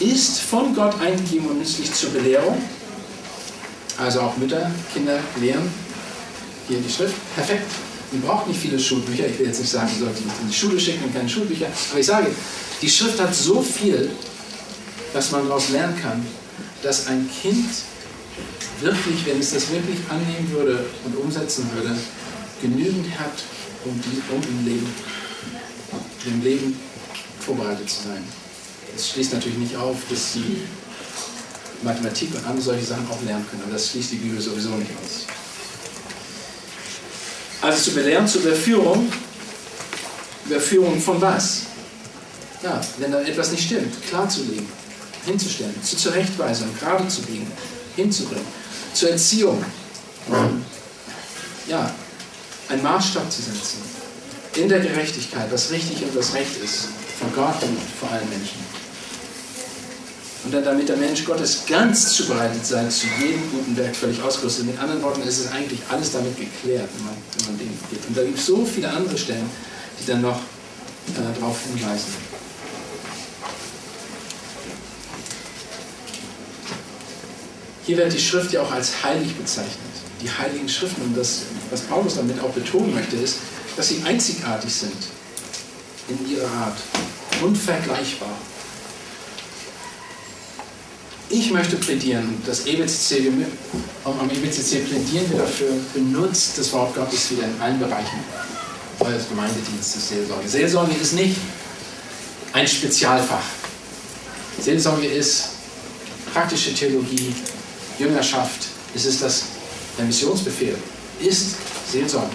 ist 0.00 0.40
von 0.40 0.74
Gott 0.74 1.00
eingegeben 1.00 1.48
und 1.48 1.58
nützlich 1.58 1.92
zur 1.92 2.10
Belehrung. 2.10 2.62
Also 3.98 4.20
auch 4.20 4.36
Mütter, 4.38 4.70
Kinder 4.94 5.18
lehren 5.40 5.70
hier 6.68 6.78
die 6.78 6.90
Schrift. 6.90 7.14
Perfekt. 7.34 7.70
Ihr 8.12 8.20
braucht 8.20 8.48
nicht 8.48 8.60
viele 8.60 8.78
Schulbücher. 8.78 9.26
Ich 9.26 9.38
will 9.38 9.46
jetzt 9.46 9.60
nicht 9.60 9.70
sagen, 9.70 9.90
ihr 9.98 10.06
sollt 10.06 10.16
in 10.18 10.48
die 10.48 10.54
Schule 10.54 10.80
schicken 10.80 11.04
und 11.04 11.14
keine 11.14 11.28
Schulbücher. 11.28 11.66
Aber 11.90 12.00
ich 12.00 12.06
sage, 12.06 12.28
die 12.80 12.88
Schrift 12.88 13.20
hat 13.20 13.34
so 13.34 13.62
viel, 13.62 14.10
dass 15.12 15.30
man 15.30 15.46
daraus 15.46 15.68
lernen 15.68 16.00
kann, 16.00 16.26
dass 16.82 17.06
ein 17.08 17.28
Kind 17.42 17.68
wirklich, 18.80 19.26
wenn 19.26 19.40
es 19.40 19.52
das 19.52 19.70
wirklich 19.70 19.98
annehmen 20.08 20.50
würde 20.50 20.84
und 21.04 21.16
umsetzen 21.16 21.68
würde, 21.74 21.96
genügend 22.60 23.06
hat, 23.18 23.42
um, 23.84 24.00
die, 24.00 24.22
um 24.34 24.42
im, 24.42 24.64
Leben, 24.66 24.94
im 26.26 26.42
Leben 26.42 26.78
vorbereitet 27.40 27.88
zu 27.88 28.04
sein. 28.04 28.22
Das 28.94 29.10
schließt 29.10 29.32
natürlich 29.32 29.58
nicht 29.58 29.76
auf, 29.76 29.96
dass 30.08 30.34
sie 30.34 30.62
Mathematik 31.82 32.34
und 32.34 32.44
andere 32.46 32.62
solche 32.62 32.84
Sachen 32.84 33.08
auch 33.10 33.22
lernen 33.22 33.46
können. 33.48 33.62
Aber 33.62 33.72
das 33.72 33.90
schließt 33.90 34.12
die 34.12 34.16
Bibel 34.16 34.40
sowieso 34.40 34.70
nicht 34.70 34.90
aus. 35.02 35.26
Also 37.62 37.90
zu 37.90 37.94
belehren, 37.94 38.26
zur 38.26 38.42
Überführung. 38.42 39.10
Überführung 40.46 41.00
von 41.00 41.20
was? 41.20 41.62
Ja, 42.62 42.80
wenn 42.98 43.12
da 43.12 43.20
etwas 43.22 43.52
nicht 43.52 43.64
stimmt, 43.64 43.94
klarzulegen, 44.06 44.66
hinzustellen, 45.24 45.74
zur 45.82 45.98
Zurechtweisung, 45.98 46.68
gerade 46.78 47.08
zu 47.08 47.22
biegen, 47.22 47.46
hinzubringen. 48.02 48.46
Zur 48.94 49.10
Erziehung. 49.10 49.64
Ja, 51.68 51.94
einen 52.68 52.82
Maßstab 52.82 53.30
zu 53.30 53.42
setzen. 53.42 53.78
In 54.54 54.68
der 54.68 54.80
Gerechtigkeit, 54.80 55.50
was 55.50 55.70
richtig 55.70 56.02
und 56.02 56.16
was 56.16 56.34
recht 56.34 56.62
ist. 56.62 56.88
Von 57.18 57.32
Gott 57.34 57.62
und 57.62 57.78
vor 58.00 58.10
allen 58.10 58.28
Menschen. 58.28 58.58
Und 60.42 60.54
dann 60.54 60.64
damit 60.64 60.88
der 60.88 60.96
Mensch 60.96 61.24
Gottes 61.24 61.64
ganz 61.68 62.14
zubereitet 62.14 62.64
sei, 62.64 62.86
zu 62.88 63.06
jedem 63.20 63.42
guten 63.50 63.76
Werk 63.76 63.94
völlig 63.94 64.22
ausgerüstet. 64.22 64.66
Mit 64.66 64.78
anderen 64.80 65.02
Worten 65.02 65.22
ist 65.22 65.38
es 65.38 65.52
eigentlich 65.52 65.80
alles 65.90 66.12
damit 66.12 66.34
geklärt, 66.36 66.88
wenn 66.96 67.04
man, 67.04 67.14
wenn 67.36 67.46
man 67.46 67.58
den 67.58 67.78
geht. 67.90 68.00
Und 68.08 68.16
da 68.16 68.22
gibt 68.22 68.38
es 68.38 68.46
so 68.46 68.64
viele 68.64 68.88
andere 68.88 69.18
Stellen, 69.18 69.48
die 70.00 70.06
dann 70.06 70.22
noch 70.22 70.38
äh, 70.38 71.38
darauf 71.38 71.58
hinweisen. 71.64 72.29
Hier 77.86 77.96
wird 77.96 78.12
die 78.12 78.20
Schrift 78.20 78.52
ja 78.52 78.62
auch 78.62 78.72
als 78.72 79.02
heilig 79.02 79.34
bezeichnet. 79.34 79.76
Die 80.20 80.30
heiligen 80.30 80.68
Schriften. 80.68 81.02
Und 81.02 81.16
das, 81.16 81.42
was 81.70 81.80
Paulus 81.82 82.16
damit 82.16 82.40
auch 82.42 82.50
betonen 82.50 82.94
möchte, 82.94 83.16
ist, 83.16 83.36
dass 83.76 83.88
sie 83.88 84.02
einzigartig 84.04 84.72
sind 84.72 84.92
in 86.08 86.30
ihrer 86.30 86.50
Art. 86.50 86.76
Unvergleichbar. 87.42 88.36
Ich 91.32 91.52
möchte 91.52 91.76
plädieren, 91.76 92.42
das 92.44 92.66
EBCC, 92.66 93.30
am 94.04 94.30
EBCC 94.30 94.80
plädieren 94.84 95.30
wir 95.30 95.38
dafür, 95.38 95.68
benutzt 95.94 96.58
das 96.58 96.72
Wort 96.72 96.92
Gottes 96.96 97.30
wieder 97.30 97.44
in 97.44 97.60
allen 97.60 97.78
Bereichen 97.78 98.18
eures 98.98 99.28
Gemeindedienstes, 99.28 100.08
Seelsorge. 100.08 100.48
Seelsorge 100.48 100.94
ist 100.94 101.14
nicht 101.14 101.36
ein 102.52 102.66
Spezialfach. 102.66 103.44
Seelsorge 104.60 105.06
ist 105.06 105.50
praktische 106.34 106.74
Theologie, 106.74 107.32
Jüngerschaft. 108.00 108.66
Es 108.94 109.04
ist 109.04 109.22
das, 109.22 109.44
der 109.96 110.06
Missionsbefehl, 110.06 110.76
ist 111.20 111.56
Seelsorge. 111.90 112.34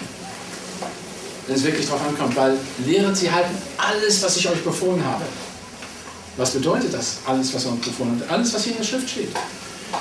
Wenn 1.46 1.56
es 1.56 1.64
wirklich 1.64 1.86
darauf 1.86 2.06
ankommt, 2.06 2.34
weil 2.36 2.56
lehret 2.86 3.16
sie 3.16 3.30
halten 3.30 3.56
alles, 3.76 4.22
was 4.22 4.36
ich 4.36 4.48
euch 4.48 4.62
befohlen 4.64 5.04
habe. 5.04 5.24
Was 6.36 6.50
bedeutet 6.50 6.92
das? 6.92 7.18
Alles, 7.26 7.52
was 7.54 7.64
er 7.64 7.72
uns 7.72 7.84
befohlen 7.84 8.20
hat. 8.20 8.30
Alles, 8.30 8.52
was 8.52 8.64
hier 8.64 8.72
in 8.72 8.78
der 8.78 8.84
Schrift 8.84 9.08
steht. 9.08 9.28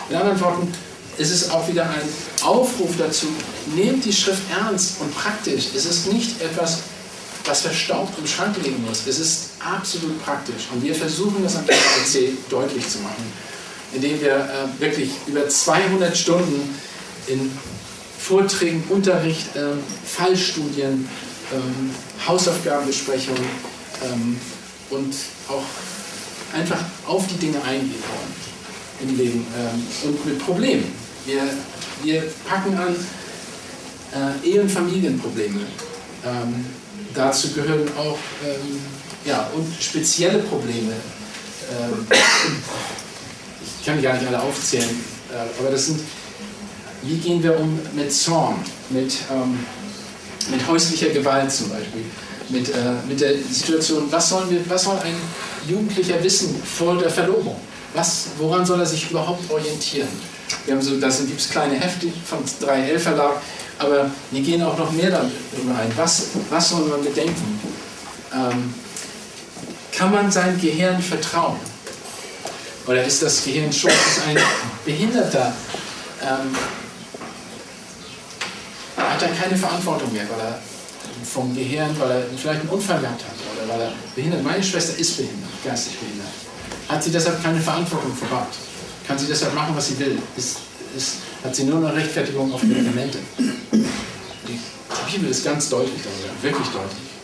In 0.09 0.15
anderen 0.15 0.39
Worten, 0.41 0.73
ist 1.17 1.31
es 1.31 1.49
auch 1.49 1.67
wieder 1.67 1.83
ein 1.83 2.09
Aufruf 2.43 2.91
dazu, 2.97 3.27
nehmt 3.73 4.03
die 4.03 4.11
Schrift 4.11 4.41
ernst 4.51 4.99
und 4.99 5.15
praktisch. 5.15 5.67
Es 5.75 5.85
ist 5.85 6.11
nicht 6.11 6.41
etwas, 6.41 6.79
was 7.45 7.61
verstaubt 7.61 8.17
im 8.19 8.27
Schrank 8.27 8.55
liegen 8.63 8.83
muss. 8.85 9.07
Es 9.07 9.19
ist 9.19 9.49
absolut 9.59 10.23
praktisch. 10.23 10.67
Und 10.73 10.83
wir 10.83 10.95
versuchen 10.95 11.41
das 11.43 11.55
am 11.55 11.65
KPC 11.65 12.33
deutlich 12.49 12.89
zu 12.89 12.99
machen, 12.99 13.31
indem 13.93 14.19
wir 14.21 14.35
äh, 14.35 14.81
wirklich 14.81 15.11
über 15.27 15.47
200 15.47 16.15
Stunden 16.15 16.75
in 17.27 17.51
Vorträgen, 18.19 18.83
Unterricht, 18.89 19.55
äh, 19.55 19.73
Fallstudien, 20.05 21.07
äh, 21.51 22.27
Hausaufgabenbesprechungen 22.27 23.45
ähm, 24.03 24.39
und 24.89 25.13
auch 25.47 25.63
einfach 26.57 26.79
auf 27.05 27.27
die 27.27 27.37
Dinge 27.37 27.61
eingehen 27.63 28.03
wollen 28.07 29.09
im 29.09 29.17
Leben 29.17 29.47
ähm, 29.57 30.09
und 30.09 30.25
mit 30.25 30.39
Problemen. 30.45 30.91
Wir, 31.25 31.43
wir 32.03 32.23
packen 32.47 32.77
an 32.77 32.95
äh, 34.13 34.47
Ehe- 34.47 34.61
und 34.61 34.71
Familienprobleme. 34.71 35.59
Ähm, 36.25 36.65
dazu 37.13 37.49
gehören 37.51 37.87
auch 37.97 38.17
ähm, 38.43 38.79
ja, 39.25 39.49
und 39.55 39.67
spezielle 39.79 40.39
Probleme. 40.39 40.93
Ähm, 41.71 42.07
ich 43.85 43.91
kann 43.91 43.99
die 43.99 44.03
gar 44.03 44.13
nicht 44.13 44.27
alle 44.27 44.41
aufzählen, 44.41 44.89
äh, 45.31 45.59
aber 45.59 45.69
das 45.69 45.85
sind, 45.85 45.99
wie 47.03 47.17
gehen 47.17 47.43
wir 47.43 47.55
um 47.59 47.79
mit 47.93 48.11
Zorn, 48.11 48.55
mit, 48.89 49.13
ähm, 49.31 49.59
mit 50.49 50.67
häuslicher 50.67 51.09
Gewalt 51.09 51.51
zum 51.51 51.69
Beispiel, 51.69 52.03
mit, 52.49 52.69
äh, 52.69 52.73
mit 53.07 53.21
der 53.21 53.35
Situation, 53.37 54.07
was, 54.09 54.29
sollen 54.29 54.49
wir, 54.49 54.67
was 54.67 54.85
soll 54.85 54.97
ein 54.97 55.15
Jugendlicher 55.69 56.23
wissen 56.23 56.59
vor 56.63 56.97
der 56.97 57.11
Verlobung? 57.11 57.57
Was, 57.93 58.29
woran 58.39 58.65
soll 58.65 58.79
er 58.79 58.87
sich 58.87 59.11
überhaupt 59.11 59.51
orientieren? 59.51 60.09
Wir 60.65 60.73
haben 60.73 60.81
so, 60.81 60.99
da 60.99 61.07
gibt 61.09 61.39
es 61.39 61.47
kleine 61.51 61.75
Hefte 61.75 62.07
vom 62.27 62.39
3L 62.43 62.97
Verlag, 62.97 63.39
aber 63.77 64.09
wir 64.31 64.41
gehen 64.41 64.63
auch 64.63 64.79
noch 64.79 64.91
mehr 64.93 65.11
darüber 65.11 65.79
ein. 65.79 65.91
Was, 65.95 66.29
was 66.49 66.69
soll 66.69 66.87
man 66.87 67.03
bedenken? 67.03 67.59
Ähm, 68.33 68.73
kann 69.91 70.11
man 70.11 70.31
sein 70.31 70.59
Gehirn 70.59 70.99
vertrauen? 70.99 71.74
Oder 72.87 73.03
ist 73.03 73.21
das 73.21 73.43
Gehirn 73.43 73.73
schon 73.73 73.91
ein 74.27 74.37
Behinderter? 74.85 75.53
Ähm, 76.21 76.55
hat 78.97 79.21
er 79.21 79.29
keine 79.29 79.57
Verantwortung 79.57 80.13
mehr, 80.13 80.25
weil 80.29 80.39
er 80.39 80.59
vom 81.23 81.55
Gehirn, 81.55 81.89
weil 81.99 82.11
er 82.11 82.23
vielleicht 82.37 82.61
einen 82.61 82.69
Unfall 82.69 82.99
gehabt 82.99 83.23
hat 83.23 83.33
oder 83.55 83.73
weil 83.73 83.81
er 83.87 83.91
behindert. 84.13 84.43
Meine 84.43 84.63
Schwester 84.63 84.97
ist 84.97 85.17
behindert, 85.17 85.49
geistig 85.63 85.97
behindert. 85.99 86.27
Hat 86.87 87.03
sie 87.03 87.11
deshalb 87.11 87.41
keine 87.43 87.59
Verantwortung 87.59 88.15
für 88.15 88.25
Gott? 88.25 88.47
Kann 89.07 89.17
sie 89.17 89.27
deshalb 89.27 89.53
machen, 89.55 89.75
was 89.75 89.87
sie 89.87 89.99
will? 89.99 90.19
Ist, 90.37 90.57
ist, 90.95 91.15
hat 91.43 91.55
sie 91.55 91.63
nur 91.63 91.77
eine 91.77 91.95
Rechtfertigung 91.95 92.53
auf 92.53 92.61
Medikamente? 92.63 93.19
Die 93.71 95.11
Bibel 95.11 95.29
ist 95.29 95.43
ganz 95.43 95.69
deutlich 95.69 96.01
darüber, 96.03 96.43
wirklich 96.43 96.67
deutlich. 96.67 97.14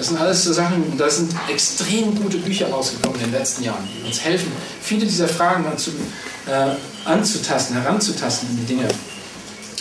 Das 0.00 0.08
sind 0.08 0.18
alles 0.18 0.44
so 0.44 0.54
Sachen, 0.54 0.82
und 0.82 0.98
da 0.98 1.10
sind 1.10 1.30
extrem 1.50 2.14
gute 2.14 2.38
Bücher 2.38 2.70
rausgekommen 2.70 3.20
in 3.20 3.26
den 3.26 3.38
letzten 3.38 3.64
Jahren, 3.64 3.86
die 3.86 4.06
uns 4.06 4.18
helfen, 4.18 4.50
viele 4.80 5.04
dieser 5.04 5.28
Fragen 5.28 5.62
zu, 5.76 5.90
äh, 6.46 6.70
anzutasten, 7.04 7.76
heranzutasten 7.76 8.48
in 8.48 8.56
die 8.60 8.76
Dinge. 8.76 8.88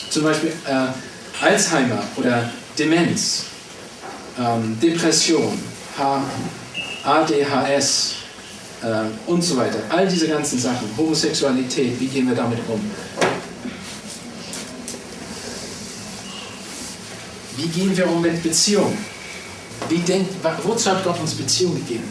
Zum 0.09 0.23
Beispiel 0.23 0.51
äh, 0.67 0.87
Alzheimer 1.41 2.03
oder 2.17 2.49
Demenz, 2.77 3.43
ähm, 4.37 4.77
Depression, 4.81 5.57
H 5.97 6.21
ADHS 7.05 8.15
äh, 8.83 9.03
und 9.25 9.41
so 9.41 9.55
weiter. 9.55 9.79
All 9.87 10.05
diese 10.05 10.27
ganzen 10.27 10.59
Sachen, 10.59 10.89
Homosexualität, 10.97 11.97
wie 11.97 12.07
gehen 12.07 12.27
wir 12.27 12.35
damit 12.35 12.59
um? 12.67 12.81
Wie 17.55 17.67
gehen 17.67 17.95
wir 17.95 18.09
um 18.09 18.21
mit 18.21 18.43
Beziehungen? 18.43 18.97
Wie 19.87 19.99
denkt, 19.99 20.33
wozu 20.63 20.91
hat 20.91 21.03
Gott 21.03 21.19
uns 21.19 21.33
Beziehung 21.33 21.75
gegeben? 21.75 22.03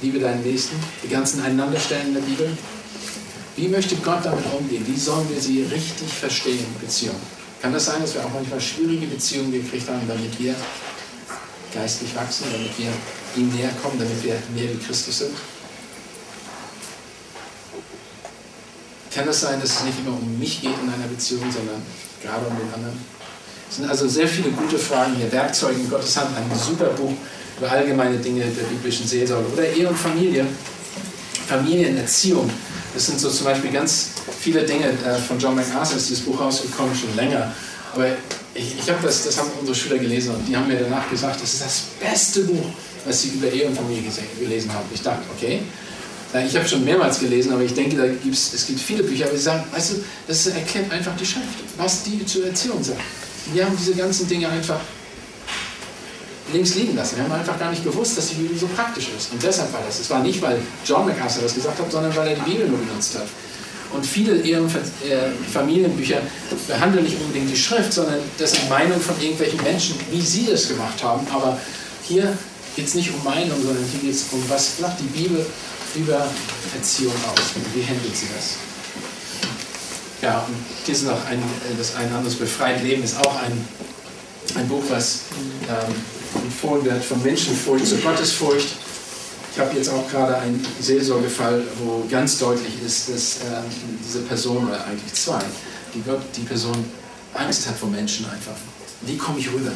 Liebe 0.00 0.18
deinen 0.18 0.42
Nächsten, 0.42 0.76
die 1.02 1.08
ganzen 1.08 1.42
Einanderstellen 1.42 2.08
in 2.08 2.14
der 2.14 2.20
Bibel. 2.20 2.56
Wie 3.56 3.68
möchte 3.68 3.96
Gott 3.96 4.24
damit 4.24 4.44
umgehen? 4.52 4.84
Wie 4.86 4.98
sollen 4.98 5.28
wir 5.30 5.40
sie 5.40 5.62
richtig 5.62 6.08
verstehen, 6.08 6.66
Beziehungen? 6.80 7.20
Kann 7.62 7.72
das 7.72 7.86
sein, 7.86 8.00
dass 8.02 8.14
wir 8.14 8.24
auch 8.24 8.32
manchmal 8.32 8.60
schwierige 8.60 9.06
Beziehungen 9.06 9.52
gekriegt 9.52 9.88
haben, 9.88 10.06
damit 10.06 10.38
wir 10.38 10.54
geistlich 11.72 12.14
wachsen, 12.14 12.46
damit 12.52 12.76
wir 12.78 12.92
ihm 13.36 13.48
näher 13.54 13.70
kommen, 13.82 13.98
damit 13.98 14.22
wir 14.22 14.34
mehr 14.54 14.72
wie 14.72 14.78
Christus 14.78 15.18
sind? 15.18 15.32
Kann 19.14 19.28
es 19.28 19.40
sein, 19.40 19.60
dass 19.60 19.70
es 19.70 19.84
nicht 19.84 19.98
immer 20.00 20.16
um 20.16 20.38
mich 20.38 20.60
geht 20.60 20.74
in 20.82 20.92
einer 20.92 21.06
Beziehung, 21.06 21.50
sondern 21.50 21.80
gerade 22.20 22.46
um 22.46 22.56
den 22.56 22.74
anderen? 22.74 22.98
Es 23.74 23.78
sind 23.78 23.90
also 23.90 24.06
sehr 24.06 24.28
viele 24.28 24.50
gute 24.50 24.78
Fragen 24.78 25.16
hier. 25.16 25.32
Werkzeuge 25.32 25.80
in 25.80 25.90
Gottes 25.90 26.16
Hand, 26.16 26.28
ein 26.36 26.56
super 26.56 26.90
Buch 26.90 27.10
über 27.58 27.68
allgemeine 27.68 28.18
Dinge 28.18 28.44
der 28.44 28.62
biblischen 28.62 29.04
Seelsorge. 29.04 29.52
Oder 29.52 29.66
Ehe 29.68 29.88
und 29.88 29.98
Familie, 29.98 30.46
Familienerziehung. 31.48 32.48
Das 32.94 33.06
sind 33.06 33.18
so 33.18 33.28
zum 33.28 33.46
Beispiel 33.46 33.72
ganz 33.72 34.10
viele 34.38 34.62
Dinge 34.62 34.90
äh, 34.90 35.18
von 35.26 35.40
John 35.40 35.56
MacArthur, 35.56 35.96
ist 35.96 36.08
dieses 36.08 36.24
Buch 36.24 36.40
rausgekommen, 36.40 36.94
schon 36.94 37.16
länger. 37.16 37.52
Aber 37.92 38.06
ich, 38.54 38.78
ich 38.78 38.88
habe 38.88 39.00
das, 39.02 39.24
das 39.24 39.38
haben 39.40 39.50
unsere 39.58 39.74
Schüler 39.76 39.98
gelesen 39.98 40.36
und 40.36 40.46
die 40.46 40.56
haben 40.56 40.68
mir 40.68 40.78
danach 40.78 41.10
gesagt, 41.10 41.42
das 41.42 41.54
ist 41.54 41.64
das 41.64 41.82
beste 41.98 42.42
Buch, 42.42 42.66
was 43.04 43.22
sie 43.22 43.30
über 43.30 43.50
Ehe 43.50 43.66
und 43.66 43.74
Familie 43.74 44.04
gelesen 44.38 44.72
haben. 44.72 44.86
Ich 44.94 45.02
dachte, 45.02 45.24
okay, 45.36 45.62
ich 46.46 46.56
habe 46.56 46.68
schon 46.68 46.84
mehrmals 46.84 47.18
gelesen, 47.18 47.52
aber 47.52 47.62
ich 47.62 47.74
denke, 47.74 47.96
da 47.96 48.06
gibt's, 48.06 48.52
es 48.54 48.68
gibt 48.68 48.78
viele 48.78 49.02
Bücher, 49.02 49.24
aber 49.26 49.36
sie 49.36 49.42
sagen, 49.42 49.64
weißt 49.74 49.90
du, 49.90 49.94
das 50.28 50.46
erklärt 50.46 50.92
einfach 50.92 51.16
die 51.16 51.26
Schrift, 51.26 51.48
was 51.76 52.04
die 52.04 52.24
zur 52.24 52.46
Erziehung 52.46 52.84
sagt. 52.84 53.00
Wir 53.52 53.66
haben 53.66 53.76
diese 53.76 53.94
ganzen 53.94 54.28
Dinge 54.28 54.48
einfach 54.48 54.80
links 56.52 56.74
liegen 56.74 56.96
lassen. 56.96 57.16
Wir 57.16 57.24
haben 57.24 57.32
einfach 57.32 57.58
gar 57.58 57.70
nicht 57.70 57.84
gewusst, 57.84 58.16
dass 58.16 58.28
die 58.28 58.36
Bibel 58.36 58.56
so 58.56 58.66
praktisch 58.68 59.08
ist. 59.16 59.32
Und 59.32 59.42
deshalb 59.42 59.72
war 59.72 59.80
das. 59.86 60.00
Es 60.00 60.10
war 60.10 60.20
nicht, 60.20 60.40
weil 60.42 60.60
John 60.84 61.06
MacArthur 61.06 61.42
das 61.42 61.54
gesagt 61.54 61.78
hat, 61.78 61.90
sondern 61.90 62.14
weil 62.16 62.28
er 62.28 62.34
die 62.36 62.50
Bibel 62.50 62.68
nur 62.68 62.78
benutzt 62.78 63.16
hat. 63.16 63.26
Und 63.92 64.04
viele 64.04 64.34
und 64.60 64.74
äh, 64.74 64.80
Familienbücher 65.52 66.20
behandeln 66.66 67.04
nicht 67.04 67.20
unbedingt 67.20 67.48
die 67.50 67.56
Schrift, 67.56 67.92
sondern 67.92 68.18
das 68.38 68.52
sind 68.52 68.68
Meinungen 68.68 69.00
von 69.00 69.14
irgendwelchen 69.20 69.62
Menschen, 69.62 69.94
wie 70.10 70.20
sie 70.20 70.46
das 70.46 70.68
gemacht 70.68 71.02
haben. 71.02 71.24
Aber 71.32 71.58
hier 72.02 72.36
geht 72.74 72.86
es 72.86 72.94
nicht 72.94 73.12
um 73.14 73.22
Meinung, 73.22 73.56
sondern 73.62 73.84
hier 73.92 74.00
geht 74.00 74.14
es 74.14 74.24
um, 74.32 74.42
was 74.48 74.78
sagt 74.78 75.00
die 75.00 75.18
Bibel 75.18 75.46
über 75.94 76.26
Erziehung 76.74 77.14
aus 77.32 77.40
wie 77.72 77.86
handelt 77.86 78.16
sie 78.16 78.26
das. 78.34 78.56
Ja, 80.24 80.38
und 80.48 80.56
hier 80.86 80.94
ist 80.94 81.04
noch 81.04 81.26
ein, 81.26 81.38
äh, 81.38 81.76
das 81.76 81.96
ein 81.96 82.10
anderes 82.10 82.36
Befreit 82.36 82.82
Leben 82.82 83.02
ist 83.02 83.18
auch 83.18 83.42
ein, 83.42 83.68
ein 84.54 84.66
Buch, 84.68 84.82
was 84.88 85.24
ähm, 85.68 85.94
empfohlen 86.42 86.82
wird 86.86 87.04
von 87.04 87.22
Menschenfurcht 87.22 87.86
zur 87.86 87.98
Gottesfurcht. 87.98 88.68
Ich 89.52 89.60
habe 89.60 89.76
jetzt 89.76 89.90
auch 89.90 90.10
gerade 90.10 90.38
einen 90.38 90.66
Seelsorgefall, 90.80 91.62
wo 91.78 92.06
ganz 92.10 92.38
deutlich 92.38 92.72
ist, 92.82 93.10
dass 93.10 93.36
äh, 93.36 93.60
diese 94.02 94.20
Person, 94.20 94.66
oder 94.66 94.82
eigentlich 94.86 95.12
zwei, 95.12 95.40
die, 95.92 96.02
die 96.34 96.46
Person 96.46 96.86
Angst 97.34 97.68
hat 97.68 97.76
vor 97.76 97.90
Menschen 97.90 98.24
einfach. 98.24 98.56
Wie 99.02 99.18
komme 99.18 99.38
ich 99.40 99.52
rüber? 99.52 99.72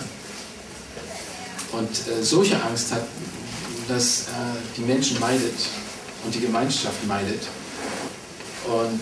Und 1.73 1.91
äh, 1.91 2.25
solche 2.25 2.59
Angst 2.63 2.93
hat, 2.93 3.03
dass 3.87 4.23
äh, 4.23 4.79
die 4.79 4.83
Menschen 4.83 5.21
meidet 5.21 5.57
und 6.25 6.35
die 6.35 6.41
Gemeinschaft 6.41 7.07
meidet. 7.07 7.43
Und, 8.69 9.01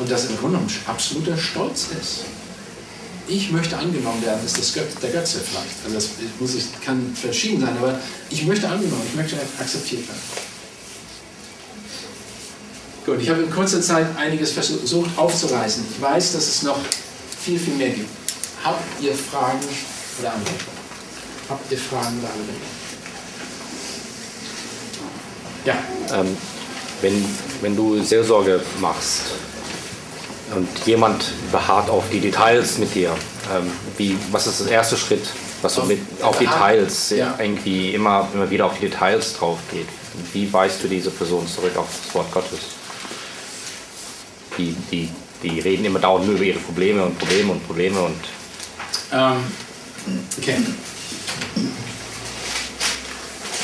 und 0.00 0.10
das 0.10 0.26
im 0.26 0.36
Grunde 0.38 0.58
genommen 0.58 0.74
absoluter 0.86 1.36
Stolz 1.36 1.88
ist 2.00 2.24
ich 3.30 3.50
möchte 3.52 3.76
angenommen 3.76 4.22
werden, 4.24 4.44
ist 4.44 4.58
das 4.58 4.74
Göt 4.74 4.88
der 5.02 5.10
Götze 5.10 5.40
vielleicht. 5.40 5.76
Also 5.84 5.94
das 5.94 6.08
muss 6.40 6.54
ich, 6.54 6.64
kann 6.84 7.14
verschieden 7.14 7.60
sein, 7.60 7.76
aber 7.78 7.98
ich 8.28 8.44
möchte 8.44 8.68
angenommen, 8.68 9.02
ich 9.08 9.14
möchte 9.14 9.36
akzeptiert 9.58 10.06
werden. 10.08 10.20
Gut, 13.06 13.22
ich 13.22 13.30
habe 13.30 13.42
in 13.42 13.50
kurzer 13.50 13.80
Zeit 13.80 14.06
einiges 14.16 14.52
versucht 14.52 15.16
aufzureißen. 15.16 15.84
Ich 15.90 16.02
weiß, 16.02 16.32
dass 16.32 16.48
es 16.48 16.62
noch 16.62 16.78
viel, 17.40 17.58
viel 17.58 17.74
mehr 17.74 17.90
gibt. 17.90 18.10
Habt 18.62 18.82
ihr 19.02 19.14
Fragen 19.14 19.60
oder 20.18 20.32
Anregungen? 20.32 20.80
Habt 21.48 21.72
ihr 21.72 21.78
Fragen 21.78 22.18
oder 22.18 22.28
Anregungen? 22.28 22.80
Ja. 25.64 25.78
Ähm, 26.12 26.36
wenn, 27.02 27.24
wenn 27.60 27.76
du 27.76 28.02
Seelsorge 28.02 28.60
machst, 28.80 29.22
und 30.54 30.68
jemand 30.86 31.24
beharrt 31.52 31.90
auf 31.90 32.04
die 32.10 32.20
Details 32.20 32.78
mit 32.78 32.94
dir. 32.94 33.10
Ähm, 33.54 33.70
wie, 33.96 34.16
was 34.30 34.46
ist 34.46 34.60
das 34.60 34.66
erste 34.68 34.96
Schritt, 34.96 35.26
was 35.62 35.74
so 35.74 35.82
mit, 35.84 36.00
auf 36.22 36.38
Details 36.38 37.10
ja. 37.10 37.34
irgendwie 37.38 37.94
immer, 37.94 38.28
immer 38.34 38.50
wieder 38.50 38.66
auf 38.66 38.74
die 38.74 38.88
Details 38.88 39.34
drauf 39.34 39.58
geht? 39.70 39.86
Wie 40.32 40.52
weist 40.52 40.82
du 40.82 40.88
diese 40.88 41.10
Person 41.10 41.46
zurück 41.46 41.76
auf 41.76 41.88
das 42.04 42.14
Wort 42.14 42.32
Gottes? 42.32 42.58
Die, 44.58 44.74
die, 44.90 45.08
die 45.42 45.60
reden 45.60 45.84
immer 45.84 46.00
dauernd 46.00 46.26
nur 46.26 46.34
über 46.34 46.44
ihre 46.44 46.58
Probleme 46.58 47.04
und 47.04 47.18
Probleme 47.18 47.52
und 47.52 47.66
Probleme 47.66 48.00
und. 48.00 48.20
Ähm, 49.12 49.36
okay. 50.38 50.56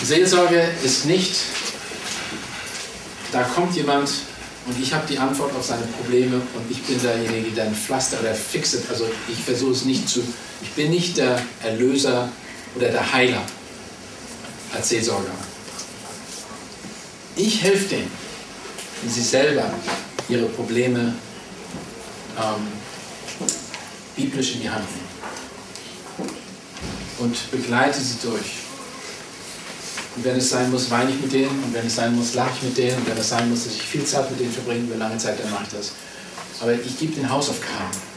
Seelsorge 0.03 0.68
ist 0.84 1.07
nicht, 1.07 1.34
da 3.33 3.43
kommt 3.43 3.74
jemand 3.74 4.11
und 4.66 4.81
ich 4.81 4.93
habe 4.93 5.07
die 5.07 5.18
Antwort 5.18 5.55
auf 5.55 5.64
seine 5.64 5.87
Probleme 5.87 6.37
und 6.37 6.70
ich 6.70 6.83
bin 6.83 7.01
derjenige, 7.01 7.51
der 7.51 7.66
ein 7.66 7.74
Pflaster 7.74 8.20
oder 8.20 8.35
fixet. 8.35 8.85
Also 8.91 9.07
ich 9.29 9.39
versuche 9.39 9.72
es 9.72 9.85
nicht 9.85 10.09
zu, 10.09 10.22
ich 10.62 10.70
bin 10.70 10.91
nicht 10.91 11.16
der 11.16 11.41
Erlöser 11.62 12.29
oder 12.74 12.89
der 12.89 13.12
Heiler 13.12 13.43
als 14.74 14.89
Seelsorger. 14.89 15.31
Ich 17.37 17.62
helfe 17.62 17.89
denen, 17.89 18.11
wenn 19.03 19.12
sie 19.12 19.22
selber 19.22 19.70
ihre 20.29 20.47
Probleme 20.47 21.14
ähm, 22.39 22.66
biblisch 24.16 24.55
in 24.55 24.62
die 24.62 24.70
Hand 24.70 24.85
nehmen 24.91 25.07
und 27.18 27.51
begleite 27.51 28.01
sie 28.01 28.16
durch. 28.22 28.66
Und 30.17 30.25
wenn 30.25 30.37
es 30.37 30.49
sein 30.49 30.71
muss, 30.71 30.91
weine 30.91 31.11
ich 31.11 31.21
mit 31.21 31.33
denen. 31.33 31.62
Und 31.62 31.75
wenn 31.75 31.87
es 31.87 31.97
sein 31.97 32.17
muss, 32.17 32.35
lache 32.35 32.51
ich 32.57 32.62
mit 32.62 32.79
denen. 32.79 32.97
Und 32.97 33.09
wenn 33.09 33.19
es 33.19 33.29
sein 33.29 33.51
muss, 33.51 33.64
dass 33.64 33.75
ich 33.75 33.83
viel 33.83 34.05
Zeit 34.05 34.31
mit 34.31 34.41
denen 34.41 34.53
verbringe, 34.53 34.85
über 34.85 34.97
lange 34.97 35.19
Zeit, 35.19 35.39
dann 35.43 35.51
mache 35.51 35.64
ich 35.64 35.77
das. 35.77 35.93
Aber 36.61 36.73
ich 36.73 36.99
gebe 36.99 37.14
den 37.14 37.29
Hausaufgaben. 37.29 38.17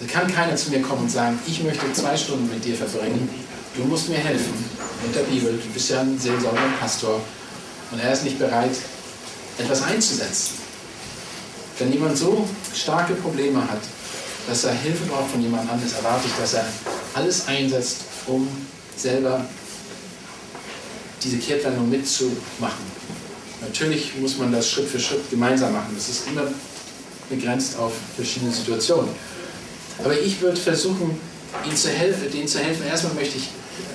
Da 0.00 0.06
kann 0.06 0.32
keiner 0.32 0.54
zu 0.54 0.70
mir 0.70 0.82
kommen 0.82 1.02
und 1.02 1.10
sagen, 1.10 1.38
ich 1.46 1.62
möchte 1.62 1.90
zwei 1.92 2.16
Stunden 2.16 2.48
mit 2.50 2.64
dir 2.64 2.76
verbringen. 2.76 3.28
Du 3.74 3.84
musst 3.84 4.08
mir 4.08 4.18
helfen 4.18 4.52
mit 5.04 5.14
der 5.14 5.22
Bibel. 5.22 5.52
Du 5.52 5.72
bist 5.72 5.90
ja 5.90 6.00
ein 6.00 6.18
Seelsorger, 6.18 6.60
ein 6.60 6.78
Pastor. 6.78 7.20
Und 7.90 7.98
er 7.98 8.12
ist 8.12 8.24
nicht 8.24 8.38
bereit, 8.38 8.76
etwas 9.56 9.82
einzusetzen. 9.82 10.58
Wenn 11.78 11.92
jemand 11.92 12.18
so 12.18 12.46
starke 12.74 13.14
Probleme 13.14 13.60
hat, 13.60 13.80
dass 14.48 14.64
er 14.64 14.72
Hilfe 14.72 15.04
braucht 15.06 15.30
von 15.30 15.42
jemand 15.42 15.70
anderes, 15.70 15.92
erwarte 15.94 16.26
ich, 16.26 16.34
dass 16.40 16.54
er 16.54 16.64
alles 17.14 17.46
einsetzt, 17.48 17.98
um 18.26 18.48
selber 18.96 19.44
diese 21.22 21.38
Kehrtwendung 21.38 21.88
mitzumachen. 21.88 22.84
Natürlich 23.60 24.12
muss 24.20 24.38
man 24.38 24.52
das 24.52 24.68
Schritt 24.68 24.88
für 24.88 25.00
Schritt 25.00 25.28
gemeinsam 25.30 25.72
machen. 25.72 25.92
Das 25.94 26.08
ist 26.08 26.28
immer 26.28 26.42
begrenzt 27.28 27.76
auf 27.78 27.92
verschiedene 28.16 28.52
Situationen. 28.52 29.10
Aber 30.02 30.18
ich 30.18 30.40
würde 30.40 30.56
versuchen, 30.56 31.18
ihnen 31.64 31.76
zu 31.76 31.88
helfen, 31.88 32.30
denen 32.30 32.46
zu 32.46 32.60
helfen. 32.60 32.86
Erstmal 32.86 33.14
möchte 33.14 33.38
ich 33.38 33.48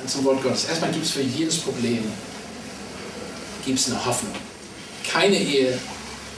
zum 0.08 0.26
Wort 0.26 0.44
Gottes. 0.44 0.66
Erstmal 0.66 0.92
gibt 0.92 1.06
es 1.06 1.12
für 1.12 1.22
jedes 1.22 1.58
Problem 1.58 2.04
gibt 3.66 3.80
es 3.80 3.90
eine 3.90 4.06
Hoffnung. 4.06 4.34
Keine 5.08 5.38
Ehe, 5.38 5.78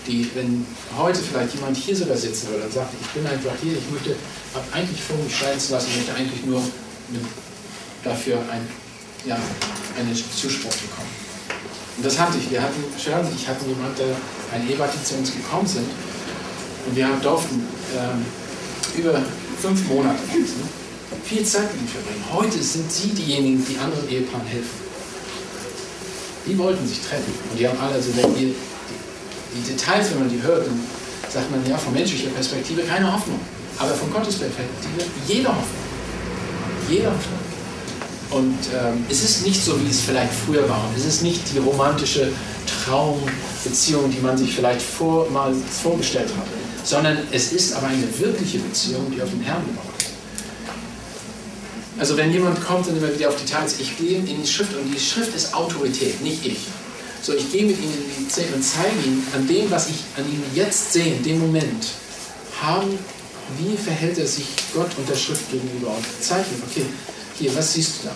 die, 0.07 0.29
wenn 0.35 0.65
heute 0.97 1.19
vielleicht 1.19 1.55
jemand 1.55 1.75
hier 1.77 1.95
sogar 1.95 2.17
sitzen 2.17 2.49
würde 2.49 2.65
und 2.65 2.73
sagt, 2.73 2.93
ich 3.01 3.07
bin 3.07 3.25
einfach 3.25 3.53
hier, 3.61 3.73
ich 3.73 3.91
möchte, 3.91 4.15
eigentlich 4.71 5.01
vor, 5.01 5.17
mich 5.17 5.35
scheiden 5.35 5.59
zu 5.59 5.73
lassen, 5.73 5.87
ich 5.89 5.97
möchte 5.97 6.13
eigentlich 6.13 6.45
nur 6.45 6.61
dafür 8.03 8.37
ein 8.51 8.67
ja, 9.25 9.37
einen 9.97 10.15
Zuspruch 10.15 10.71
bekommen. 10.71 11.09
Und 11.97 12.05
das 12.05 12.19
hatte 12.19 12.37
ich. 12.37 12.51
Wir 12.51 12.61
hatten, 12.61 12.83
Sharon 12.99 13.27
ich 13.33 13.47
hatte 13.47 13.65
jemanden, 13.65 13.95
der 13.97 14.15
ein 14.53 14.67
Ehepaar, 14.67 14.89
die 14.89 15.03
zu 15.03 15.15
uns 15.15 15.31
gekommen 15.33 15.67
sind. 15.67 15.87
Und 16.87 16.95
wir 16.95 17.07
durften 17.21 17.65
ähm, 17.97 18.25
über 18.97 19.21
fünf 19.61 19.87
Monate 19.87 20.19
viel 21.23 21.43
Zeit 21.43 21.71
mit 21.73 21.81
ihnen 21.81 21.87
verbringen. 21.87 22.23
Heute 22.31 22.61
sind 22.61 22.91
sie 22.91 23.09
diejenigen, 23.09 23.65
die 23.65 23.77
anderen 23.77 24.07
Ehepaaren 24.09 24.45
helfen. 24.45 24.85
Die 26.45 26.57
wollten 26.57 26.87
sich 26.87 26.99
trennen. 27.01 27.25
Und 27.49 27.59
die 27.59 27.67
haben 27.67 27.79
alle, 27.79 27.95
also 27.95 28.15
wenn 28.15 28.29
ihr 28.35 28.53
die, 28.53 28.55
die 29.55 29.71
Details, 29.71 30.11
wenn 30.11 30.19
man 30.19 30.29
die 30.29 30.41
hört, 30.41 30.67
dann 30.67 30.79
sagt 31.29 31.49
man 31.49 31.65
ja 31.67 31.77
von 31.77 31.93
menschlicher 31.93 32.29
Perspektive 32.29 32.83
keine 32.83 33.11
Hoffnung. 33.11 33.39
Aber 33.79 33.93
von 33.93 34.11
Gottes 34.11 34.35
Perspektive 34.35 35.09
jede 35.27 35.47
Hoffnung. 35.47 35.85
Jede 36.87 37.07
Hoffnung. 37.07 37.44
Und 38.35 38.57
ähm, 38.73 39.05
es 39.09 39.23
ist 39.23 39.45
nicht 39.45 39.63
so, 39.63 39.81
wie 39.81 39.89
es 39.89 40.01
vielleicht 40.01 40.33
früher 40.33 40.67
war. 40.67 40.89
es 40.97 41.05
ist 41.05 41.21
nicht 41.23 41.39
die 41.53 41.59
romantische 41.59 42.33
Traumbeziehung, 42.83 44.11
die 44.11 44.19
man 44.19 44.37
sich 44.37 44.53
vielleicht 44.53 44.81
vor, 44.81 45.29
mal 45.29 45.55
vorgestellt 45.81 46.27
hat, 46.35 46.45
sondern 46.83 47.17
es 47.31 47.53
ist 47.53 47.73
aber 47.77 47.87
eine 47.87 48.19
wirkliche 48.19 48.59
Beziehung, 48.59 49.09
die 49.09 49.21
auf 49.21 49.29
den 49.29 49.39
Herrn 49.39 49.63
baut. 49.73 49.85
Also 51.97 52.17
wenn 52.17 52.29
jemand 52.33 52.61
kommt 52.61 52.85
und 52.89 52.97
immer 52.97 53.13
wieder 53.17 53.29
auf 53.29 53.37
Details, 53.37 53.79
ich 53.79 53.97
gehe 53.97 54.17
in 54.17 54.25
die 54.25 54.45
Schrift 54.45 54.75
und 54.75 54.91
die 54.93 54.99
Schrift 54.99 55.33
ist 55.33 55.53
Autorität, 55.53 56.21
nicht 56.21 56.45
ich. 56.45 56.59
So, 57.21 57.33
ich 57.33 57.49
gehe 57.53 57.65
mit 57.65 57.77
ihnen 57.81 57.93
in 57.93 58.25
die 58.25 58.27
Zähne 58.27 58.53
und 58.53 58.63
zeige 58.63 58.91
ihnen 59.05 59.25
an 59.33 59.47
dem, 59.47 59.71
was 59.71 59.87
ich 59.87 59.95
an 60.17 60.29
ihnen 60.29 60.43
jetzt 60.53 60.91
sehe, 60.91 61.15
in 61.15 61.23
dem 61.23 61.39
Moment, 61.39 61.87
haben, 62.61 62.99
wie 63.59 63.77
verhält 63.77 64.17
er 64.17 64.27
sich 64.27 64.47
Gott 64.73 64.89
und 64.97 65.07
der 65.07 65.15
Schrift 65.15 65.49
gegenüber 65.49 65.87
und 65.87 66.05
zeige 66.19 66.47
ihnen, 66.51 66.63
okay, 66.69 66.85
hier, 67.37 67.55
was 67.55 67.73
siehst 67.73 68.03
du 68.03 68.07
da? 68.07 68.15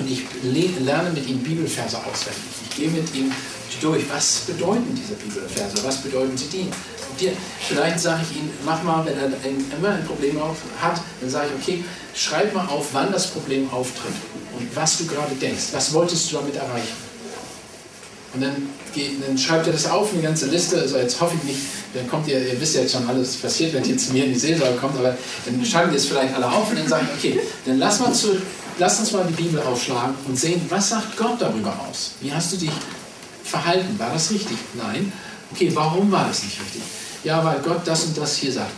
Und 0.00 0.10
ich 0.10 0.22
lerne 0.42 1.10
mit 1.10 1.28
ihm 1.28 1.38
Bibelverse 1.38 1.96
auswendig. 1.98 2.42
Ich 2.68 2.76
gehe 2.76 2.90
mit 2.90 3.14
ihm 3.14 3.32
durch, 3.80 4.04
was 4.10 4.40
bedeuten 4.46 4.94
diese 4.94 5.14
Bibelverse, 5.14 5.84
was 5.84 6.02
bedeuten 6.02 6.36
sie 6.36 6.46
die? 6.46 6.68
dir, 7.20 7.32
vielleicht 7.60 8.00
sage 8.00 8.22
ich 8.22 8.38
ihm, 8.38 8.50
mach 8.64 8.82
mal, 8.82 9.04
wenn 9.04 9.18
er 9.18 9.24
ein, 9.26 9.72
immer 9.76 9.90
ein 9.90 10.04
Problem 10.04 10.40
auf, 10.40 10.56
hat, 10.80 11.00
dann 11.20 11.30
sage 11.30 11.48
ich, 11.48 11.62
okay, 11.62 11.84
schreib 12.14 12.54
mal 12.54 12.66
auf, 12.66 12.88
wann 12.92 13.12
das 13.12 13.28
Problem 13.28 13.70
auftritt 13.72 14.14
und 14.58 14.74
was 14.74 14.98
du 14.98 15.06
gerade 15.06 15.34
denkst. 15.34 15.64
Was 15.72 15.92
wolltest 15.92 16.30
du 16.30 16.36
damit 16.36 16.56
erreichen? 16.56 17.07
Und 18.34 18.42
dann, 18.42 18.68
dann 19.26 19.38
schreibt 19.38 19.66
ihr 19.66 19.72
das 19.72 19.90
auf, 19.90 20.12
eine 20.12 20.22
ganze 20.22 20.46
Liste. 20.46 20.78
Also 20.78 20.98
jetzt 20.98 21.20
hoffe 21.20 21.34
ich 21.36 21.44
nicht, 21.44 21.60
dann 21.94 22.06
kommt 22.08 22.28
ihr, 22.28 22.38
ihr 22.38 22.60
wisst 22.60 22.74
ja 22.74 22.82
jetzt 22.82 22.92
schon 22.92 23.08
alles 23.08 23.36
passiert, 23.36 23.72
wenn 23.72 23.84
ihr 23.84 23.96
zu 23.96 24.12
mir 24.12 24.26
in 24.26 24.34
die 24.34 24.38
Seelsorge 24.38 24.76
kommt, 24.76 24.98
aber 24.98 25.16
dann 25.46 25.64
schreiben 25.64 25.90
wir 25.90 25.96
es 25.96 26.06
vielleicht 26.06 26.34
alle 26.34 26.46
auf 26.46 26.68
und 26.68 26.78
dann 26.78 26.86
sagen, 26.86 27.08
okay, 27.16 27.40
dann 27.64 27.78
lass, 27.78 28.00
mal 28.00 28.12
zu, 28.12 28.36
lass 28.78 29.00
uns 29.00 29.12
mal 29.12 29.26
die 29.26 29.42
Bibel 29.42 29.60
aufschlagen 29.62 30.14
und 30.26 30.38
sehen, 30.38 30.60
was 30.68 30.90
sagt 30.90 31.16
Gott 31.16 31.40
darüber 31.40 31.74
aus? 31.88 32.12
Wie 32.20 32.32
hast 32.32 32.52
du 32.52 32.56
dich 32.58 32.70
verhalten? 33.44 33.98
War 33.98 34.12
das 34.12 34.30
richtig? 34.30 34.58
Nein. 34.74 35.10
Okay, 35.50 35.70
warum 35.72 36.12
war 36.12 36.28
das 36.28 36.42
nicht 36.42 36.60
richtig? 36.60 36.82
Ja, 37.24 37.42
weil 37.42 37.60
Gott 37.60 37.80
das 37.86 38.04
und 38.04 38.18
das 38.18 38.36
hier 38.36 38.52
sagt. 38.52 38.72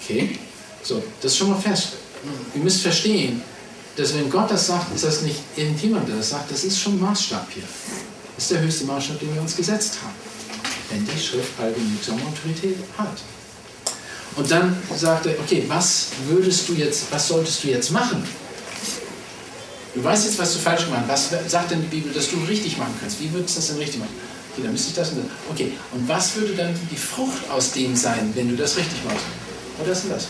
Okay, 0.00 0.38
so, 0.82 1.02
das 1.22 1.32
ist 1.32 1.38
schon 1.38 1.50
mal 1.50 1.58
fest. 1.58 1.94
Ihr 2.54 2.62
müsst 2.62 2.82
verstehen, 2.82 3.42
dass 3.96 4.14
wenn 4.14 4.28
Gott 4.30 4.50
das 4.50 4.66
sagt, 4.66 4.94
ist 4.94 5.04
das 5.04 5.22
nicht 5.22 5.40
irgendjemand, 5.56 6.08
der 6.08 6.16
das 6.16 6.30
sagt, 6.30 6.50
das 6.50 6.64
ist 6.64 6.78
schon 6.78 7.00
Maßstab 7.00 7.46
hier. 7.52 7.64
Ist 8.36 8.50
der 8.50 8.60
höchste 8.60 8.84
Maßstab, 8.84 9.20
den 9.20 9.34
wir 9.34 9.42
uns 9.42 9.56
gesetzt 9.56 9.98
haben. 10.02 10.14
Wenn 10.90 11.06
die 11.06 11.20
Schrift 11.20 11.58
allgenügsame 11.60 12.20
Autorität 12.22 12.76
hat. 12.96 13.18
Und 14.36 14.50
dann 14.50 14.76
sagt 14.96 15.26
er, 15.26 15.38
okay, 15.40 15.64
was 15.68 16.06
würdest 16.26 16.68
du 16.68 16.74
jetzt, 16.74 17.10
was 17.10 17.28
solltest 17.28 17.62
du 17.64 17.68
jetzt 17.68 17.90
machen? 17.90 18.24
Du 19.94 20.02
weißt 20.02 20.24
jetzt, 20.24 20.38
was 20.38 20.54
du 20.54 20.58
falsch 20.58 20.86
gemacht 20.86 21.04
hast. 21.08 21.32
Was 21.32 21.50
sagt 21.50 21.70
denn 21.70 21.82
die 21.82 21.88
Bibel, 21.88 22.12
dass 22.12 22.30
du 22.30 22.36
richtig 22.48 22.78
machen 22.78 22.94
kannst? 22.98 23.20
Wie 23.20 23.30
würdest 23.32 23.56
du 23.56 23.60
das 23.60 23.68
denn 23.68 23.78
richtig 23.78 24.00
machen? 24.00 24.14
Okay, 24.52 24.62
dann 24.62 24.72
müsste 24.72 24.88
ich 24.88 24.94
das 24.94 25.10
und 25.10 25.18
das. 25.18 25.26
Okay, 25.50 25.72
und 25.92 26.08
was 26.08 26.34
würde 26.36 26.54
dann 26.54 26.74
die 26.90 26.96
Frucht 26.96 27.50
aus 27.50 27.72
dem 27.72 27.94
sein, 27.94 28.32
wenn 28.34 28.48
du 28.48 28.56
das 28.56 28.76
richtig 28.76 29.04
machst? 29.04 29.24
Und 29.78 29.88
das 29.88 30.04
und 30.04 30.10
das. 30.10 30.28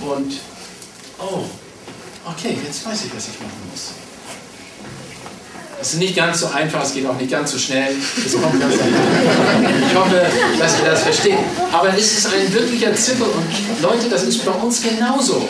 Und, 0.00 0.32
oh, 1.18 1.44
okay, 2.24 2.56
jetzt 2.64 2.84
weiß 2.84 3.04
ich, 3.06 3.14
was 3.14 3.28
ich 3.28 3.40
machen 3.40 3.70
muss. 3.70 3.92
Es 5.82 5.94
ist 5.94 5.98
nicht 5.98 6.14
ganz 6.14 6.38
so 6.38 6.46
einfach, 6.46 6.84
es 6.84 6.94
geht 6.94 7.04
auch 7.06 7.16
nicht 7.18 7.30
ganz 7.30 7.50
so 7.50 7.58
schnell. 7.58 7.92
Es 8.24 8.32
kommt 8.40 8.60
ganz 8.60 8.74
Ich 8.74 9.96
hoffe, 9.96 10.26
dass 10.56 10.78
ihr 10.78 10.84
das 10.84 11.02
versteht. 11.02 11.38
Aber 11.72 11.88
es 11.92 12.18
ist 12.18 12.26
ein 12.28 12.54
wirklicher 12.54 12.94
Zirkel 12.94 13.26
und 13.26 13.82
Leute, 13.82 14.08
das 14.08 14.22
ist 14.22 14.44
bei 14.44 14.52
uns 14.52 14.80
genauso. 14.80 15.48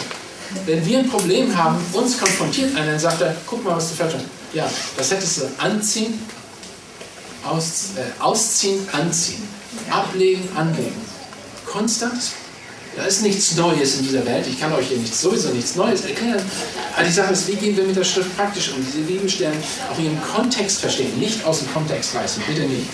Wenn 0.64 0.84
wir 0.86 1.00
ein 1.00 1.08
Problem 1.10 1.54
haben, 1.54 1.76
uns 1.92 2.18
konfrontiert 2.18 2.74
einer 2.74 2.94
und 2.94 2.98
sagt 2.98 3.20
er, 3.20 3.36
guck 3.46 3.62
mal, 3.62 3.76
was 3.76 3.90
du 3.90 3.94
falsch 3.94 4.14
hast. 4.14 4.24
Ja, 4.54 4.70
das 4.96 5.10
hättest 5.10 5.42
du 5.42 5.42
anziehen, 5.58 6.18
aus, 7.44 7.90
äh, 7.96 8.22
ausziehen, 8.22 8.88
anziehen, 8.90 9.46
ablegen, 9.90 10.48
anlegen. 10.56 10.96
Konstant. 11.66 12.22
Da 12.96 13.04
ist 13.04 13.22
nichts 13.22 13.56
Neues 13.56 13.96
in 13.96 14.02
dieser 14.02 14.24
Welt. 14.26 14.46
Ich 14.46 14.60
kann 14.60 14.72
euch 14.72 14.88
hier 14.88 14.98
nichts, 14.98 15.20
sowieso 15.22 15.48
nichts 15.48 15.76
Neues 15.76 16.04
erklären. 16.04 16.42
Aber 16.94 17.04
die 17.04 17.12
Sache 17.12 17.32
ist, 17.32 17.48
wie 17.48 17.56
gehen 17.56 17.76
wir 17.76 17.84
mit 17.84 17.96
der 17.96 18.04
Schrift 18.04 18.36
praktisch 18.36 18.70
um? 18.72 18.84
Diese 18.84 18.98
Bibelstellen 18.98 19.56
auch 19.90 19.98
in 19.98 20.06
ihrem 20.06 20.22
Kontext 20.22 20.80
verstehen, 20.80 21.18
nicht 21.18 21.42
aus 21.44 21.60
dem 21.60 21.72
Kontext 21.72 22.14
reißen, 22.14 22.42
bitte 22.46 22.62
nicht. 22.62 22.88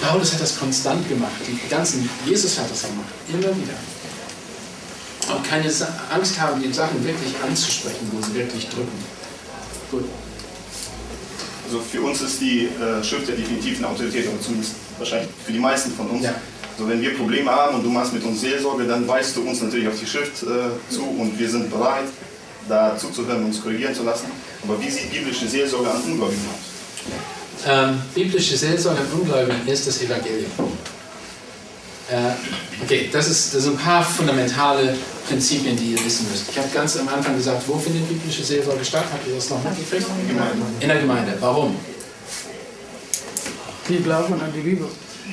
Paulus 0.00 0.32
hat 0.32 0.40
das 0.40 0.58
konstant 0.58 1.06
gemacht. 1.08 1.32
Die 1.46 1.68
ganzen, 1.68 2.08
Jesus 2.24 2.58
hat 2.58 2.70
das 2.70 2.82
gemacht, 2.82 3.08
immer 3.28 3.54
wieder. 3.54 3.74
Und 5.34 5.46
keine 5.46 5.70
Angst 6.10 6.40
haben, 6.40 6.62
die 6.62 6.72
Sachen 6.72 7.04
wirklich 7.04 7.34
anzusprechen, 7.46 8.10
wo 8.12 8.22
sie 8.26 8.34
wirklich 8.34 8.66
drücken. 8.68 9.04
Gut. 9.90 10.04
Also 11.66 11.80
für 11.80 12.00
uns 12.00 12.20
ist 12.22 12.40
die 12.40 12.64
äh, 12.64 13.04
Schrift 13.04 13.28
ja 13.28 13.34
definitiv 13.36 13.78
eine 13.78 13.88
Autorität, 13.88 14.26
aber 14.26 14.40
zumindest 14.40 14.72
wahrscheinlich 14.98 15.28
für 15.44 15.52
die 15.52 15.58
meisten 15.58 15.92
von 15.92 16.08
uns. 16.08 16.24
Ja. 16.24 16.34
Also 16.76 16.88
wenn 16.88 17.00
wir 17.00 17.16
Probleme 17.16 17.50
haben 17.50 17.76
und 17.76 17.84
du 17.84 17.90
machst 17.90 18.12
mit 18.12 18.24
uns 18.24 18.40
Seelsorge, 18.40 18.84
dann 18.84 19.06
weist 19.06 19.36
du 19.36 19.42
uns 19.42 19.60
natürlich 19.60 19.88
auf 19.88 19.98
die 19.98 20.06
Schrift 20.06 20.42
äh, 20.42 20.92
zu 20.92 21.02
und 21.02 21.38
wir 21.38 21.48
sind 21.48 21.70
bereit, 21.70 22.06
da 22.68 22.96
zuzuhören 22.96 23.40
und 23.40 23.46
uns 23.46 23.62
korrigieren 23.62 23.94
zu 23.94 24.04
lassen. 24.04 24.26
Aber 24.62 24.80
wie 24.80 24.90
sieht 24.90 25.10
biblische 25.10 25.46
Seelsorge 25.46 25.90
an 25.90 26.00
Ungläubigen 26.02 26.44
aus? 26.48 27.66
Ähm, 27.66 28.00
biblische 28.14 28.56
Seelsorge 28.56 29.00
an 29.00 29.06
Ungläubigen 29.20 29.66
ist 29.66 29.86
das 29.86 30.00
Evangelium. 30.02 30.50
Äh, 32.10 32.82
okay, 32.82 33.08
das, 33.12 33.28
ist, 33.28 33.54
das 33.54 33.62
sind 33.62 33.74
ein 33.74 33.78
paar 33.78 34.02
fundamentale 34.02 34.96
Prinzipien, 35.28 35.76
die 35.76 35.92
ihr 35.92 36.04
wissen 36.04 36.26
müsst. 36.30 36.48
Ich 36.50 36.58
habe 36.58 36.68
ganz 36.74 36.96
am 36.96 37.08
Anfang 37.08 37.36
gesagt, 37.36 37.62
wo 37.66 37.78
findet 37.78 38.08
biblische 38.08 38.42
Seelsorge 38.42 38.84
statt? 38.84 39.04
Habt 39.12 39.26
ihr 39.28 39.34
das 39.34 39.48
noch 39.50 39.62
mitgekriegt? 39.62 40.06
In 40.28 40.36
der 40.36 40.46
Gemeinde. 40.46 40.66
In 40.80 40.88
der 40.88 41.00
Gemeinde. 41.00 41.36
Warum? 41.40 41.76
Die 43.88 43.98
glauben 43.98 44.34
an 44.34 44.52
die 44.54 44.60
Bibel. 44.60 44.88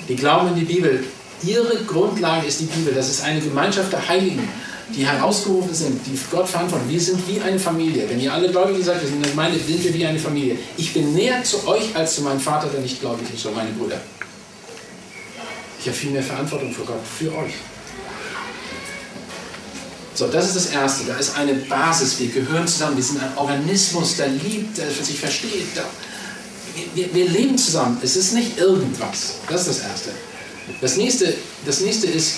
Die 0.08 0.16
glauben 0.16 0.48
an 0.50 0.56
die 0.56 0.66
Bibel. 0.66 1.04
Ihre 1.44 1.84
Grundlage 1.86 2.48
ist 2.48 2.60
die 2.60 2.66
Bibel. 2.66 2.94
Das 2.94 3.10
ist 3.10 3.24
eine 3.24 3.40
Gemeinschaft 3.42 3.92
der 3.92 4.08
Heiligen, 4.08 4.48
die 4.96 5.06
herausgerufen 5.06 5.74
sind, 5.74 6.06
die 6.06 6.18
Gott 6.32 6.48
verantworten. 6.48 6.90
Wir 6.90 7.00
sind 7.00 7.28
wie 7.28 7.40
eine 7.42 7.60
Familie. 7.60 8.10
Wenn 8.10 8.20
ihr 8.20 8.34
alle 8.34 8.50
gläubig 8.50 8.84
seid, 8.84 9.02
wir 9.02 9.08
sind 9.08 9.22
eine 9.24 9.30
Gemeinde, 9.30 9.60
sind 9.60 9.84
wir 9.84 9.94
wie 9.94 10.06
eine 10.06 10.20
Familie. 10.20 10.58
Ich 10.78 10.94
bin 10.94 11.14
näher 11.14 11.44
zu 11.44 11.68
euch 11.68 11.96
als 11.96 12.16
zu 12.16 12.22
meinem 12.22 12.40
Vater, 12.40 12.68
der 12.68 12.82
nicht 12.82 13.00
gläubig 13.00 13.28
ist, 13.34 13.46
oder 13.46 13.56
meine 13.56 13.72
Brüder. 13.72 14.00
Ich 15.80 15.88
habe 15.88 15.96
viel 15.96 16.12
mehr 16.12 16.24
Verantwortung 16.24 16.74
für 16.74 16.84
Gott, 16.84 17.00
für 17.18 17.30
euch. 17.36 17.54
So, 20.16 20.28
das 20.28 20.48
ist 20.48 20.56
das 20.56 20.66
Erste. 20.74 21.06
Da 21.06 21.16
ist 21.18 21.38
eine 21.38 21.54
Basis. 21.54 22.20
Wir 22.20 22.30
gehören 22.30 22.68
zusammen. 22.68 22.98
Wir 22.98 23.04
sind 23.04 23.22
ein 23.22 23.38
Organismus, 23.38 24.18
der 24.18 24.30
liebt, 24.30 24.76
der 24.78 24.90
sich 24.90 25.20
versteht. 25.20 25.76
Der, 25.76 25.84
wir, 26.96 27.14
wir, 27.14 27.30
leben 27.30 27.56
zusammen. 27.56 28.00
Es 28.02 28.16
ist 28.16 28.34
nicht 28.34 28.58
irgendwas. 28.58 29.36
Das 29.48 29.68
ist 29.68 29.80
das 29.80 29.88
Erste. 29.88 30.10
Das 30.82 30.98
nächste, 30.98 31.34
das 31.66 31.82
nächste 31.82 32.08
ist, 32.08 32.36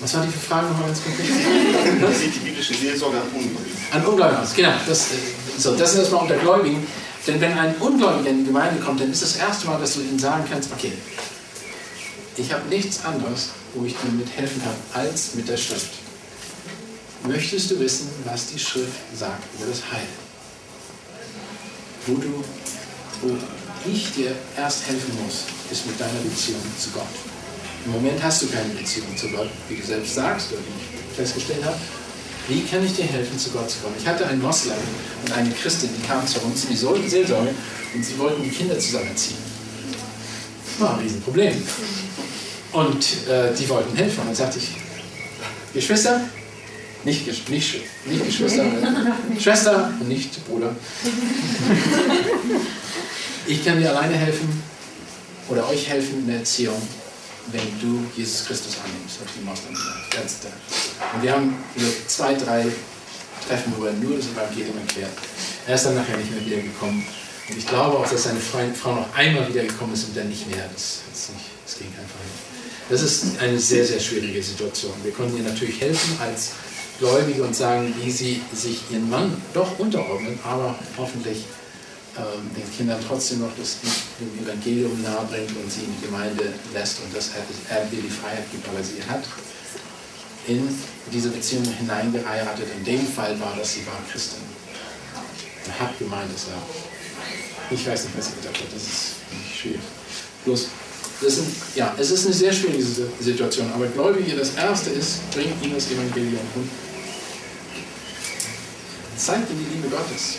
was 0.00 0.14
war 0.14 0.24
die 0.24 0.32
Frage 0.32 0.68
nochmal 0.68 0.86
ganz 0.86 1.02
konkret? 1.02 1.26
Wie 1.26 2.14
sieht 2.14 2.34
die 2.36 2.38
biblische 2.38 2.74
Seelsorge 2.74 3.16
an 3.16 3.24
Ungläubigen? 3.34 3.76
An 3.90 4.06
Ungläubigen 4.06 4.42
aus, 4.42 4.54
genau. 4.54 4.72
Das, 4.86 5.10
äh, 5.10 5.14
so, 5.58 5.74
das 5.74 5.92
ist 5.92 5.98
erstmal 5.98 6.22
unter 6.22 6.36
Gläubigen. 6.36 6.86
Denn 7.26 7.40
wenn 7.40 7.58
ein 7.58 7.74
Ungläubiger 7.76 8.30
in 8.30 8.38
die 8.38 8.44
Gemeinde 8.44 8.80
kommt, 8.80 9.00
dann 9.00 9.10
ist 9.10 9.22
das 9.22 9.36
erste 9.36 9.66
Mal, 9.66 9.80
dass 9.80 9.94
du 9.94 10.00
ihm 10.00 10.18
sagen 10.18 10.44
kannst, 10.50 10.70
okay, 10.72 10.92
ich 12.36 12.52
habe 12.52 12.68
nichts 12.68 13.04
anderes, 13.04 13.50
wo 13.74 13.84
ich 13.84 13.94
dir 13.94 14.10
mithelfen 14.12 14.62
kann, 14.62 15.02
als 15.02 15.34
mit 15.34 15.48
der 15.48 15.56
Schrift. 15.56 15.90
Möchtest 17.26 17.72
du 17.72 17.80
wissen, 17.80 18.08
was 18.24 18.46
die 18.46 18.58
Schrift 18.58 18.92
sagt 19.18 19.42
über 19.58 19.68
das 19.68 19.82
Heil? 19.92 20.06
Wo, 22.06 22.14
du, 22.14 22.44
wo 23.22 23.36
ich 23.86 24.12
dir 24.12 24.32
erst 24.56 24.86
helfen 24.86 25.16
muss, 25.24 25.44
ist 25.70 25.86
mit 25.86 26.00
deiner 26.00 26.20
Beziehung 26.20 26.60
zu 26.78 26.90
Gott. 26.90 27.06
Im 27.84 27.92
Moment 27.92 28.22
hast 28.22 28.42
du 28.42 28.48
keine 28.48 28.74
Beziehung 28.74 29.16
zu 29.16 29.28
Gott, 29.28 29.48
wie 29.68 29.76
du 29.76 29.86
selbst 29.86 30.14
sagst 30.14 30.52
oder 30.52 30.60
wie 30.60 30.80
ich 30.80 31.16
festgestellt 31.16 31.64
habe. 31.64 31.76
Wie 32.48 32.62
kann 32.62 32.84
ich 32.84 32.94
dir 32.94 33.04
helfen, 33.04 33.38
zu 33.38 33.50
Gott 33.50 33.70
zu 33.70 33.78
kommen? 33.78 33.94
Ich 33.98 34.06
hatte 34.06 34.26
einen 34.26 34.40
Moslem 34.40 34.76
und 35.24 35.32
eine 35.32 35.50
Christin, 35.50 35.90
die 35.96 36.06
kamen 36.06 36.26
zu 36.26 36.40
uns 36.40 36.64
in 36.64 36.70
die 36.70 36.76
Seelsorge 36.76 37.54
und 37.94 38.04
sie 38.04 38.18
wollten 38.18 38.42
die 38.42 38.50
Kinder 38.50 38.78
zusammenziehen. 38.78 39.38
War 40.78 40.94
ein 40.94 41.00
Riesenproblem. 41.00 41.62
Und 42.72 43.28
äh, 43.28 43.54
die 43.58 43.68
wollten 43.68 43.96
helfen. 43.96 44.20
Und 44.20 44.28
dann 44.28 44.34
sagte 44.34 44.58
ich, 44.58 44.70
Geschwister, 45.74 46.20
nicht, 47.04 47.26
nicht, 47.26 47.48
nicht 47.48 48.26
Geschwister, 48.26 48.64
Schwester 49.38 49.92
und 50.00 50.08
nicht 50.08 50.46
Bruder. 50.46 50.74
Ich 53.48 53.64
kann 53.64 53.80
dir 53.80 53.88
alleine 53.88 54.14
helfen 54.14 54.62
oder 55.48 55.66
euch 55.70 55.88
helfen 55.88 56.18
in 56.18 56.26
der 56.26 56.36
Erziehung, 56.40 56.76
wenn 57.50 57.80
du 57.80 58.04
Jesus 58.14 58.44
Christus 58.44 58.76
annimmst, 58.84 59.20
hat 59.20 59.28
die 59.34 59.42
Moslem 59.42 59.72
gesagt. 59.72 60.52
Und 61.14 61.22
wir 61.22 61.32
haben 61.32 61.56
zwei, 62.06 62.34
drei 62.34 62.66
Treffen, 63.48 63.72
wo 63.78 63.86
er 63.86 63.94
nur 63.94 64.18
das 64.18 64.26
Evangelium 64.26 64.76
erklärt. 64.76 65.12
Er 65.66 65.76
ist 65.76 65.86
dann 65.86 65.94
nachher 65.94 66.18
nicht 66.18 66.30
mehr 66.30 66.44
wiedergekommen. 66.44 67.02
Und 67.48 67.56
ich 67.56 67.66
glaube 67.66 67.96
auch, 67.96 68.06
dass 68.06 68.24
seine 68.24 68.38
Frau 68.38 68.92
noch 68.92 69.14
einmal 69.16 69.48
wiedergekommen 69.48 69.94
ist 69.94 70.04
und 70.04 70.16
dann 70.18 70.28
nicht 70.28 70.46
mehr. 70.50 70.68
Das, 70.70 70.98
das, 71.10 71.30
nicht, 71.30 71.46
das 71.64 71.78
ging 71.78 71.88
einfach 71.88 72.20
nicht. 72.20 72.90
Das 72.90 73.00
ist 73.00 73.40
eine 73.40 73.58
sehr, 73.58 73.86
sehr 73.86 74.00
schwierige 74.00 74.42
Situation. 74.42 74.92
Wir 75.02 75.12
konnten 75.12 75.38
ihr 75.38 75.44
natürlich 75.44 75.80
helfen 75.80 76.18
als 76.20 76.50
Gläubige 76.98 77.44
und 77.44 77.56
sagen, 77.56 77.94
wie 77.98 78.10
sie 78.10 78.42
sich 78.52 78.82
ihren 78.90 79.08
Mann 79.08 79.40
doch 79.54 79.78
unterordnen, 79.78 80.38
aber 80.44 80.74
hoffentlich 80.98 81.44
den 82.56 82.76
Kindern 82.76 82.98
trotzdem 83.06 83.40
noch 83.40 83.52
das 83.58 83.76
Evangelium 84.42 85.02
nahebringt 85.02 85.50
und 85.56 85.70
sie 85.70 85.82
in 85.84 85.94
die 85.98 86.06
Gemeinde 86.06 86.52
lässt 86.74 87.00
und 87.00 87.14
das 87.14 87.30
er 87.68 87.82
ihr 87.92 88.02
die 88.02 88.10
Freiheit 88.10 88.50
gibt, 88.50 88.68
aber 88.68 88.82
sie 88.82 89.02
hat 89.08 89.24
in 90.46 90.68
diese 91.12 91.28
Beziehung 91.28 91.64
hineingeheiratet. 91.64 92.66
In 92.78 92.84
dem 92.84 93.06
Fall 93.06 93.38
war 93.40 93.54
das, 93.56 93.74
sie 93.74 93.86
war 93.86 94.00
Christin. 94.10 94.40
Er 95.68 95.78
hat 95.80 95.98
gemeint, 95.98 96.32
dass 96.32 96.46
er, 96.48 97.74
ich 97.74 97.86
weiß 97.86 98.04
nicht, 98.04 98.16
was 98.16 98.26
sie 98.26 98.34
gedacht 98.40 98.56
hat, 98.56 98.74
das 98.74 98.82
ist 98.82 99.14
nicht 99.30 99.60
schwierig. 99.60 99.80
Bloß 100.44 100.68
das 101.20 101.34
sind, 101.34 101.48
ja, 101.74 101.94
es 101.98 102.10
ist 102.10 102.26
eine 102.26 102.34
sehr 102.34 102.52
schwierige 102.52 102.84
Situation, 103.20 103.70
aber 103.72 103.86
Gläubige, 103.86 104.36
das 104.36 104.54
Erste 104.54 104.90
ist, 104.90 105.28
bringt 105.32 105.62
ihnen 105.64 105.74
das 105.74 105.90
Evangelium 105.90 106.40
und 106.54 106.70
zeigt 109.16 109.50
ihnen 109.50 109.66
die 109.68 109.74
Liebe 109.74 109.88
Gottes. 109.88 110.36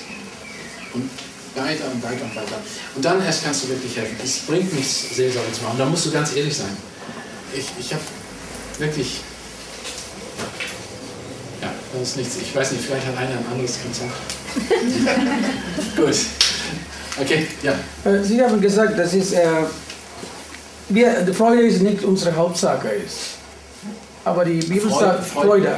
Und 0.94 1.10
weiter 1.56 1.86
und 1.94 2.02
weiter 2.04 2.24
und 2.24 2.36
weiter. 2.36 2.58
Und 2.96 3.04
dann 3.06 3.24
erst 3.26 3.44
kannst 3.44 3.64
du 3.64 3.70
wirklich 3.70 3.96
helfen. 3.98 4.16
Es 4.24 4.40
bringt 4.40 4.74
nichts, 4.74 5.16
Seelsorge 5.16 5.52
zu 5.52 5.64
machen. 5.64 5.78
Da 5.78 5.86
musst 5.86 6.06
du 6.06 6.12
ganz 6.12 6.36
ehrlich 6.36 6.56
sein. 6.56 6.76
Ich, 7.54 7.66
ich 7.80 7.94
habe 7.94 8.04
wirklich. 8.78 9.22
Ja, 11.62 11.72
das 11.94 12.10
ist 12.10 12.18
nichts. 12.18 12.36
Ich 12.42 12.56
weiß 12.56 12.72
nicht, 12.72 12.86
vielleicht 12.86 13.08
hat 13.08 13.18
einer 13.18 13.32
ein 13.32 13.46
anderes 13.52 13.78
Konzept. 13.82 14.12
Gut. 15.96 16.16
Okay, 17.22 17.48
ja. 17.64 17.74
Äh, 18.10 18.24
Sie 18.24 18.42
haben 18.42 18.62
gesagt, 18.62 18.98
dass 18.98 19.14
es, 19.14 19.34
äh, 19.34 19.46
wir, 20.90 21.22
die 21.22 21.34
Freude 21.34 21.64
ist 21.64 21.82
nicht 21.82 22.04
unsere 22.04 22.36
Hauptsache 22.36 22.88
ist. 22.90 23.38
Aber 24.24 24.46
die 24.46 24.60
Bibel 24.60 24.90
Freude- 24.90 25.00
sagt 25.06 25.26
Freude. 25.28 25.48
Freude. 25.50 25.76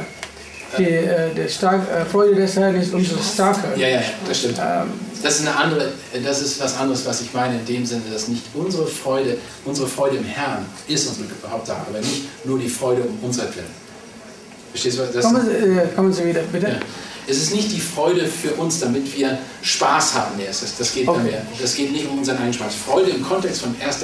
Die, 0.78 0.84
äh, 0.84 1.34
der 1.34 1.48
stark, 1.48 1.82
äh, 1.90 2.04
Freude 2.06 2.34
des 2.34 2.56
Herrn 2.56 2.74
ist 2.76 2.94
unsere 2.94 3.22
Stärke. 3.22 3.78
Ja, 3.78 3.88
ja, 3.88 4.00
ja, 4.00 4.06
das 4.26 4.38
stimmt. 4.38 4.58
Ähm, 4.58 4.90
Das 5.22 5.38
ist 5.38 5.46
eine 5.46 5.56
andere, 5.56 5.92
das 6.24 6.42
ist 6.42 6.60
was 6.60 6.76
anderes, 6.76 7.06
was 7.06 7.20
ich 7.20 7.32
meine, 7.32 7.58
in 7.60 7.66
dem 7.66 7.86
Sinne, 7.86 8.02
dass 8.12 8.28
nicht 8.28 8.42
unsere 8.54 8.86
Freude, 8.86 9.38
unsere 9.64 9.86
Freude 9.86 10.16
im 10.16 10.24
Herrn 10.24 10.66
ist 10.88 11.06
unsere 11.08 11.28
Hauptsache, 11.48 11.86
aber 11.88 11.98
nicht 11.98 12.44
nur 12.44 12.58
die 12.58 12.68
Freude 12.68 13.02
um 13.02 13.18
unser 13.22 13.44
Willen. 13.54 13.82
Verstehst 14.70 14.98
du 14.98 15.02
was? 15.02 15.12
Das, 15.12 15.24
kommen, 15.24 15.46
Sie, 15.46 15.52
äh, 15.52 15.86
kommen 15.94 16.12
Sie 16.12 16.24
wieder, 16.24 16.42
bitte. 16.50 16.68
ja. 16.68 16.76
Es 17.26 17.36
ist 17.38 17.54
nicht 17.54 17.70
die 17.70 17.80
Freude 17.80 18.26
für 18.26 18.50
uns, 18.54 18.80
damit 18.80 19.16
wir 19.16 19.38
Spaß 19.62 20.14
haben. 20.14 20.36
Nee, 20.36 20.46
das, 20.46 20.60
das, 20.76 20.92
geht, 20.92 21.06
Okay. 21.06 21.34
das 21.60 21.74
geht 21.76 21.92
nicht 21.92 22.08
um 22.08 22.18
unseren 22.18 22.36
eigenen 22.38 22.52
Spaß. 22.54 22.74
Freude 22.86 23.10
im 23.10 23.22
Kontext 23.22 23.62
von 23.62 23.74
1. 23.80 23.96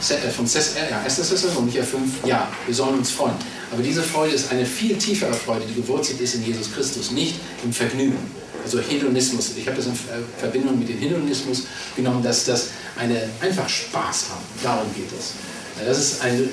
Se- 0.00 0.14
äh, 0.16 0.30
von 0.30 0.46
Ses- 0.46 0.74
äh, 0.76 0.90
ja, 0.90 1.00
1. 1.04 1.16
Thessalonicher 1.16 1.82
5, 1.84 2.24
ja, 2.26 2.48
wir 2.66 2.74
sollen 2.74 2.98
uns 2.98 3.10
freuen. 3.10 3.34
Aber 3.72 3.82
diese 3.82 4.02
Freude 4.02 4.34
ist 4.34 4.50
eine 4.50 4.64
viel 4.66 4.96
tiefere 4.96 5.32
Freude, 5.34 5.64
die 5.68 5.74
gewurzelt 5.80 6.20
ist 6.20 6.34
in 6.36 6.44
Jesus 6.46 6.72
Christus, 6.74 7.10
nicht 7.10 7.34
im 7.62 7.72
Vergnügen. 7.72 8.16
Also 8.64 8.80
Hedonismus, 8.80 9.50
ich 9.56 9.66
habe 9.66 9.76
das 9.76 9.86
in 9.86 9.94
Ver- 9.94 10.18
Verbindung 10.38 10.78
mit 10.78 10.88
dem 10.88 10.98
Hedonismus 10.98 11.64
genommen, 11.96 12.22
dass 12.22 12.44
das 12.46 12.68
eine 12.98 13.16
einfach 13.40 13.68
Spaß 13.68 14.26
haben. 14.30 14.44
Darum 14.62 14.86
geht 14.94 15.10
es. 15.18 15.32
Das 15.86 15.98
ist 15.98 16.22
ein 16.22 16.48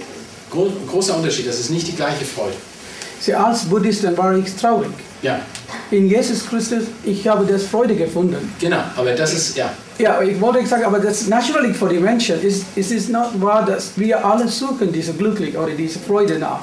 gro 0.49 0.72
großer 0.88 1.15
Unterschied, 1.15 1.47
das 1.47 1.59
ist 1.59 1.70
nicht 1.70 1.88
die 1.88 1.95
gleiche 1.95 2.26
Freude. 2.26 2.55
Sie 3.22 3.34
als 3.34 3.63
Buddhisten 3.65 4.17
war 4.17 4.36
ich 4.36 4.53
traurig. 4.55 4.91
Ja, 5.22 5.39
In 5.91 6.07
Jesus 6.09 6.47
Christus, 6.47 6.86
ich 7.03 7.28
habe 7.28 7.45
das 7.45 7.63
Freude 7.63 7.95
gefunden. 7.95 8.53
genau, 8.59 8.84
aber 8.95 9.11
das 9.13 9.34
ist, 9.34 9.57
ja, 9.57 9.72
Ja, 9.97 10.22
ich 10.22 10.39
wollte 10.39 10.65
sagen, 10.65 10.86
aber 10.86 10.99
das 10.99 11.28
naturally 11.28 11.74
für 11.74 11.89
die 11.89 11.99
Menschen 11.99 12.41
ist, 12.41 12.63
es 12.76 12.91
ist 12.91 13.09
nicht 13.09 13.41
wahr, 13.41 13.65
dass 13.65 13.91
wir 13.97 14.24
alle 14.26 14.47
suchen 14.47 14.91
diese 14.93 15.13
Glücklich 15.13 15.57
oder 15.57 15.72
diese 15.74 15.99
Freude 15.99 16.39
nach. 16.39 16.61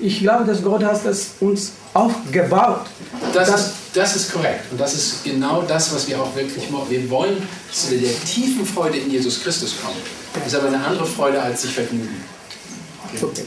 Ich 0.00 0.20
glaube, 0.20 0.44
dass 0.46 0.62
Gott 0.62 0.82
hat 0.82 1.04
das 1.04 1.32
uns 1.40 1.72
aufgebaut. 1.92 2.86
Das, 3.34 3.48
Das- 3.50 3.60
ist, 3.60 3.72
das 3.94 4.16
ist 4.16 4.32
korrekt. 4.32 4.64
Und 4.70 4.80
das 4.80 4.94
ist 4.94 5.22
genau 5.22 5.62
das, 5.68 5.94
was 5.94 6.08
wir 6.08 6.18
auch 6.20 6.34
wirklich 6.34 6.72
wollen. 6.72 6.88
Wir 6.90 7.10
wollen 7.10 7.36
zu 7.70 7.90
der 7.98 8.10
tiefen 8.24 8.64
Freude 8.64 8.96
in 8.98 9.10
Jesus 9.10 9.42
Christus 9.42 9.74
kommen. 9.82 9.98
Das 10.34 10.46
ist 10.46 10.54
aber 10.54 10.68
eine 10.68 10.82
andere 10.82 11.04
Freude 11.06 11.40
als 11.42 11.62
sich 11.62 11.72
vergnügen. 11.74 12.22
Okay. 13.20 13.44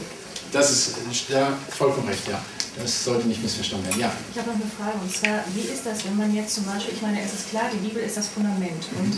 Das 0.52 0.70
ist 0.70 0.94
ja, 1.28 1.48
vollkommen 1.76 2.08
recht, 2.08 2.28
ja. 2.28 2.38
Das 2.78 3.04
sollte 3.04 3.26
nicht 3.28 3.42
missverstanden 3.42 3.86
werden. 3.88 4.00
Ja. 4.00 4.12
Ich 4.32 4.38
habe 4.38 4.50
noch 4.50 4.56
eine 4.60 4.70
Frage 4.76 4.98
und 5.00 5.10
zwar, 5.14 5.44
wie 5.54 5.66
ist 5.72 5.86
das, 5.86 6.04
wenn 6.04 6.16
man 6.16 6.34
jetzt 6.34 6.54
zum 6.54 6.64
Beispiel, 6.64 6.94
ich 6.94 7.02
meine, 7.02 7.20
es 7.22 7.32
ist 7.32 7.50
klar, 7.50 7.64
die 7.72 7.78
Bibel 7.78 8.02
ist 8.02 8.16
das 8.16 8.28
Fundament 8.28 8.84
und 9.00 9.16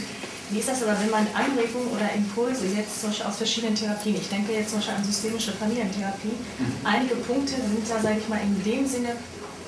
wie 0.50 0.58
ist 0.60 0.68
das 0.68 0.82
aber, 0.82 0.96
wenn 1.00 1.10
man 1.10 1.26
Anregungen 1.34 1.88
oder 1.88 2.08
Impulse 2.14 2.66
jetzt 2.74 3.00
zum 3.00 3.10
Beispiel 3.10 3.26
aus 3.26 3.36
verschiedenen 3.36 3.74
Therapien, 3.74 4.16
ich 4.16 4.28
denke 4.28 4.52
jetzt 4.52 4.70
zum 4.70 4.78
Beispiel 4.78 4.94
an 4.96 5.04
systemische 5.04 5.52
Familientherapie, 5.52 6.32
einige 6.84 7.16
Punkte 7.16 7.54
sind 7.56 7.84
da, 7.88 8.00
sage 8.00 8.18
ich 8.22 8.28
mal, 8.28 8.40
in 8.40 8.62
dem 8.64 8.86
Sinne 8.88 9.10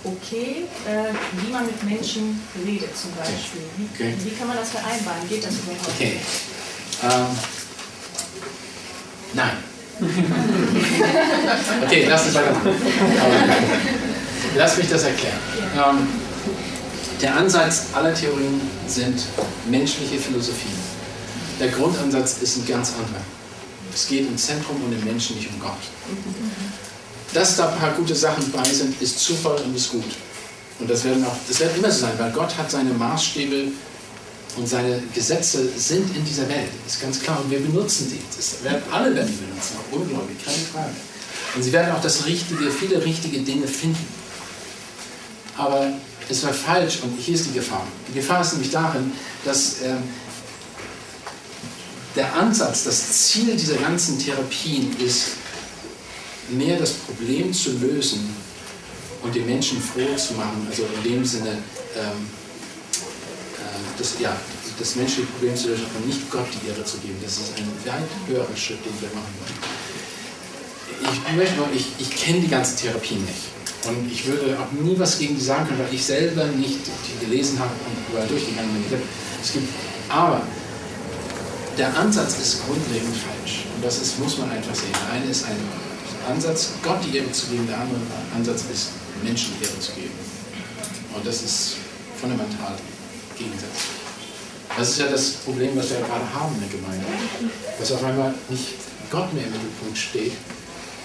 okay, 0.05 0.65
äh, 0.89 1.13
wie 1.45 1.53
man 1.53 1.67
mit 1.67 1.83
Menschen 1.85 2.41
redet 2.65 2.97
zum 2.97 3.11
Beispiel. 3.13 3.61
Wie, 3.77 3.89
Okay. 3.93 4.15
wie 4.25 4.31
kann 4.31 4.49
man 4.49 4.57
das 4.57 4.71
vereinbaren? 4.71 5.29
Geht 5.29 5.45
das 5.45 5.53
überhaupt? 5.55 5.89
Okay. 5.95 6.17
Ähm, 7.03 7.27
nein. 9.35 9.70
okay, 11.83 12.07
lass 12.09 12.27
uns 12.27 12.35
weiter. 12.35 12.57
Lass 14.57 14.77
mich 14.79 14.89
das 14.89 15.03
erklären. 15.05 15.39
Ähm, 15.77 16.09
der 17.21 17.37
Ansatz 17.37 17.87
aller 17.93 18.15
Theorien 18.15 18.61
sind 18.87 19.21
menschliche 19.71 20.19
Philosophien. 20.19 20.79
Der 21.59 21.69
Grundansatz 21.69 22.39
ist 22.41 22.57
ein 22.57 22.67
ganz 22.67 22.93
anderer. 22.93 23.21
Es 23.93 24.09
geht 24.09 24.27
im 24.27 24.39
Zentrum 24.39 24.83
und 24.85 24.93
im 24.93 25.05
Menschen, 25.05 25.37
nicht 25.37 25.51
um 25.51 25.61
Gott. 25.61 25.73
Dass 27.35 27.57
da 27.57 27.69
ein 27.69 27.79
paar 27.79 27.93
gute 27.93 28.15
Sachen 28.15 28.51
bei 28.51 28.65
sind, 28.65 29.01
ist 29.03 29.21
Zufall 29.21 29.57
und 29.65 29.77
ist 29.77 29.91
gut. 29.91 30.05
Und 30.79 30.89
das 30.89 31.05
werden 31.05 31.25
auch, 31.25 31.37
das 31.47 31.61
wird 31.61 31.77
immer 31.77 31.91
so 31.91 32.07
sein, 32.07 32.13
weil 32.19 32.31
Gott 32.33 32.57
hat 32.57 32.71
seine 32.71 32.95
Maßstäbe 32.95 33.73
und 34.57 34.69
seine 34.69 35.03
Gesetze 35.15 35.69
sind 35.77 36.15
in 36.17 36.25
dieser 36.25 36.49
Welt, 36.49 36.71
ist 36.87 37.01
ganz 37.01 37.21
klar. 37.21 37.41
Und 37.43 37.51
wir 37.51 37.61
benutzen 37.61 38.11
die. 38.11 38.21
Das 38.37 38.63
werden 38.65 38.83
alle 38.91 39.15
werden 39.15 39.29
die 39.29 39.45
benutzen, 39.45 39.77
auch 39.79 39.97
Ungläubige, 39.97 40.39
keine 40.45 40.59
Frage. 40.59 40.91
Und 41.55 41.63
sie 41.63 41.73
werden 41.73 41.93
auch 41.93 42.01
das 42.01 42.27
Richtige, 42.27 42.71
viele 42.71 43.05
richtige 43.05 43.41
Dinge 43.41 43.67
finden. 43.67 44.07
Aber 45.57 45.93
es 46.29 46.45
war 46.45 46.53
falsch 46.53 46.99
und 47.03 47.19
hier 47.19 47.35
ist 47.35 47.47
die 47.47 47.53
Gefahr. 47.53 47.87
Die 48.09 48.15
Gefahr 48.15 48.41
ist 48.41 48.53
nämlich 48.53 48.71
darin, 48.71 49.13
dass 49.45 49.83
ähm, 49.83 50.03
der 52.17 52.35
Ansatz, 52.35 52.85
das 52.85 53.27
Ziel 53.27 53.57
dieser 53.57 53.77
ganzen 53.77 54.19
Therapien 54.19 54.97
ist, 55.05 55.29
mehr 56.51 56.79
das 56.79 56.93
Problem 56.93 57.53
zu 57.53 57.79
lösen 57.79 58.35
und 59.23 59.35
den 59.35 59.47
Menschen 59.47 59.81
froh 59.81 60.17
zu 60.17 60.35
machen, 60.35 60.67
also 60.69 60.85
in 60.97 61.11
dem 61.11 61.25
Sinne, 61.25 61.51
ähm, 61.51 61.57
äh, 61.97 62.40
das, 64.01 64.19
ja, 64.19 64.35
das 64.79 64.97
menschliche 64.97 65.29
Problem 65.29 65.55
zu 65.55 65.69
lösen 65.69 65.85
und 65.95 66.07
nicht 66.07 66.31
Gott 66.31 66.47
die 66.51 66.69
Ehre 66.69 66.85
zu 66.85 66.99
geben. 66.99 67.17
Das 67.23 67.33
ist 67.33 67.53
ein 67.57 67.69
weit 67.85 68.09
höherer 68.27 68.57
Schritt, 68.57 68.81
den 68.85 68.97
wir 69.01 69.09
machen 69.15 69.35
wollen. 69.39 69.61
Ich, 71.75 71.99
ich, 71.99 72.09
ich 72.09 72.11
kenne 72.17 72.41
die 72.41 72.49
ganzen 72.49 72.77
Therapien 72.79 73.21
nicht. 73.25 73.53
Und 73.87 74.11
ich 74.11 74.27
würde 74.27 74.59
auch 74.59 74.73
nie 74.73 74.99
was 74.99 75.19
gegen 75.19 75.37
die 75.37 75.41
sagen 75.41 75.69
können, 75.69 75.79
weil 75.79 75.95
ich 75.95 76.05
selber 76.05 76.47
nicht 76.47 76.81
die 76.85 77.25
gelesen 77.25 77.59
habe 77.59 77.71
und 77.71 78.13
überall 78.13 78.29
durchgegangen 78.29 78.73
bin. 78.73 79.01
Es 79.43 79.53
gibt, 79.53 79.69
aber 80.09 80.43
der 81.79 81.97
Ansatz 81.97 82.39
ist 82.39 82.67
grundlegend 82.67 83.17
falsch. 83.17 83.65
Und 83.75 83.85
das 83.85 84.03
ist, 84.03 84.19
muss 84.19 84.37
man 84.39 84.51
einfach 84.51 84.75
sehen. 84.75 84.93
Der 84.93 85.13
eine 85.15 85.31
ist 85.31 85.47
ein 85.47 85.57
Ansatz, 86.29 86.71
Gott 86.83 86.99
die 87.07 87.17
Ehre 87.17 87.33
zu 87.33 87.47
geben, 87.47 87.67
der 87.67 87.81
andere 87.81 88.01
Ansatz 88.35 88.65
ist, 88.73 88.91
Menschen 89.23 89.53
die 89.59 89.65
Ehre 89.65 89.81
zu 89.81 89.93
geben. 89.93 90.13
Und 91.15 91.27
das 91.27 91.43
ist 91.43 91.77
fundamental 92.21 92.77
gegensätzlich. 93.41 94.01
Das 94.77 94.91
ist 94.91 94.99
ja 95.01 95.07
das 95.09 95.31
Problem, 95.45 95.77
was 95.77 95.91
wir 95.91 95.99
ja 95.99 96.07
gerade 96.07 96.33
haben 96.33 96.55
in 96.55 96.61
der 96.61 96.79
Gemeinde. 96.79 97.07
Dass 97.79 97.93
auf 97.93 98.05
einmal 98.05 98.35
nicht 98.49 98.75
Gott 99.11 99.33
mehr 99.35 99.45
im 99.45 99.53
Mittelpunkt 99.53 99.99
steht, 99.99 100.33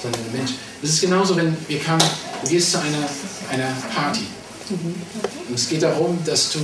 sondern 0.02 0.22
der 0.26 0.40
Mensch. 0.40 0.52
Es 0.84 0.90
ist 0.90 1.02
genauso, 1.02 1.36
wenn 1.36 1.56
wir 1.68 1.80
kamen, 1.80 2.04
du 2.44 2.50
gehst 2.50 2.72
zu 2.72 2.80
einer, 2.80 3.10
einer 3.52 3.74
Party. 3.94 4.28
Und 4.70 5.56
es 5.56 5.68
geht 5.68 5.84
darum, 5.84 6.20
dass 6.26 6.52
du 6.52 6.60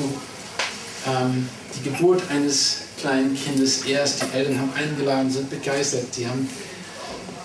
ähm, 1.07 1.49
die 1.75 1.89
Geburt 1.89 2.21
eines 2.29 2.77
kleinen 2.99 3.35
Kindes 3.35 3.85
ehrst. 3.85 4.21
Die 4.21 4.37
Eltern 4.37 4.59
haben 4.59 4.71
eingeladen, 4.75 5.31
sind 5.31 5.49
begeistert. 5.49 6.05
Die 6.17 6.27
haben 6.27 6.47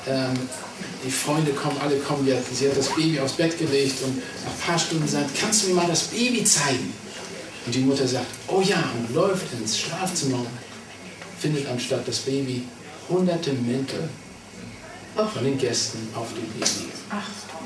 ähm, 0.07 0.35
die 1.05 1.11
Freunde 1.11 1.53
kommen, 1.53 1.79
alle 1.81 1.97
kommen. 1.99 2.27
Sie 2.53 2.68
hat 2.68 2.77
das 2.77 2.89
Baby 2.89 3.20
aufs 3.20 3.35
Bett 3.35 3.59
gelegt 3.59 4.03
und 4.03 4.16
nach 4.16 4.53
ein 4.53 4.61
paar 4.66 4.79
Stunden 4.79 5.09
sagt, 5.09 5.31
kannst 5.41 5.64
du 5.64 5.68
mir 5.68 5.74
mal 5.74 5.89
das 5.89 6.05
Baby 6.05 6.45
zeigen? 6.45 6.93
Und 7.67 7.75
die 7.75 7.81
Mutter 7.81 8.07
sagt, 8.07 8.27
oh 8.49 8.61
ja, 8.61 8.83
und 8.97 9.14
läuft 9.14 9.53
ins 9.53 9.79
Schlafzimmer 9.79 10.47
findet 11.39 11.67
anstatt 11.69 12.07
das 12.07 12.21
Baby 12.21 12.62
hunderte 13.09 13.53
Mäntel 13.53 14.09
von 15.14 15.45
den 15.45 15.59
Gästen 15.59 15.99
auf 16.14 16.29
dem 16.35 16.47
Baby. 16.53 16.89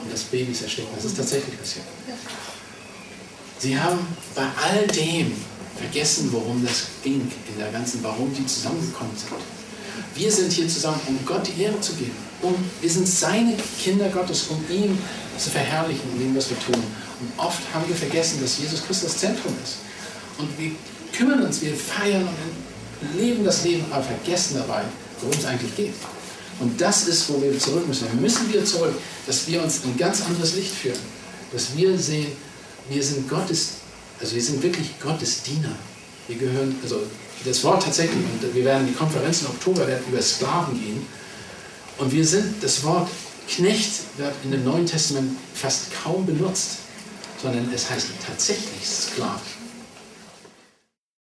Und 0.03 0.13
das 0.13 0.23
Baby 0.25 0.53
ist 0.53 0.63
erstickt. 0.63 0.89
Das 0.97 1.05
ist 1.05 1.17
tatsächlich 1.17 1.59
passiert. 1.59 1.85
Sie 3.59 3.79
haben 3.79 3.99
bei 4.35 4.43
all 4.43 4.87
dem 4.87 5.33
vergessen, 5.77 6.33
worum 6.33 6.65
das 6.65 6.87
ging, 7.03 7.21
in 7.21 7.59
der 7.59 7.71
ganzen, 7.71 8.03
warum 8.03 8.33
die 8.35 8.47
zusammengekommen 8.47 9.17
sind. 9.17 9.33
Wir 10.15 10.33
sind 10.33 10.53
hier 10.53 10.69
zusammen, 10.69 11.01
um 11.09 11.19
Gott 11.27 11.47
die 11.47 11.63
Ehre 11.63 11.81
zu 11.81 11.93
geben. 11.95 12.17
Um, 12.43 12.55
wir 12.81 12.91
sind 12.91 13.07
seine 13.07 13.55
Kinder 13.79 14.09
Gottes, 14.09 14.47
um 14.49 14.65
ihn 14.71 14.99
zu 15.37 15.51
verherrlichen 15.51 16.11
in 16.15 16.21
dem, 16.21 16.37
was 16.37 16.49
wir 16.49 16.59
tun. 16.59 16.83
Und 17.21 17.33
oft 17.37 17.61
haben 17.75 17.87
wir 17.87 17.97
vergessen, 17.97 18.41
dass 18.41 18.59
Jesus 18.59 18.83
Christus 18.87 19.13
das 19.13 19.19
Zentrum 19.19 19.55
ist. 19.63 19.90
Und 20.41 20.59
wir 20.59 20.73
kümmern 21.13 21.43
uns, 21.43 21.61
wir 21.61 21.75
feiern 21.75 22.27
und 22.27 23.21
leben 23.21 23.45
das 23.45 23.65
Leben, 23.65 23.85
aber 23.91 24.03
vergessen 24.03 24.57
dabei, 24.57 24.83
worum 25.21 25.37
es 25.37 25.45
eigentlich 25.45 25.75
geht. 25.77 25.95
Und 26.61 26.81
das 26.81 27.09
ist, 27.09 27.29
wo 27.31 27.41
wir 27.41 27.59
zurück 27.59 27.89
müssen. 27.89 28.07
Wir 28.13 28.21
müssen 28.21 28.49
wieder 28.53 28.65
zurück, 28.65 28.95
dass 29.27 29.47
wir 29.47 29.63
uns 29.63 29.85
in 29.85 29.91
ein 29.91 29.97
ganz 29.97 30.23
anderes 30.23 30.55
Licht 30.55 30.75
führen. 30.75 30.99
Dass 31.53 31.75
wir 31.77 31.99
sehen, 31.99 32.33
wir 32.89 33.03
sind 33.03 33.29
Gottes, 33.29 33.71
also 34.21 34.35
wir 34.35 34.43
sind 34.43 34.63
wirklich 34.63 34.99
Gottes 35.01 35.43
Diener. 35.43 35.73
Wir 36.29 36.37
gehören, 36.37 36.77
also 36.83 37.01
das 37.45 37.65
Wort 37.65 37.83
tatsächlich, 37.83 38.19
und 38.19 38.55
wir 38.55 38.65
werden 38.65 38.87
die 38.87 38.93
Konferenz 38.93 39.41
im 39.41 39.49
Oktober 39.49 39.87
werden 39.87 40.05
über 40.09 40.21
Sklaven 40.21 40.79
gehen. 40.79 41.07
Und 41.97 42.13
wir 42.13 42.27
sind, 42.27 42.63
das 42.63 42.83
Wort 42.85 43.09
Knecht 43.49 43.93
wird 44.19 44.35
in 44.45 44.53
dem 44.53 44.65
Neuen 44.65 44.87
Testament 44.87 45.37
fast 45.55 45.87
kaum 46.05 46.25
benutzt, 46.25 46.77
sondern 47.43 47.69
es 47.75 47.91
heißt 47.91 48.09
tatsächlich 48.27 48.87
Sklave. 48.87 49.41